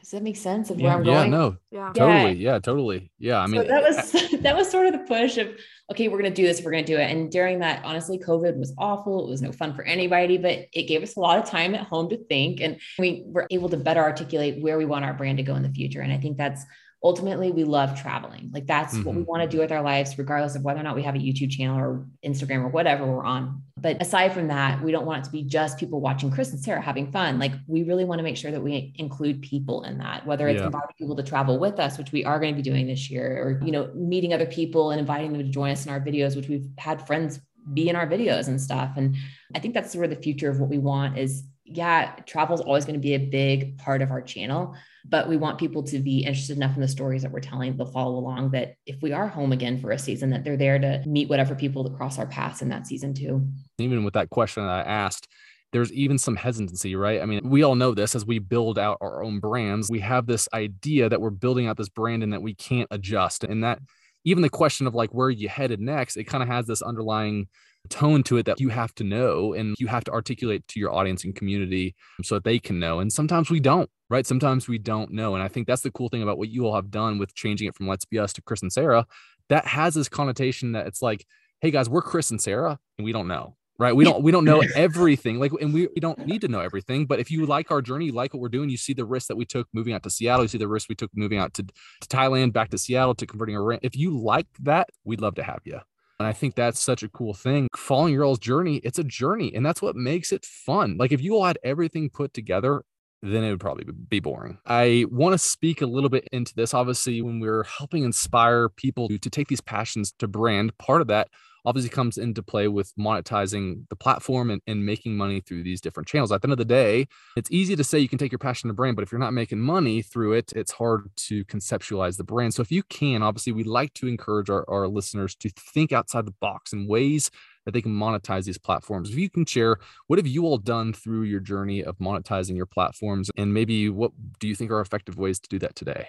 does 0.00 0.10
that 0.10 0.22
make 0.22 0.36
sense 0.36 0.70
of 0.70 0.80
yeah, 0.80 0.88
where 0.88 0.96
I'm 0.96 1.04
going? 1.04 1.32
Yeah, 1.32 1.38
no, 1.38 1.56
yeah. 1.70 1.92
totally. 1.94 2.32
Yeah, 2.34 2.58
totally. 2.58 3.12
Yeah. 3.18 3.38
I 3.38 3.46
mean, 3.46 3.62
so 3.62 3.68
that 3.68 3.82
was, 3.82 4.40
that 4.42 4.56
was 4.56 4.68
sort 4.68 4.86
of 4.86 4.92
the 4.92 4.98
push 5.06 5.38
of, 5.38 5.48
okay, 5.92 6.08
we're 6.08 6.18
going 6.18 6.30
to 6.30 6.42
do 6.42 6.46
this. 6.46 6.60
We're 6.60 6.72
going 6.72 6.84
to 6.84 6.92
do 6.92 6.98
it. 6.98 7.10
And 7.10 7.30
during 7.30 7.60
that, 7.60 7.84
honestly, 7.84 8.18
COVID 8.18 8.56
was 8.58 8.74
awful. 8.76 9.24
It 9.26 9.30
was 9.30 9.42
no 9.42 9.52
fun 9.52 9.74
for 9.74 9.84
anybody, 9.84 10.38
but 10.38 10.66
it 10.72 10.88
gave 10.88 11.04
us 11.04 11.16
a 11.16 11.20
lot 11.20 11.38
of 11.38 11.48
time 11.48 11.74
at 11.74 11.86
home 11.86 12.08
to 12.10 12.16
think. 12.16 12.60
And 12.60 12.80
we 12.98 13.22
were 13.26 13.46
able 13.50 13.68
to 13.68 13.76
better 13.76 14.02
articulate 14.02 14.60
where 14.60 14.76
we 14.76 14.84
want 14.84 15.04
our 15.04 15.14
brand 15.14 15.38
to 15.38 15.44
go 15.44 15.54
in 15.54 15.62
the 15.62 15.70
future. 15.70 16.00
And 16.00 16.12
I 16.12 16.18
think 16.18 16.36
that's 16.36 16.64
ultimately 17.04 17.52
we 17.52 17.64
love 17.64 18.00
traveling. 18.00 18.50
Like 18.52 18.66
that's 18.66 18.94
mm-hmm. 18.94 19.04
what 19.04 19.14
we 19.14 19.20
mm-hmm. 19.20 19.30
want 19.30 19.42
to 19.42 19.56
do 19.56 19.60
with 19.60 19.70
our 19.70 19.82
lives, 19.82 20.16
regardless 20.16 20.56
of 20.56 20.62
whether 20.62 20.80
or 20.80 20.82
not 20.82 20.96
we 20.96 21.02
have 21.02 21.14
a 21.14 21.18
YouTube 21.18 21.50
channel 21.50 21.78
or 21.78 22.06
Instagram 22.24 22.64
or 22.64 22.68
whatever 22.68 23.06
we're 23.06 23.24
on. 23.24 23.62
But 23.76 24.00
aside 24.00 24.32
from 24.32 24.48
that, 24.48 24.82
we 24.82 24.90
don't 24.90 25.04
want 25.04 25.20
it 25.20 25.24
to 25.26 25.30
be 25.30 25.42
just 25.42 25.76
people 25.76 26.00
watching 26.00 26.30
Chris 26.30 26.50
and 26.52 26.58
Sara 26.58 26.80
having 26.80 27.12
fun. 27.12 27.38
Like 27.38 27.52
we 27.68 27.82
really 27.82 28.06
want 28.06 28.20
to 28.20 28.22
make 28.22 28.38
sure 28.38 28.50
that 28.50 28.62
we 28.62 28.94
include 28.96 29.42
people 29.42 29.84
in 29.84 29.98
that, 29.98 30.26
whether 30.26 30.48
it's 30.48 30.60
yeah. 30.60 30.66
inviting 30.66 30.96
people 30.98 31.14
to 31.16 31.22
travel 31.22 31.58
with 31.58 31.78
us, 31.78 31.98
which 31.98 32.10
we 32.10 32.24
are 32.24 32.40
going 32.40 32.54
to 32.54 32.56
be 32.56 32.68
doing 32.68 32.86
this 32.86 33.10
year, 33.10 33.36
or 33.42 33.60
you 33.62 33.70
know, 33.70 33.90
meeting 33.94 34.32
other 34.32 34.46
people 34.46 34.90
and 34.90 34.98
inviting 34.98 35.32
them 35.32 35.42
to 35.42 35.48
join 35.50 35.72
us 35.72 35.84
in 35.84 35.92
our 35.92 36.00
videos, 36.00 36.34
which 36.34 36.48
we've 36.48 36.66
had 36.78 37.06
friends 37.06 37.38
be 37.74 37.90
in 37.90 37.96
our 37.96 38.06
videos 38.06 38.48
and 38.48 38.58
stuff. 38.58 38.92
And 38.96 39.14
I 39.54 39.58
think 39.58 39.74
that's 39.74 39.92
sort 39.92 40.06
of 40.06 40.10
the 40.10 40.22
future 40.22 40.48
of 40.48 40.58
what 40.58 40.70
we 40.70 40.78
want 40.78 41.18
is 41.18 41.44
yeah, 41.66 42.14
travel 42.26 42.54
is 42.54 42.60
always 42.60 42.84
going 42.84 42.94
to 42.94 43.00
be 43.00 43.14
a 43.14 43.18
big 43.18 43.78
part 43.78 44.02
of 44.02 44.10
our 44.10 44.20
channel 44.20 44.74
but 45.06 45.28
we 45.28 45.36
want 45.36 45.58
people 45.58 45.82
to 45.82 45.98
be 45.98 46.20
interested 46.20 46.56
enough 46.56 46.74
in 46.74 46.80
the 46.80 46.88
stories 46.88 47.22
that 47.22 47.30
we're 47.30 47.40
telling 47.40 47.76
they'll 47.76 47.86
follow 47.86 48.16
along 48.16 48.50
that 48.50 48.76
if 48.86 49.00
we 49.02 49.12
are 49.12 49.28
home 49.28 49.52
again 49.52 49.78
for 49.78 49.90
a 49.90 49.98
season 49.98 50.30
that 50.30 50.44
they're 50.44 50.56
there 50.56 50.78
to 50.78 51.02
meet 51.06 51.28
whatever 51.28 51.54
people 51.54 51.82
that 51.84 51.96
cross 51.96 52.18
our 52.18 52.26
paths 52.26 52.62
in 52.62 52.68
that 52.68 52.86
season 52.86 53.14
too 53.14 53.46
even 53.78 54.04
with 54.04 54.14
that 54.14 54.30
question 54.30 54.64
that 54.64 54.86
i 54.86 54.90
asked 54.90 55.28
there's 55.74 55.92
even 55.92 56.18
some 56.18 56.36
hesitancy, 56.36 56.94
right? 56.94 57.20
I 57.20 57.26
mean, 57.26 57.40
we 57.50 57.64
all 57.64 57.74
know 57.74 57.94
this 57.94 58.14
as 58.14 58.24
we 58.24 58.38
build 58.38 58.78
out 58.78 58.96
our 59.00 59.24
own 59.24 59.40
brands. 59.40 59.90
We 59.90 59.98
have 60.00 60.24
this 60.24 60.48
idea 60.54 61.08
that 61.08 61.20
we're 61.20 61.30
building 61.30 61.66
out 61.66 61.76
this 61.76 61.88
brand 61.88 62.22
and 62.22 62.32
that 62.32 62.42
we 62.42 62.54
can't 62.54 62.86
adjust. 62.92 63.42
And 63.42 63.64
that 63.64 63.80
even 64.24 64.44
the 64.44 64.48
question 64.48 64.86
of 64.86 64.94
like 64.94 65.12
where 65.12 65.26
are 65.26 65.32
you 65.32 65.48
headed 65.48 65.80
next, 65.80 66.16
it 66.16 66.24
kind 66.24 66.44
of 66.44 66.48
has 66.48 66.68
this 66.68 66.80
underlying 66.80 67.48
tone 67.90 68.22
to 68.24 68.36
it 68.36 68.46
that 68.46 68.60
you 68.60 68.68
have 68.70 68.94
to 68.94 69.04
know 69.04 69.52
and 69.52 69.76
you 69.78 69.86
have 69.86 70.04
to 70.04 70.12
articulate 70.12 70.66
to 70.68 70.80
your 70.80 70.92
audience 70.92 71.24
and 71.24 71.34
community 71.34 71.94
so 72.22 72.36
that 72.36 72.44
they 72.44 72.58
can 72.58 72.78
know. 72.78 73.00
And 73.00 73.12
sometimes 73.12 73.50
we 73.50 73.60
don't, 73.60 73.90
right? 74.10 74.26
Sometimes 74.26 74.68
we 74.68 74.78
don't 74.78 75.10
know. 75.12 75.34
And 75.34 75.42
I 75.42 75.48
think 75.48 75.66
that's 75.66 75.82
the 75.82 75.90
cool 75.90 76.08
thing 76.08 76.22
about 76.22 76.38
what 76.38 76.48
you 76.48 76.66
all 76.66 76.74
have 76.74 76.90
done 76.90 77.18
with 77.18 77.34
changing 77.34 77.68
it 77.68 77.74
from 77.74 77.88
Let's 77.88 78.04
Be 78.04 78.18
Us 78.18 78.32
to 78.34 78.42
Chris 78.42 78.62
and 78.62 78.72
Sara. 78.72 79.06
That 79.48 79.66
has 79.66 79.94
this 79.94 80.08
connotation 80.08 80.72
that 80.72 80.86
it's 80.86 81.02
like, 81.02 81.26
hey 81.60 81.70
guys, 81.70 81.88
we're 81.88 82.02
Chris 82.02 82.30
and 82.30 82.40
Sara 82.40 82.78
and 82.98 83.04
we 83.04 83.12
don't 83.12 83.28
know. 83.28 83.56
Right. 83.76 83.94
We 83.94 84.04
don't 84.04 84.22
we 84.22 84.30
don't 84.30 84.44
know 84.44 84.62
everything. 84.76 85.40
Like 85.40 85.50
and 85.60 85.74
we, 85.74 85.88
we 85.88 86.00
don't 86.00 86.26
need 86.26 86.42
to 86.42 86.48
know 86.48 86.60
everything. 86.60 87.06
But 87.06 87.18
if 87.18 87.28
you 87.30 87.44
like 87.44 87.72
our 87.72 87.82
journey, 87.82 88.06
you 88.06 88.12
like 88.12 88.32
what 88.32 88.40
we're 88.40 88.48
doing, 88.48 88.70
you 88.70 88.76
see 88.76 88.92
the 88.92 89.04
risk 89.04 89.26
that 89.26 89.36
we 89.36 89.44
took 89.44 89.66
moving 89.72 89.92
out 89.94 90.04
to 90.04 90.10
Seattle, 90.10 90.44
you 90.44 90.48
see 90.48 90.58
the 90.58 90.68
risk 90.68 90.88
we 90.88 90.94
took 90.94 91.10
moving 91.12 91.38
out 91.38 91.54
to, 91.54 91.64
to 91.64 92.08
Thailand, 92.08 92.52
back 92.52 92.70
to 92.70 92.78
Seattle, 92.78 93.16
to 93.16 93.26
converting 93.26 93.56
a 93.56 93.60
rent. 93.60 93.80
If 93.82 93.96
you 93.96 94.16
like 94.16 94.46
that, 94.60 94.90
we'd 95.02 95.20
love 95.20 95.34
to 95.34 95.42
have 95.42 95.58
you. 95.64 95.80
And 96.18 96.28
I 96.28 96.32
think 96.32 96.54
that's 96.54 96.80
such 96.80 97.02
a 97.02 97.08
cool 97.08 97.34
thing. 97.34 97.68
Following 97.76 98.14
your 98.14 98.24
all's 98.24 98.38
journey, 98.38 98.76
it's 98.76 98.98
a 98.98 99.04
journey, 99.04 99.52
and 99.54 99.66
that's 99.66 99.82
what 99.82 99.96
makes 99.96 100.32
it 100.32 100.44
fun. 100.44 100.96
Like 100.98 101.12
if 101.12 101.20
you 101.20 101.36
all 101.36 101.44
had 101.44 101.58
everything 101.64 102.08
put 102.08 102.32
together, 102.32 102.84
then 103.22 103.42
it 103.42 103.50
would 103.50 103.60
probably 103.60 103.86
be 104.08 104.20
boring. 104.20 104.58
I 104.66 105.06
want 105.10 105.32
to 105.32 105.38
speak 105.38 105.80
a 105.80 105.86
little 105.86 106.10
bit 106.10 106.28
into 106.30 106.54
this. 106.54 106.74
Obviously, 106.74 107.22
when 107.22 107.40
we're 107.40 107.64
helping 107.64 108.04
inspire 108.04 108.68
people 108.68 109.08
to, 109.08 109.18
to 109.18 109.30
take 109.30 109.48
these 109.48 109.62
passions 109.62 110.12
to 110.18 110.28
brand, 110.28 110.76
part 110.78 111.00
of 111.00 111.06
that 111.08 111.28
obviously 111.64 111.90
comes 111.90 112.18
into 112.18 112.42
play 112.42 112.68
with 112.68 112.92
monetizing 112.96 113.88
the 113.88 113.96
platform 113.96 114.50
and, 114.50 114.60
and 114.66 114.84
making 114.84 115.16
money 115.16 115.40
through 115.40 115.62
these 115.62 115.80
different 115.80 116.06
channels. 116.06 116.30
At 116.30 116.42
the 116.42 116.46
end 116.46 116.52
of 116.52 116.58
the 116.58 116.64
day, 116.64 117.06
it's 117.36 117.50
easy 117.50 117.76
to 117.76 117.84
say 117.84 117.98
you 117.98 118.08
can 118.08 118.18
take 118.18 118.32
your 118.32 118.38
passion 118.38 118.68
to 118.68 118.74
brand, 118.74 118.96
but 118.96 119.02
if 119.02 119.12
you're 119.12 119.18
not 119.18 119.32
making 119.32 119.60
money 119.60 120.02
through 120.02 120.34
it, 120.34 120.52
it's 120.54 120.72
hard 120.72 121.10
to 121.16 121.44
conceptualize 121.46 122.16
the 122.16 122.24
brand. 122.24 122.54
So 122.54 122.62
if 122.62 122.70
you 122.70 122.82
can, 122.84 123.22
obviously, 123.22 123.52
we 123.52 123.64
like 123.64 123.94
to 123.94 124.06
encourage 124.06 124.50
our, 124.50 124.68
our 124.68 124.88
listeners 124.88 125.34
to 125.36 125.50
think 125.50 125.92
outside 125.92 126.26
the 126.26 126.34
box 126.40 126.72
in 126.72 126.86
ways 126.86 127.30
that 127.64 127.72
they 127.72 127.82
can 127.82 127.92
monetize 127.92 128.44
these 128.44 128.58
platforms. 128.58 129.10
If 129.10 129.16
you 129.16 129.30
can 129.30 129.46
share, 129.46 129.78
what 130.06 130.18
have 130.18 130.26
you 130.26 130.44
all 130.44 130.58
done 130.58 130.92
through 130.92 131.22
your 131.22 131.40
journey 131.40 131.82
of 131.82 131.96
monetizing 131.98 132.56
your 132.56 132.66
platforms? 132.66 133.30
And 133.36 133.54
maybe 133.54 133.88
what 133.88 134.12
do 134.38 134.48
you 134.48 134.54
think 134.54 134.70
are 134.70 134.80
effective 134.80 135.16
ways 135.16 135.40
to 135.40 135.48
do 135.48 135.58
that 135.60 135.74
today? 135.74 136.08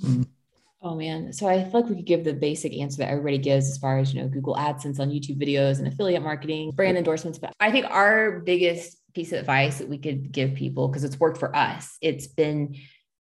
Hmm. 0.00 0.22
Oh 0.86 0.94
man. 0.94 1.32
So 1.32 1.48
I 1.48 1.64
feel 1.64 1.80
like 1.80 1.88
we 1.88 1.96
could 1.96 2.04
give 2.04 2.24
the 2.24 2.34
basic 2.34 2.76
answer 2.76 2.98
that 2.98 3.08
everybody 3.08 3.38
gives 3.38 3.70
as 3.70 3.78
far 3.78 3.98
as, 3.98 4.12
you 4.12 4.20
know, 4.20 4.28
Google 4.28 4.54
AdSense 4.54 5.00
on 5.00 5.08
YouTube 5.08 5.40
videos 5.40 5.78
and 5.78 5.88
affiliate 5.88 6.22
marketing, 6.22 6.72
brand 6.72 6.98
endorsements. 6.98 7.38
But 7.38 7.54
I 7.58 7.72
think 7.72 7.86
our 7.86 8.40
biggest 8.40 8.98
piece 9.14 9.32
of 9.32 9.38
advice 9.38 9.78
that 9.78 9.88
we 9.88 9.96
could 9.96 10.30
give 10.30 10.54
people, 10.54 10.88
because 10.88 11.02
it's 11.02 11.18
worked 11.18 11.38
for 11.38 11.56
us, 11.56 11.96
it's 12.02 12.26
been 12.26 12.76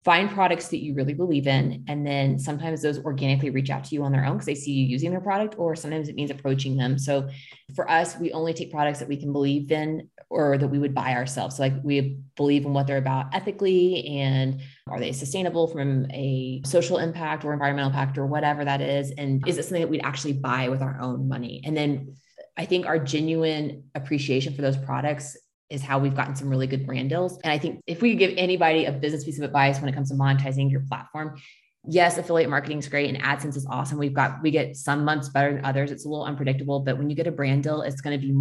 find 0.06 0.30
products 0.30 0.68
that 0.68 0.84
you 0.84 0.94
really 0.94 1.16
believe 1.16 1.48
in. 1.48 1.84
And 1.88 2.06
then 2.06 2.38
sometimes 2.38 2.84
those 2.84 3.04
organically 3.04 3.50
reach 3.50 3.72
out 3.72 3.86
to 3.86 3.96
you 3.96 4.04
on 4.04 4.12
their 4.12 4.24
own 4.24 4.34
because 4.34 4.46
they 4.46 4.56
see 4.56 4.72
you 4.72 4.86
using 4.86 5.10
their 5.10 5.20
product, 5.20 5.56
or 5.58 5.76
sometimes 5.76 6.10
it 6.10 6.16
means 6.16 6.30
approaching 6.30 6.78
them. 6.78 7.00
So 7.00 7.28
for 7.76 7.90
us, 7.90 8.18
we 8.18 8.32
only 8.34 8.54
take 8.54 8.72
products 8.72 9.00
that 9.00 9.10
we 9.10 9.18
can 9.18 9.34
believe 9.34 9.72
in 9.72 10.10
or 10.30 10.58
that 10.58 10.68
we 10.68 10.80
would 10.80 10.94
buy 10.94 11.14
ourselves. 11.14 11.56
So 11.56 11.64
like 11.64 11.74
we 11.84 12.20
believe 12.36 12.66
in 12.66 12.74
what 12.74 12.88
they're 12.88 12.98
about 12.98 13.34
ethically 13.34 14.06
and 14.08 14.62
are 14.90 15.00
they 15.00 15.14
sustainable 15.14 15.68
from 15.68 16.10
a 16.12 16.62
social 16.66 16.98
impact 16.98 17.46
or 17.46 17.54
environmental 17.54 17.92
impact 17.92 18.18
or 18.18 18.26
whatever 18.26 18.66
that 18.66 18.82
is? 18.82 19.12
And 19.12 19.48
is 19.48 19.58
it 19.58 19.64
something 19.64 19.82
that 19.82 19.90
we'd 19.90 20.04
actually 20.04 20.34
buy 20.34 20.68
with 20.70 20.82
our 20.82 21.00
own 21.00 21.30
money? 21.30 21.62
And 21.64 21.78
then 21.78 22.16
I 22.58 22.66
think 22.66 22.86
our 22.86 23.00
genuine 23.00 23.84
appreciation 23.96 24.54
for 24.54 24.62
those 24.62 24.78
products 24.78 25.38
is 25.70 25.82
how 25.82 26.00
we've 26.00 26.16
gotten 26.16 26.36
some 26.36 26.50
really 26.50 26.68
good 26.68 26.86
brand 26.86 27.10
deals. 27.10 27.40
And 27.44 27.52
I 27.52 27.58
think 27.58 27.82
if 27.88 28.02
we 28.02 28.16
give 28.16 28.34
anybody 28.38 28.86
a 28.86 28.92
business 28.92 29.24
piece 29.24 29.38
of 29.38 29.44
advice 29.44 29.80
when 29.80 29.90
it 29.90 29.96
comes 29.96 30.10
to 30.10 30.16
monetizing 30.16 30.72
your 30.72 30.82
platform, 30.90 31.40
yes, 31.88 32.18
affiliate 32.18 32.50
marketing 32.50 32.80
is 32.80 32.88
great 32.88 33.14
and 33.14 33.24
AdSense 33.24 33.56
is 33.56 33.68
awesome. 33.70 33.98
We've 33.98 34.14
got, 34.14 34.42
we 34.42 34.52
get 34.52 34.76
some 34.76 35.06
months 35.06 35.30
better 35.30 35.54
than 35.54 35.64
others. 35.64 35.92
It's 35.92 36.06
a 36.06 36.10
little 36.10 36.26
unpredictable, 36.26 36.82
but 36.82 36.98
when 36.98 37.10
you 37.10 37.16
get 37.16 37.28
a 37.28 37.32
brand 37.32 37.64
deal, 37.64 37.82
it's 37.82 38.02
going 38.02 38.20
to 38.20 38.26
be 38.26 38.34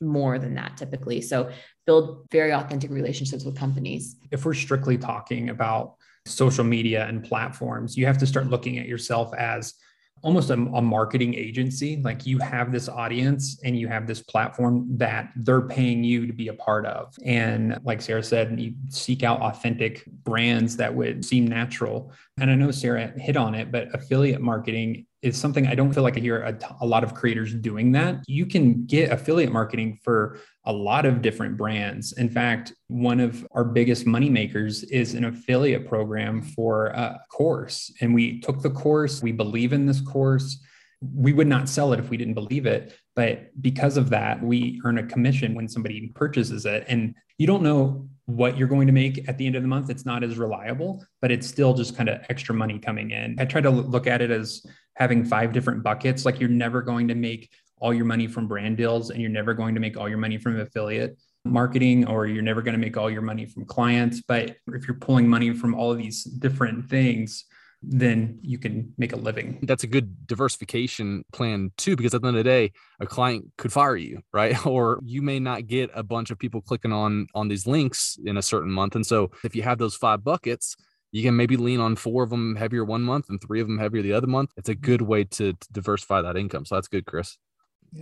more 0.00 0.38
than 0.38 0.54
that 0.54 0.76
typically. 0.76 1.20
So 1.20 1.50
build 1.86 2.26
very 2.30 2.52
authentic 2.52 2.90
relationships 2.90 3.44
with 3.44 3.56
companies. 3.56 4.16
If 4.30 4.44
we're 4.44 4.54
strictly 4.54 4.98
talking 4.98 5.50
about 5.50 5.94
social 6.26 6.64
media 6.64 7.06
and 7.06 7.24
platforms, 7.24 7.96
you 7.96 8.06
have 8.06 8.18
to 8.18 8.26
start 8.26 8.46
looking 8.46 8.78
at 8.78 8.86
yourself 8.86 9.34
as 9.34 9.74
almost 10.22 10.50
a, 10.50 10.54
a, 10.54 10.82
marketing 10.82 11.34
agency. 11.34 11.96
Like 11.96 12.26
you 12.26 12.38
have 12.38 12.72
this 12.72 12.88
audience 12.88 13.60
and 13.64 13.78
you 13.78 13.88
have 13.88 14.06
this 14.06 14.22
platform 14.22 14.86
that 14.98 15.30
they're 15.36 15.62
paying 15.62 16.04
you 16.04 16.26
to 16.26 16.32
be 16.32 16.48
a 16.48 16.54
part 16.54 16.86
of. 16.86 17.14
And 17.24 17.78
like 17.84 18.00
Sara 18.00 18.22
said, 18.22 18.58
you 18.58 18.74
seek 18.88 19.22
out 19.22 19.40
authentic 19.40 20.04
brands 20.06 20.76
that 20.76 20.94
would 20.94 21.24
seem 21.24 21.46
natural. 21.46 22.12
And 22.40 22.50
I 22.50 22.54
know 22.54 22.70
Sara 22.70 23.12
hit 23.16 23.36
on 23.36 23.54
it, 23.54 23.70
but 23.70 23.94
affiliate 23.94 24.40
marketing 24.40 25.06
is 25.22 25.36
something 25.36 25.66
I 25.66 25.74
don't 25.74 25.92
feel 25.92 26.04
like 26.04 26.16
I 26.16 26.20
hear 26.20 26.42
a, 26.42 26.56
a 26.80 26.86
lot 26.86 27.02
of 27.02 27.14
creators 27.14 27.52
doing 27.52 27.92
that. 27.92 28.22
You 28.28 28.46
can 28.46 28.86
get 28.86 29.10
affiliate 29.10 29.50
marketing 29.50 29.98
for 30.04 30.38
a 30.68 30.72
lot 30.72 31.06
of 31.06 31.22
different 31.22 31.56
brands. 31.56 32.12
In 32.12 32.28
fact, 32.28 32.74
one 32.88 33.20
of 33.20 33.44
our 33.52 33.64
biggest 33.64 34.06
money 34.06 34.28
makers 34.28 34.84
is 34.84 35.14
an 35.14 35.24
affiliate 35.24 35.88
program 35.88 36.42
for 36.42 36.88
a 36.88 37.18
course. 37.30 37.90
And 38.02 38.14
we 38.14 38.40
took 38.40 38.60
the 38.60 38.70
course, 38.70 39.22
we 39.22 39.32
believe 39.32 39.72
in 39.72 39.86
this 39.86 40.02
course. 40.02 40.62
We 41.00 41.32
would 41.32 41.46
not 41.46 41.68
sell 41.68 41.92
it 41.94 42.00
if 42.00 42.10
we 42.10 42.18
didn't 42.18 42.34
believe 42.34 42.66
it. 42.66 42.94
But 43.16 43.50
because 43.62 43.96
of 43.96 44.10
that, 44.10 44.42
we 44.42 44.80
earn 44.84 44.98
a 44.98 45.06
commission 45.06 45.54
when 45.54 45.68
somebody 45.68 46.12
purchases 46.14 46.66
it. 46.66 46.84
And 46.86 47.14
you 47.38 47.46
don't 47.46 47.62
know 47.62 48.06
what 48.26 48.58
you're 48.58 48.68
going 48.68 48.88
to 48.88 48.92
make 48.92 49.26
at 49.26 49.38
the 49.38 49.46
end 49.46 49.56
of 49.56 49.62
the 49.62 49.68
month. 49.68 49.88
It's 49.88 50.04
not 50.04 50.22
as 50.22 50.36
reliable, 50.36 51.02
but 51.22 51.30
it's 51.30 51.46
still 51.46 51.72
just 51.72 51.96
kind 51.96 52.10
of 52.10 52.20
extra 52.28 52.54
money 52.54 52.78
coming 52.78 53.10
in. 53.12 53.36
I 53.38 53.46
try 53.46 53.62
to 53.62 53.70
look 53.70 54.06
at 54.06 54.20
it 54.20 54.30
as 54.30 54.66
having 54.96 55.24
five 55.24 55.52
different 55.52 55.82
buckets. 55.82 56.26
Like 56.26 56.40
you're 56.40 56.50
never 56.50 56.82
going 56.82 57.08
to 57.08 57.14
make 57.14 57.48
all 57.80 57.94
your 57.94 58.04
money 58.04 58.26
from 58.26 58.48
brand 58.48 58.76
deals 58.76 59.10
and 59.10 59.20
you're 59.20 59.30
never 59.30 59.54
going 59.54 59.74
to 59.74 59.80
make 59.80 59.96
all 59.96 60.08
your 60.08 60.18
money 60.18 60.38
from 60.38 60.58
affiliate 60.60 61.18
marketing 61.44 62.06
or 62.06 62.26
you're 62.26 62.42
never 62.42 62.62
going 62.62 62.74
to 62.74 62.80
make 62.80 62.96
all 62.96 63.10
your 63.10 63.22
money 63.22 63.46
from 63.46 63.64
clients. 63.64 64.20
But 64.20 64.56
if 64.68 64.86
you're 64.86 64.98
pulling 64.98 65.28
money 65.28 65.52
from 65.54 65.74
all 65.74 65.92
of 65.92 65.98
these 65.98 66.24
different 66.24 66.88
things, 66.88 67.44
then 67.82 68.38
you 68.42 68.58
can 68.58 68.92
make 68.98 69.12
a 69.12 69.16
living. 69.16 69.60
That's 69.62 69.84
a 69.84 69.86
good 69.86 70.26
diversification 70.26 71.24
plan 71.32 71.70
too, 71.76 71.94
because 71.94 72.12
at 72.12 72.22
the 72.22 72.28
end 72.28 72.36
of 72.36 72.44
the 72.44 72.50
day, 72.50 72.72
a 73.00 73.06
client 73.06 73.52
could 73.56 73.72
fire 73.72 73.96
you, 73.96 74.20
right? 74.32 74.54
Or 74.66 75.00
you 75.04 75.22
may 75.22 75.38
not 75.38 75.66
get 75.66 75.90
a 75.94 76.02
bunch 76.02 76.30
of 76.30 76.38
people 76.38 76.60
clicking 76.60 76.92
on 76.92 77.28
on 77.34 77.48
these 77.48 77.66
links 77.66 78.18
in 78.24 78.36
a 78.36 78.42
certain 78.42 78.70
month. 78.70 78.96
And 78.96 79.06
so 79.06 79.30
if 79.44 79.54
you 79.54 79.62
have 79.62 79.78
those 79.78 79.94
five 79.94 80.24
buckets, 80.24 80.76
you 81.12 81.22
can 81.22 81.36
maybe 81.36 81.56
lean 81.56 81.80
on 81.80 81.96
four 81.96 82.22
of 82.22 82.30
them 82.30 82.56
heavier 82.56 82.84
one 82.84 83.02
month 83.02 83.30
and 83.30 83.40
three 83.40 83.60
of 83.60 83.66
them 83.66 83.78
heavier 83.78 84.02
the 84.02 84.12
other 84.12 84.26
month. 84.26 84.50
It's 84.56 84.68
a 84.68 84.74
good 84.74 85.00
way 85.00 85.24
to, 85.24 85.52
to 85.52 85.72
diversify 85.72 86.22
that 86.22 86.36
income. 86.36 86.64
So 86.64 86.74
that's 86.74 86.88
good, 86.88 87.06
Chris. 87.06 87.38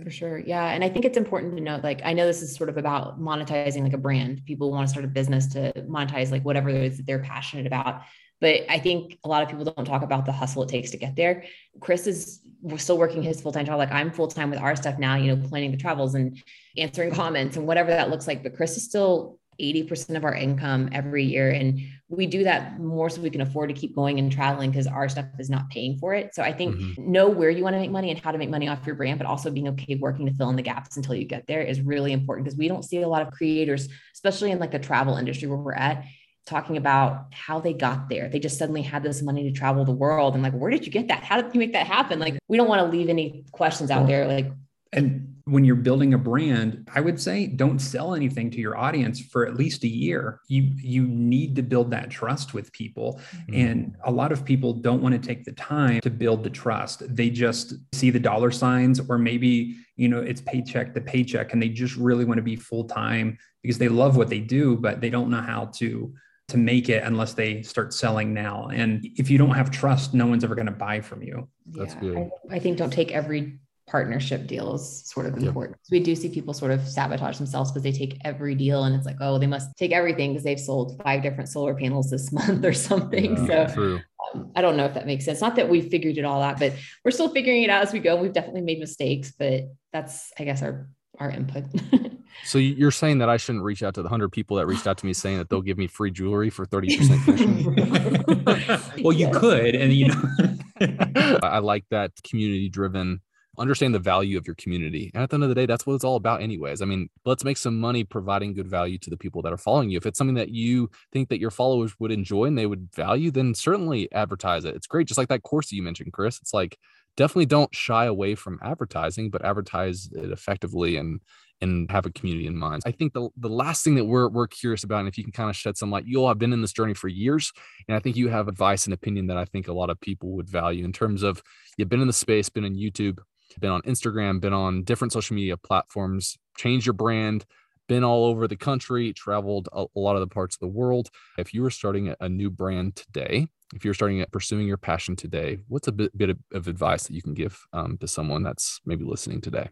For 0.03 0.09
sure. 0.09 0.37
Yeah. 0.37 0.65
And 0.65 0.83
I 0.83 0.89
think 0.89 1.05
it's 1.05 1.17
important 1.17 1.55
to 1.55 1.63
note, 1.63 1.83
like, 1.83 2.01
I 2.03 2.13
know 2.13 2.25
this 2.25 2.41
is 2.41 2.53
sort 2.55 2.69
of 2.69 2.77
about 2.77 3.21
monetizing 3.21 3.83
like 3.83 3.93
a 3.93 3.97
brand. 3.97 4.43
People 4.45 4.69
want 4.69 4.87
to 4.87 4.91
start 4.91 5.05
a 5.05 5.07
business 5.07 5.47
to 5.53 5.71
monetize 5.87 6.31
like 6.31 6.43
whatever 6.43 6.69
it 6.69 6.83
is 6.83 6.97
that 6.97 7.05
they're 7.05 7.19
passionate 7.19 7.65
about. 7.65 8.01
But 8.41 8.61
I 8.69 8.79
think 8.79 9.17
a 9.23 9.27
lot 9.27 9.43
of 9.43 9.49
people 9.49 9.63
don't 9.63 9.85
talk 9.85 10.03
about 10.03 10.25
the 10.25 10.31
hustle 10.31 10.61
it 10.63 10.69
takes 10.69 10.91
to 10.91 10.97
get 10.97 11.15
there. 11.15 11.45
Chris 11.79 12.05
is 12.05 12.41
we're 12.61 12.77
still 12.77 12.97
working 12.97 13.23
his 13.23 13.41
full 13.41 13.51
time 13.51 13.65
job. 13.65 13.77
Like 13.77 13.91
I'm 13.91 14.11
full 14.11 14.27
time 14.27 14.49
with 14.49 14.59
our 14.59 14.75
stuff 14.75 14.99
now, 14.99 15.15
you 15.15 15.33
know, 15.33 15.47
planning 15.47 15.71
the 15.71 15.77
travels 15.77 16.15
and 16.15 16.41
answering 16.77 17.11
comments 17.13 17.55
and 17.55 17.65
whatever 17.65 17.89
that 17.89 18.09
looks 18.09 18.27
like. 18.27 18.43
But 18.43 18.55
Chris 18.55 18.77
is 18.77 18.83
still 18.83 19.39
80% 19.59 20.15
of 20.15 20.23
our 20.23 20.35
income 20.35 20.89
every 20.91 21.23
year. 21.23 21.49
And 21.49 21.81
we 22.09 22.25
do 22.25 22.45
that 22.45 22.79
more 22.79 23.09
so 23.09 23.21
we 23.21 23.29
can 23.29 23.41
afford 23.41 23.69
to 23.69 23.75
keep 23.75 23.93
going 23.93 24.17
and 24.17 24.31
traveling 24.31 24.71
because 24.71 24.87
our 24.87 25.09
stuff 25.09 25.25
is 25.39 25.49
not 25.49 25.69
paying 25.69 25.97
for 25.97 26.13
it. 26.13 26.33
So 26.33 26.41
I 26.41 26.53
think 26.53 26.75
mm-hmm. 26.75 27.11
know 27.11 27.27
where 27.27 27.49
you 27.49 27.63
want 27.63 27.73
to 27.73 27.79
make 27.79 27.91
money 27.91 28.09
and 28.11 28.19
how 28.19 28.31
to 28.31 28.37
make 28.37 28.49
money 28.49 28.69
off 28.69 28.85
your 28.85 28.95
brand, 28.95 29.19
but 29.19 29.27
also 29.27 29.51
being 29.51 29.67
okay 29.69 29.95
working 29.95 30.25
to 30.25 30.33
fill 30.33 30.49
in 30.49 30.55
the 30.55 30.61
gaps 30.61 30.95
until 30.95 31.15
you 31.15 31.25
get 31.25 31.47
there 31.47 31.61
is 31.61 31.81
really 31.81 32.13
important 32.13 32.45
because 32.45 32.57
we 32.57 32.69
don't 32.69 32.83
see 32.83 33.01
a 33.01 33.07
lot 33.07 33.21
of 33.21 33.31
creators, 33.33 33.89
especially 34.13 34.51
in 34.51 34.59
like 34.59 34.71
the 34.71 34.79
travel 34.79 35.17
industry 35.17 35.49
where 35.49 35.57
we're 35.57 35.73
at, 35.73 36.05
talking 36.45 36.77
about 36.77 37.25
how 37.33 37.59
they 37.59 37.73
got 37.73 38.07
there. 38.07 38.29
They 38.29 38.39
just 38.39 38.57
suddenly 38.57 38.83
had 38.83 39.03
this 39.03 39.21
money 39.21 39.43
to 39.43 39.51
travel 39.51 39.83
the 39.83 39.91
world. 39.91 40.33
And 40.33 40.41
like, 40.41 40.53
where 40.53 40.71
did 40.71 40.85
you 40.85 40.91
get 40.91 41.09
that? 41.09 41.23
How 41.23 41.41
did 41.41 41.53
you 41.53 41.59
make 41.59 41.73
that 41.73 41.87
happen? 41.87 42.19
Like, 42.19 42.39
we 42.47 42.55
don't 42.55 42.69
want 42.69 42.89
to 42.89 42.97
leave 42.97 43.09
any 43.09 43.43
questions 43.51 43.91
out 43.91 44.07
there. 44.07 44.25
Like, 44.25 44.49
and 44.93 45.36
when 45.47 45.63
you're 45.63 45.75
building 45.75 46.13
a 46.13 46.17
brand, 46.17 46.89
I 46.93 46.99
would 46.99 47.19
say 47.21 47.47
don't 47.47 47.79
sell 47.79 48.13
anything 48.13 48.51
to 48.51 48.57
your 48.59 48.77
audience 48.77 49.19
for 49.19 49.47
at 49.47 49.55
least 49.55 49.83
a 49.83 49.87
year. 49.87 50.41
You 50.47 50.73
you 50.75 51.07
need 51.07 51.55
to 51.55 51.63
build 51.63 51.89
that 51.91 52.09
trust 52.09 52.53
with 52.53 52.71
people. 52.73 53.21
Mm-hmm. 53.31 53.53
And 53.55 53.95
a 54.03 54.11
lot 54.11 54.33
of 54.33 54.43
people 54.43 54.73
don't 54.73 55.01
want 55.01 55.19
to 55.19 55.25
take 55.25 55.45
the 55.45 55.53
time 55.53 56.01
to 56.01 56.09
build 56.09 56.43
the 56.43 56.49
trust. 56.49 57.03
They 57.15 57.29
just 57.29 57.75
see 57.93 58.09
the 58.09 58.19
dollar 58.19 58.51
signs 58.51 58.99
or 58.99 59.17
maybe, 59.17 59.77
you 59.95 60.09
know, 60.09 60.19
it's 60.19 60.41
paycheck 60.41 60.93
to 60.93 61.01
paycheck 61.01 61.53
and 61.53 61.61
they 61.61 61.69
just 61.69 61.95
really 61.95 62.25
want 62.25 62.39
to 62.39 62.43
be 62.43 62.57
full 62.57 62.83
time 62.83 63.37
because 63.61 63.77
they 63.77 63.89
love 63.89 64.17
what 64.17 64.29
they 64.29 64.39
do, 64.39 64.75
but 64.75 64.99
they 64.99 65.09
don't 65.09 65.29
know 65.29 65.41
how 65.41 65.65
to 65.77 66.13
to 66.49 66.57
make 66.57 66.87
it 66.87 67.03
unless 67.03 67.33
they 67.33 67.61
start 67.61 67.93
selling 67.93 68.33
now. 68.33 68.67
And 68.67 69.05
if 69.17 69.29
you 69.29 69.37
don't 69.37 69.55
have 69.55 69.69
trust, 69.69 70.13
no 70.13 70.27
one's 70.27 70.43
ever 70.43 70.55
going 70.55 70.67
to 70.67 70.71
buy 70.71 71.01
from 71.01 71.21
you. 71.21 71.47
That's 71.65 71.93
yeah, 71.95 71.99
good. 71.99 72.29
I, 72.49 72.55
I, 72.55 72.59
think 72.59 72.77
don't 72.77 72.91
take 72.91 73.11
every 73.11 73.59
partnership 73.87 74.47
deal 74.47 74.75
is 74.75 75.03
sort 75.09 75.25
of 75.25 75.37
important. 75.37 75.77
Yep. 75.85 75.91
We 75.91 75.99
do 76.01 76.15
see 76.15 76.29
people 76.29 76.53
sort 76.53 76.71
of 76.71 76.85
sabotage 76.87 77.37
themselves 77.37 77.71
because 77.71 77.83
they 77.83 77.93
take 77.93 78.19
every 78.25 78.53
deal 78.53 78.83
and 78.83 78.93
it's 78.93 79.05
like, 79.05 79.17
oh, 79.21 79.37
they 79.37 79.47
must 79.47 79.75
take 79.77 79.91
everything 79.91 80.33
because 80.33 80.43
they've 80.43 80.59
sold 80.59 81.01
five 81.03 81.23
different 81.23 81.49
solar 81.49 81.73
panels 81.73 82.09
this 82.09 82.31
month 82.31 82.65
or 82.65 82.73
something. 82.73 83.47
Yeah, 83.47 83.67
so 83.67 83.99
um, 84.33 84.51
I 84.55 84.61
don't 84.61 84.75
know 84.75 84.85
if 84.85 84.93
that 84.93 85.05
makes 85.05 85.25
sense. 85.25 85.39
Not 85.39 85.55
that 85.55 85.69
we 85.69 85.81
figured 85.81 86.17
it 86.17 86.25
all 86.25 86.41
out, 86.41 86.59
but 86.59 86.73
we're 87.05 87.11
still 87.11 87.29
figuring 87.29 87.63
it 87.63 87.69
out 87.69 87.81
as 87.81 87.93
we 87.93 87.99
go. 87.99 88.15
We've 88.17 88.33
definitely 88.33 88.61
made 88.61 88.79
mistakes, 88.79 89.33
but 89.37 89.63
that's, 89.93 90.31
I 90.37 90.43
guess, 90.43 90.61
our 90.61 90.89
our 91.19 91.31
input. 91.31 91.63
so 92.43 92.57
you're 92.57 92.91
saying 92.91 93.19
that 93.19 93.29
I 93.29 93.37
shouldn't 93.37 93.63
reach 93.63 93.81
out 93.83 93.95
to 93.95 94.03
the 94.03 94.09
hundred 94.09 94.29
people 94.29 94.57
that 94.57 94.67
reached 94.67 94.85
out 94.85 94.97
to 94.99 95.05
me 95.05 95.13
saying 95.13 95.37
that 95.39 95.49
they'll 95.49 95.61
give 95.61 95.77
me 95.77 95.87
free 95.87 96.11
jewelry 96.11 96.49
for 96.51 96.65
30% 96.65 97.25
commission? 97.25 99.03
well, 99.03 99.13
you 99.13 99.29
could, 99.31 99.73
and 99.73 99.93
you 99.93 100.09
know, 100.09 101.39
I 101.41 101.59
like 101.59 101.85
that 101.89 102.11
community 102.23 102.69
driven 102.69 103.21
understand 103.57 103.93
the 103.93 103.99
value 103.99 104.37
of 104.37 104.45
your 104.45 104.55
community. 104.55 105.11
And 105.13 105.23
at 105.23 105.29
the 105.29 105.35
end 105.35 105.43
of 105.43 105.49
the 105.49 105.55
day, 105.55 105.65
that's 105.65 105.85
what 105.85 105.93
it's 105.93 106.03
all 106.03 106.15
about, 106.15 106.41
anyways. 106.41 106.81
I 106.81 106.85
mean, 106.85 107.09
let's 107.25 107.43
make 107.43 107.57
some 107.57 107.79
money 107.79 108.03
providing 108.03 108.53
good 108.53 108.67
value 108.67 108.97
to 108.99 109.09
the 109.09 109.17
people 109.17 109.41
that 109.41 109.53
are 109.53 109.57
following 109.57 109.89
you. 109.89 109.97
If 109.97 110.05
it's 110.05 110.17
something 110.17 110.35
that 110.35 110.49
you 110.49 110.89
think 111.11 111.29
that 111.29 111.39
your 111.39 111.51
followers 111.51 111.99
would 111.99 112.11
enjoy 112.11 112.45
and 112.45 112.57
they 112.57 112.65
would 112.65 112.93
value, 112.93 113.31
then 113.31 113.55
certainly 113.55 114.11
advertise 114.11 114.65
it. 114.65 114.75
It's 114.75 114.87
great. 114.87 115.07
Just 115.07 115.17
like 115.17 115.29
that 115.29 115.43
course 115.43 115.69
that 115.69 115.75
you 115.75 115.83
mentioned, 115.83 116.13
Chris. 116.13 116.39
It's 116.39 116.53
like 116.53 116.77
definitely 117.15 117.47
don't 117.47 117.73
shy 117.73 118.05
away 118.05 118.35
from 118.35 118.59
advertising, 118.61 119.29
but 119.29 119.43
advertise 119.43 120.09
it 120.13 120.31
effectively 120.31 120.97
and 120.97 121.21
and 121.59 121.89
have 121.89 122.05
a 122.05 122.11
community 122.11 122.45
in 122.45 122.55
mind. 122.55 122.83
I 122.85 122.91
think 122.91 123.13
the, 123.13 123.29
the 123.35 123.49
last 123.49 123.83
thing 123.83 123.95
that 123.95 124.05
we're 124.05 124.29
we're 124.29 124.47
curious 124.47 124.83
about, 124.83 124.99
and 124.99 125.07
if 125.07 125.17
you 125.17 125.23
can 125.23 125.33
kind 125.33 125.49
of 125.49 125.55
shed 125.55 125.77
some 125.77 125.89
light, 125.89 126.05
you 126.05 126.21
all 126.21 126.27
have 126.27 126.37
been 126.37 126.53
in 126.53 126.61
this 126.61 126.73
journey 126.73 126.93
for 126.93 127.07
years, 127.07 127.51
and 127.87 127.97
I 127.97 127.99
think 127.99 128.15
you 128.15 128.29
have 128.29 128.47
advice 128.47 128.85
and 128.85 128.93
opinion 128.93 129.27
that 129.27 129.37
I 129.37 129.45
think 129.45 129.67
a 129.67 129.73
lot 129.73 129.89
of 129.89 129.99
people 129.99 130.33
would 130.33 130.49
value 130.49 130.85
in 130.85 130.93
terms 130.93 131.23
of 131.23 131.41
you've 131.77 131.89
been 131.89 132.01
in 132.01 132.07
the 132.07 132.13
space, 132.13 132.49
been 132.49 132.63
in 132.63 132.75
YouTube, 132.75 133.19
been 133.59 133.71
on 133.71 133.81
Instagram, 133.83 134.39
been 134.39 134.53
on 134.53 134.83
different 134.83 135.13
social 135.13 135.35
media 135.35 135.57
platforms, 135.57 136.37
changed 136.57 136.85
your 136.85 136.93
brand, 136.93 137.45
been 137.87 138.03
all 138.03 138.25
over 138.25 138.47
the 138.47 138.55
country, 138.55 139.13
traveled 139.13 139.69
a, 139.71 139.85
a 139.95 139.99
lot 139.99 140.15
of 140.15 140.21
the 140.21 140.27
parts 140.27 140.55
of 140.55 140.59
the 140.59 140.67
world. 140.67 141.09
If 141.37 141.53
you 141.53 141.61
were 141.61 141.69
starting 141.69 142.09
a, 142.09 142.17
a 142.19 142.29
new 142.29 142.49
brand 142.49 142.95
today, 142.95 143.47
if 143.73 143.83
you're 143.83 143.93
starting 143.93 144.21
at 144.21 144.31
pursuing 144.31 144.67
your 144.67 144.77
passion 144.77 145.15
today, 145.15 145.59
what's 145.67 145.87
a 145.87 145.91
bit, 145.91 146.17
bit 146.17 146.29
of, 146.29 146.37
of, 146.53 146.67
advice 146.67 147.07
that 147.07 147.13
you 147.13 147.21
can 147.21 147.33
give 147.33 147.59
um, 147.73 147.97
to 147.97 148.07
someone 148.07 148.43
that's 148.43 148.79
maybe 148.85 149.03
listening 149.03 149.41
today? 149.41 149.69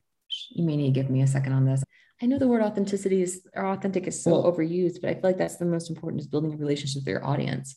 You 0.52 0.66
may 0.66 0.76
need 0.76 0.94
to 0.94 1.00
give 1.00 1.10
me 1.10 1.22
a 1.22 1.28
second 1.28 1.54
on 1.54 1.66
this. 1.66 1.84
I 2.22 2.26
know 2.26 2.40
the 2.40 2.48
word 2.48 2.62
authenticity 2.62 3.22
is 3.22 3.46
or 3.54 3.68
authentic 3.68 4.08
is 4.08 4.22
so 4.24 4.44
overused, 4.44 5.02
but 5.02 5.10
I 5.10 5.14
feel 5.14 5.24
like 5.24 5.38
that's 5.38 5.58
the 5.58 5.66
most 5.66 5.90
important 5.90 6.22
is 6.22 6.28
building 6.28 6.54
a 6.54 6.58
relationship 6.58 7.02
with 7.02 7.08
your 7.08 7.26
audience. 7.26 7.76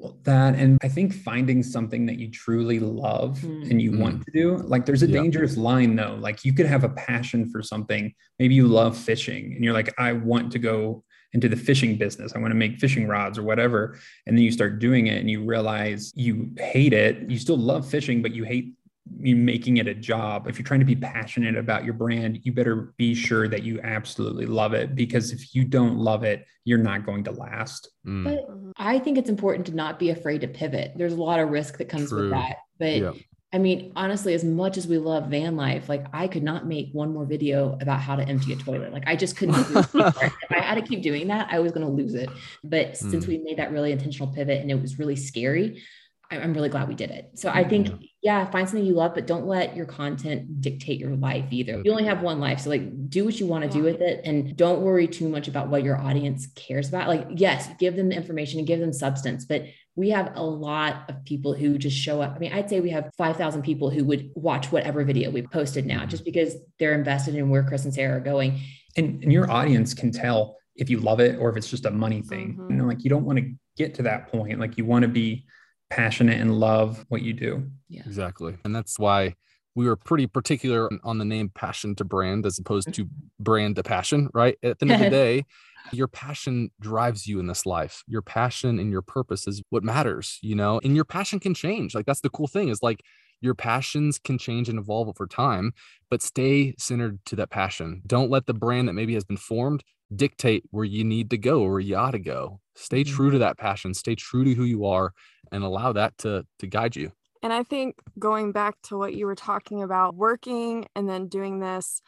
Well, 0.00 0.16
that 0.22 0.54
and 0.54 0.78
I 0.82 0.88
think 0.88 1.12
finding 1.12 1.62
something 1.62 2.06
that 2.06 2.18
you 2.18 2.30
truly 2.30 2.80
love 2.80 3.40
mm. 3.40 3.70
and 3.70 3.82
you 3.82 3.92
mm. 3.92 3.98
want 3.98 4.24
to 4.24 4.32
do. 4.32 4.56
Like 4.56 4.86
there's 4.86 5.02
a 5.02 5.06
yeah. 5.06 5.20
dangerous 5.20 5.58
line 5.58 5.94
though. 5.94 6.16
Like 6.18 6.42
you 6.42 6.54
could 6.54 6.64
have 6.64 6.84
a 6.84 6.88
passion 6.88 7.50
for 7.50 7.62
something. 7.62 8.14
Maybe 8.38 8.54
you 8.54 8.66
love 8.66 8.96
fishing 8.96 9.52
and 9.54 9.62
you're 9.62 9.74
like, 9.74 9.92
I 9.98 10.14
want 10.14 10.52
to 10.52 10.58
go 10.58 11.04
into 11.34 11.50
the 11.50 11.56
fishing 11.56 11.96
business. 11.96 12.32
I 12.34 12.38
want 12.38 12.50
to 12.52 12.56
make 12.56 12.78
fishing 12.78 13.06
rods 13.06 13.36
or 13.36 13.42
whatever. 13.42 13.98
And 14.26 14.36
then 14.36 14.42
you 14.42 14.50
start 14.50 14.78
doing 14.78 15.08
it 15.08 15.18
and 15.18 15.30
you 15.30 15.44
realize 15.44 16.12
you 16.16 16.50
hate 16.56 16.94
it. 16.94 17.30
You 17.30 17.38
still 17.38 17.58
love 17.58 17.86
fishing, 17.86 18.22
but 18.22 18.34
you 18.34 18.44
hate 18.44 18.72
making 19.18 19.78
it 19.78 19.88
a 19.88 19.94
job. 19.94 20.46
If 20.46 20.58
you're 20.58 20.66
trying 20.66 20.80
to 20.80 20.86
be 20.86 20.96
passionate 20.96 21.56
about 21.56 21.84
your 21.84 21.94
brand, 21.94 22.40
you 22.42 22.52
better 22.52 22.94
be 22.96 23.14
sure 23.14 23.48
that 23.48 23.62
you 23.62 23.80
absolutely 23.82 24.46
love 24.46 24.72
it 24.72 24.94
because 24.94 25.32
if 25.32 25.54
you 25.54 25.64
don't 25.64 25.98
love 25.98 26.22
it, 26.22 26.46
you're 26.64 26.78
not 26.78 27.04
going 27.04 27.24
to 27.24 27.32
last. 27.32 27.88
Mm. 28.06 28.24
But 28.24 28.74
I 28.76 28.98
think 28.98 29.18
it's 29.18 29.30
important 29.30 29.66
to 29.66 29.74
not 29.74 29.98
be 29.98 30.10
afraid 30.10 30.42
to 30.42 30.48
pivot. 30.48 30.92
There's 30.96 31.12
a 31.12 31.22
lot 31.22 31.40
of 31.40 31.50
risk 31.50 31.78
that 31.78 31.88
comes 31.88 32.10
True. 32.10 32.22
with 32.22 32.30
that. 32.30 32.58
But 32.78 32.96
yeah. 32.96 33.12
I 33.52 33.58
mean, 33.58 33.92
honestly, 33.96 34.32
as 34.34 34.44
much 34.44 34.76
as 34.76 34.86
we 34.86 34.96
love 34.98 35.26
van 35.26 35.56
life, 35.56 35.88
like 35.88 36.06
I 36.12 36.28
could 36.28 36.44
not 36.44 36.66
make 36.66 36.90
one 36.92 37.12
more 37.12 37.24
video 37.24 37.76
about 37.80 38.00
how 38.00 38.14
to 38.14 38.22
empty 38.22 38.52
a 38.52 38.56
toilet. 38.56 38.92
Like 38.92 39.08
I 39.08 39.16
just 39.16 39.36
couldn't. 39.36 39.56
if 39.76 40.52
I 40.52 40.60
had 40.60 40.76
to 40.76 40.82
keep 40.82 41.02
doing 41.02 41.26
that, 41.28 41.48
I 41.50 41.58
was 41.58 41.72
going 41.72 41.84
to 41.84 41.92
lose 41.92 42.14
it. 42.14 42.30
But 42.62 42.92
mm. 42.92 42.96
since 42.96 43.26
we 43.26 43.38
made 43.38 43.56
that 43.58 43.72
really 43.72 43.90
intentional 43.90 44.32
pivot 44.32 44.60
and 44.60 44.70
it 44.70 44.80
was 44.80 45.00
really 45.00 45.16
scary, 45.16 45.82
I'm 46.30 46.54
really 46.54 46.68
glad 46.68 46.86
we 46.86 46.94
did 46.94 47.10
it. 47.10 47.30
So 47.34 47.48
I 47.48 47.64
think, 47.64 47.88
yeah, 48.22 48.48
find 48.50 48.68
something 48.68 48.86
you 48.86 48.94
love, 48.94 49.14
but 49.14 49.26
don't 49.26 49.46
let 49.46 49.74
your 49.74 49.86
content 49.86 50.60
dictate 50.60 51.00
your 51.00 51.16
life 51.16 51.46
either. 51.50 51.82
You 51.84 51.90
only 51.90 52.04
have 52.04 52.22
one 52.22 52.38
life. 52.38 52.60
So 52.60 52.70
like 52.70 53.10
do 53.10 53.24
what 53.24 53.40
you 53.40 53.46
want 53.46 53.64
to 53.64 53.70
do 53.70 53.82
with 53.82 54.00
it 54.00 54.20
and 54.24 54.56
don't 54.56 54.82
worry 54.82 55.08
too 55.08 55.28
much 55.28 55.48
about 55.48 55.68
what 55.68 55.82
your 55.82 55.96
audience 55.96 56.46
cares 56.54 56.88
about. 56.88 57.08
Like, 57.08 57.26
yes, 57.34 57.68
give 57.80 57.96
them 57.96 58.10
the 58.10 58.16
information 58.16 58.58
and 58.58 58.66
give 58.66 58.78
them 58.78 58.92
substance, 58.92 59.44
but 59.44 59.64
we 59.96 60.10
have 60.10 60.32
a 60.36 60.42
lot 60.42 61.02
of 61.08 61.24
people 61.24 61.52
who 61.52 61.76
just 61.76 61.96
show 61.96 62.22
up. 62.22 62.34
I 62.36 62.38
mean, 62.38 62.52
I'd 62.52 62.70
say 62.70 62.78
we 62.78 62.90
have 62.90 63.10
5,000 63.18 63.62
people 63.62 63.90
who 63.90 64.04
would 64.04 64.30
watch 64.36 64.70
whatever 64.70 65.04
video 65.04 65.30
we 65.30 65.42
posted 65.42 65.84
now 65.84 66.06
just 66.06 66.24
because 66.24 66.54
they're 66.78 66.94
invested 66.94 67.34
in 67.34 67.50
where 67.50 67.64
Chris 67.64 67.84
and 67.84 67.92
Sara 67.92 68.18
are 68.18 68.20
going. 68.20 68.60
And, 68.96 69.22
and 69.22 69.32
your 69.32 69.50
audience 69.50 69.94
can 69.94 70.12
tell 70.12 70.56
if 70.76 70.88
you 70.88 71.00
love 71.00 71.18
it 71.20 71.38
or 71.38 71.50
if 71.50 71.56
it's 71.56 71.68
just 71.68 71.86
a 71.86 71.90
money 71.90 72.22
thing. 72.22 72.56
Mm-hmm. 72.56 72.76
Know, 72.76 72.84
like 72.84 73.02
you 73.02 73.10
don't 73.10 73.24
want 73.24 73.40
to 73.40 73.52
get 73.76 73.94
to 73.94 74.02
that 74.04 74.28
point. 74.28 74.60
Like 74.60 74.78
you 74.78 74.84
want 74.84 75.02
to 75.02 75.08
be 75.08 75.44
passionate 75.90 76.40
and 76.40 76.58
love 76.58 77.04
what 77.08 77.22
you 77.22 77.32
do. 77.32 77.64
Yeah. 77.88 78.02
Exactly. 78.06 78.56
And 78.64 78.74
that's 78.74 78.98
why 78.98 79.34
we 79.74 79.86
were 79.86 79.96
pretty 79.96 80.26
particular 80.26 80.90
on 81.04 81.18
the 81.18 81.24
name 81.24 81.50
passion 81.54 81.94
to 81.96 82.04
brand 82.04 82.46
as 82.46 82.58
opposed 82.58 82.92
to 82.94 83.08
brand 83.38 83.76
to 83.76 83.82
passion, 83.82 84.28
right? 84.34 84.56
At 84.62 84.78
the 84.78 84.84
end 84.84 84.92
of 84.92 85.00
the 85.00 85.10
day, 85.10 85.44
your 85.92 86.08
passion 86.08 86.70
drives 86.80 87.26
you 87.26 87.38
in 87.40 87.46
this 87.46 87.66
life. 87.66 88.02
Your 88.06 88.22
passion 88.22 88.78
and 88.78 88.90
your 88.90 89.02
purpose 89.02 89.46
is 89.46 89.62
what 89.70 89.84
matters, 89.84 90.38
you 90.42 90.54
know, 90.54 90.80
and 90.82 90.94
your 90.94 91.04
passion 91.04 91.40
can 91.40 91.54
change. 91.54 91.94
Like 91.94 92.06
that's 92.06 92.20
the 92.20 92.30
cool 92.30 92.48
thing 92.48 92.68
is 92.68 92.82
like 92.82 93.02
your 93.40 93.54
passions 93.54 94.18
can 94.18 94.38
change 94.38 94.68
and 94.68 94.78
evolve 94.78 95.08
over 95.08 95.26
time, 95.26 95.72
but 96.10 96.22
stay 96.22 96.74
centered 96.78 97.18
to 97.26 97.36
that 97.36 97.50
passion. 97.50 98.02
Don't 98.06 98.30
let 98.30 98.46
the 98.46 98.54
brand 98.54 98.88
that 98.88 98.92
maybe 98.92 99.14
has 99.14 99.24
been 99.24 99.36
formed 99.36 99.82
dictate 100.14 100.64
where 100.70 100.84
you 100.84 101.04
need 101.04 101.30
to 101.30 101.38
go 101.38 101.62
or 101.62 101.72
where 101.72 101.80
you 101.80 101.96
ought 101.96 102.12
to 102.12 102.18
go. 102.18 102.60
Stay 102.74 103.02
mm-hmm. 103.02 103.14
true 103.14 103.30
to 103.30 103.38
that 103.38 103.58
passion, 103.58 103.94
stay 103.94 104.14
true 104.14 104.44
to 104.44 104.54
who 104.54 104.64
you 104.64 104.84
are 104.84 105.12
and 105.52 105.64
allow 105.64 105.92
that 105.92 106.16
to 106.18 106.46
to 106.58 106.66
guide 106.66 106.96
you. 106.96 107.12
And 107.42 107.52
I 107.52 107.62
think 107.62 107.96
going 108.18 108.52
back 108.52 108.74
to 108.84 108.98
what 108.98 109.14
you 109.14 109.26
were 109.26 109.34
talking 109.34 109.82
about 109.82 110.14
working 110.14 110.86
and 110.94 111.08
then 111.08 111.26
doing 111.28 111.60
this 111.60 112.02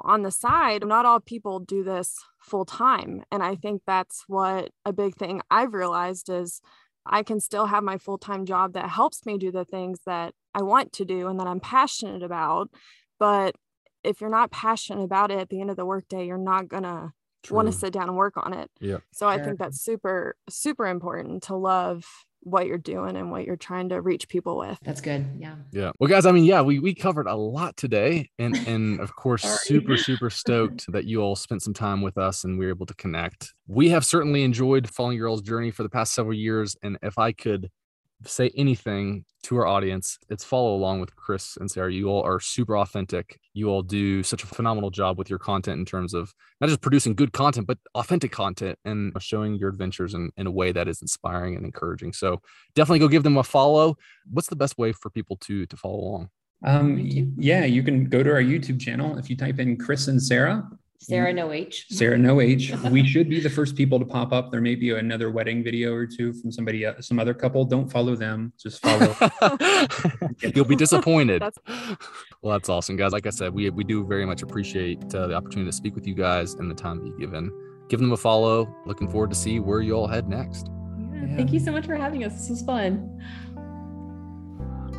on 0.00 0.22
the 0.22 0.30
side, 0.30 0.86
not 0.86 1.06
all 1.06 1.20
people 1.20 1.58
do 1.58 1.82
this 1.82 2.14
full 2.38 2.64
time. 2.64 3.24
And 3.32 3.42
I 3.42 3.54
think 3.54 3.82
that's 3.86 4.24
what 4.26 4.70
a 4.84 4.92
big 4.92 5.16
thing 5.16 5.40
I've 5.50 5.72
realized 5.72 6.28
is 6.28 6.60
I 7.06 7.22
can 7.22 7.40
still 7.40 7.66
have 7.66 7.82
my 7.82 7.96
full 7.96 8.18
time 8.18 8.44
job 8.44 8.74
that 8.74 8.90
helps 8.90 9.24
me 9.24 9.38
do 9.38 9.50
the 9.50 9.64
things 9.64 10.00
that 10.06 10.34
I 10.54 10.62
want 10.62 10.92
to 10.94 11.04
do 11.04 11.28
and 11.28 11.40
that 11.40 11.46
I'm 11.46 11.60
passionate 11.60 12.22
about. 12.22 12.70
But 13.18 13.56
if 14.04 14.20
you're 14.20 14.30
not 14.30 14.50
passionate 14.50 15.04
about 15.04 15.30
it 15.30 15.38
at 15.38 15.48
the 15.48 15.60
end 15.60 15.70
of 15.70 15.76
the 15.76 15.86
workday, 15.86 16.26
you're 16.26 16.38
not 16.38 16.68
going 16.68 16.84
to 16.84 17.12
want 17.50 17.66
to 17.66 17.72
sit 17.72 17.92
down 17.92 18.08
and 18.08 18.16
work 18.16 18.34
on 18.36 18.52
it. 18.52 18.70
Yeah. 18.80 18.98
So 19.12 19.28
I 19.28 19.42
think 19.42 19.58
that's 19.58 19.80
super, 19.80 20.36
super 20.48 20.86
important 20.86 21.44
to 21.44 21.56
love 21.56 22.04
what 22.42 22.66
you're 22.66 22.78
doing 22.78 23.16
and 23.16 23.30
what 23.30 23.44
you're 23.44 23.56
trying 23.56 23.88
to 23.90 24.00
reach 24.00 24.28
people 24.28 24.58
with. 24.58 24.78
That's 24.82 25.00
good. 25.00 25.26
Yeah. 25.38 25.56
Yeah. 25.72 25.92
Well, 25.98 26.08
guys, 26.08 26.26
I 26.26 26.32
mean, 26.32 26.44
yeah, 26.44 26.62
we 26.62 26.78
we 26.78 26.94
covered 26.94 27.26
a 27.26 27.34
lot 27.34 27.76
today. 27.76 28.30
And 28.38 28.56
and 28.68 29.00
of 29.00 29.14
course, 29.14 29.42
super, 29.42 29.96
super 29.96 30.30
stoked 30.30 30.90
that 30.92 31.04
you 31.04 31.20
all 31.20 31.36
spent 31.36 31.62
some 31.62 31.74
time 31.74 32.02
with 32.02 32.16
us 32.18 32.44
and 32.44 32.58
we 32.58 32.66
were 32.66 32.72
able 32.72 32.86
to 32.86 32.94
connect. 32.94 33.54
We 33.66 33.90
have 33.90 34.04
certainly 34.04 34.42
enjoyed 34.44 34.88
following 34.88 35.16
your 35.16 35.28
all's 35.28 35.42
journey 35.42 35.70
for 35.70 35.82
the 35.82 35.88
past 35.88 36.14
several 36.14 36.36
years. 36.36 36.76
And 36.82 36.98
if 37.02 37.18
I 37.18 37.32
could 37.32 37.70
say 38.24 38.50
anything 38.56 39.24
to 39.44 39.56
our 39.56 39.66
audience, 39.66 40.18
it's 40.28 40.44
follow 40.44 40.74
along 40.74 41.00
with 41.00 41.14
Chris 41.14 41.56
and 41.56 41.70
Sara. 41.70 41.92
You 41.92 42.08
all 42.08 42.22
are 42.22 42.40
super 42.40 42.76
authentic. 42.76 43.38
You 43.54 43.68
all 43.68 43.82
do 43.82 44.22
such 44.22 44.42
a 44.42 44.46
phenomenal 44.46 44.90
job 44.90 45.18
with 45.18 45.30
your 45.30 45.38
content 45.38 45.78
in 45.78 45.84
terms 45.84 46.14
of 46.14 46.32
not 46.60 46.68
just 46.68 46.80
producing 46.80 47.14
good 47.14 47.32
content, 47.32 47.66
but 47.66 47.78
authentic 47.94 48.32
content 48.32 48.78
and 48.84 49.12
showing 49.20 49.54
your 49.54 49.68
adventures 49.68 50.14
in, 50.14 50.30
in 50.36 50.46
a 50.46 50.50
way 50.50 50.72
that 50.72 50.88
is 50.88 51.00
inspiring 51.02 51.56
and 51.56 51.64
encouraging. 51.64 52.12
So 52.12 52.40
definitely 52.74 52.98
go 52.98 53.08
give 53.08 53.22
them 53.22 53.36
a 53.36 53.44
follow. 53.44 53.96
What's 54.30 54.48
the 54.48 54.56
best 54.56 54.76
way 54.78 54.92
for 54.92 55.10
people 55.10 55.36
to 55.42 55.66
to 55.66 55.76
follow 55.76 56.00
along? 56.00 56.30
Um, 56.64 56.98
yeah, 56.98 57.64
you 57.64 57.82
can 57.84 58.04
go 58.06 58.22
to 58.22 58.32
our 58.32 58.42
YouTube 58.42 58.80
channel. 58.80 59.16
If 59.16 59.30
you 59.30 59.36
type 59.36 59.60
in 59.60 59.76
Chris 59.76 60.08
and 60.08 60.20
Sara, 60.20 60.68
Sara 61.00 61.32
No 61.32 61.52
H. 61.52 61.86
Sara 61.90 62.18
No 62.18 62.40
H. 62.40 62.72
We 62.90 63.06
should 63.06 63.28
be 63.28 63.40
the 63.40 63.50
first 63.50 63.76
people 63.76 63.98
to 63.98 64.04
pop 64.04 64.32
up. 64.32 64.50
There 64.50 64.60
may 64.60 64.74
be 64.74 64.90
another 64.90 65.30
wedding 65.30 65.62
video 65.62 65.94
or 65.94 66.06
two 66.06 66.32
from 66.32 66.50
somebody, 66.50 66.84
uh, 66.84 67.00
some 67.00 67.18
other 67.18 67.34
couple. 67.34 67.64
Don't 67.64 67.90
follow 67.90 68.16
them. 68.16 68.52
Just 68.58 68.82
follow. 68.82 69.14
You'll 70.54 70.64
be 70.64 70.76
disappointed. 70.76 71.42
well, 72.42 72.52
that's 72.52 72.68
awesome, 72.68 72.96
guys. 72.96 73.12
Like 73.12 73.26
I 73.26 73.30
said, 73.30 73.54
we 73.54 73.70
we 73.70 73.84
do 73.84 74.04
very 74.06 74.26
much 74.26 74.42
appreciate 74.42 75.14
uh, 75.14 75.28
the 75.28 75.34
opportunity 75.34 75.70
to 75.70 75.76
speak 75.76 75.94
with 75.94 76.06
you 76.06 76.14
guys 76.14 76.54
and 76.54 76.70
the 76.70 76.74
time 76.74 76.98
that 76.98 77.06
you've 77.06 77.20
given. 77.20 77.50
Give 77.88 78.00
them 78.00 78.12
a 78.12 78.16
follow. 78.16 78.68
Looking 78.84 79.08
forward 79.08 79.30
to 79.30 79.36
see 79.36 79.60
where 79.60 79.80
you 79.80 79.94
all 79.94 80.06
head 80.08 80.28
next. 80.28 80.68
Yeah, 81.12 81.36
thank 81.36 81.52
you 81.52 81.60
so 81.60 81.72
much 81.72 81.86
for 81.86 81.94
having 81.96 82.24
us. 82.24 82.34
This 82.34 82.50
was 82.50 82.62
fun. 82.62 83.22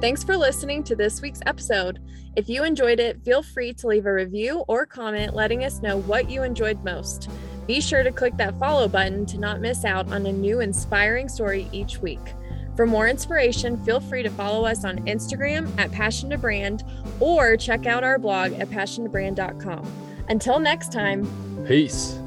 Thanks 0.01 0.23
for 0.23 0.37
listening 0.37 0.81
to 0.85 0.95
this 0.95 1.21
week's 1.21 1.41
episode. 1.45 1.99
If 2.37 2.47
you 2.47 2.63
enjoyed 2.63 3.01
it, 3.01 3.21
feel 3.25 3.43
free 3.43 3.73
to 3.73 3.87
leave 3.87 4.05
a 4.05 4.13
review 4.13 4.63
or 4.69 4.85
comment 4.85 5.33
letting 5.33 5.65
us 5.65 5.81
know 5.81 5.97
what 5.97 6.29
you 6.29 6.43
enjoyed 6.43 6.81
most. 6.85 7.29
Be 7.67 7.81
sure 7.81 8.01
to 8.03 8.11
click 8.11 8.37
that 8.37 8.57
follow 8.57 8.87
button 8.87 9.25
to 9.25 9.37
not 9.37 9.59
miss 9.59 9.83
out 9.83 10.09
on 10.13 10.25
a 10.25 10.31
new 10.31 10.61
inspiring 10.61 11.27
story 11.27 11.67
each 11.73 11.97
week. 11.97 12.33
For 12.77 12.87
more 12.87 13.09
inspiration, 13.09 13.75
feel 13.83 13.99
free 13.99 14.23
to 14.23 14.29
follow 14.29 14.65
us 14.65 14.85
on 14.85 14.99
Instagram 14.99 15.69
at 15.77 15.91
Passion 15.91 16.29
to 16.29 16.37
Brand 16.37 16.85
or 17.19 17.57
check 17.57 17.85
out 17.85 18.05
our 18.05 18.17
blog 18.17 18.53
at 18.53 18.69
passiontobrand.com. 18.69 19.85
Until 20.29 20.59
next 20.59 20.93
time, 20.93 21.27
peace. 21.67 22.17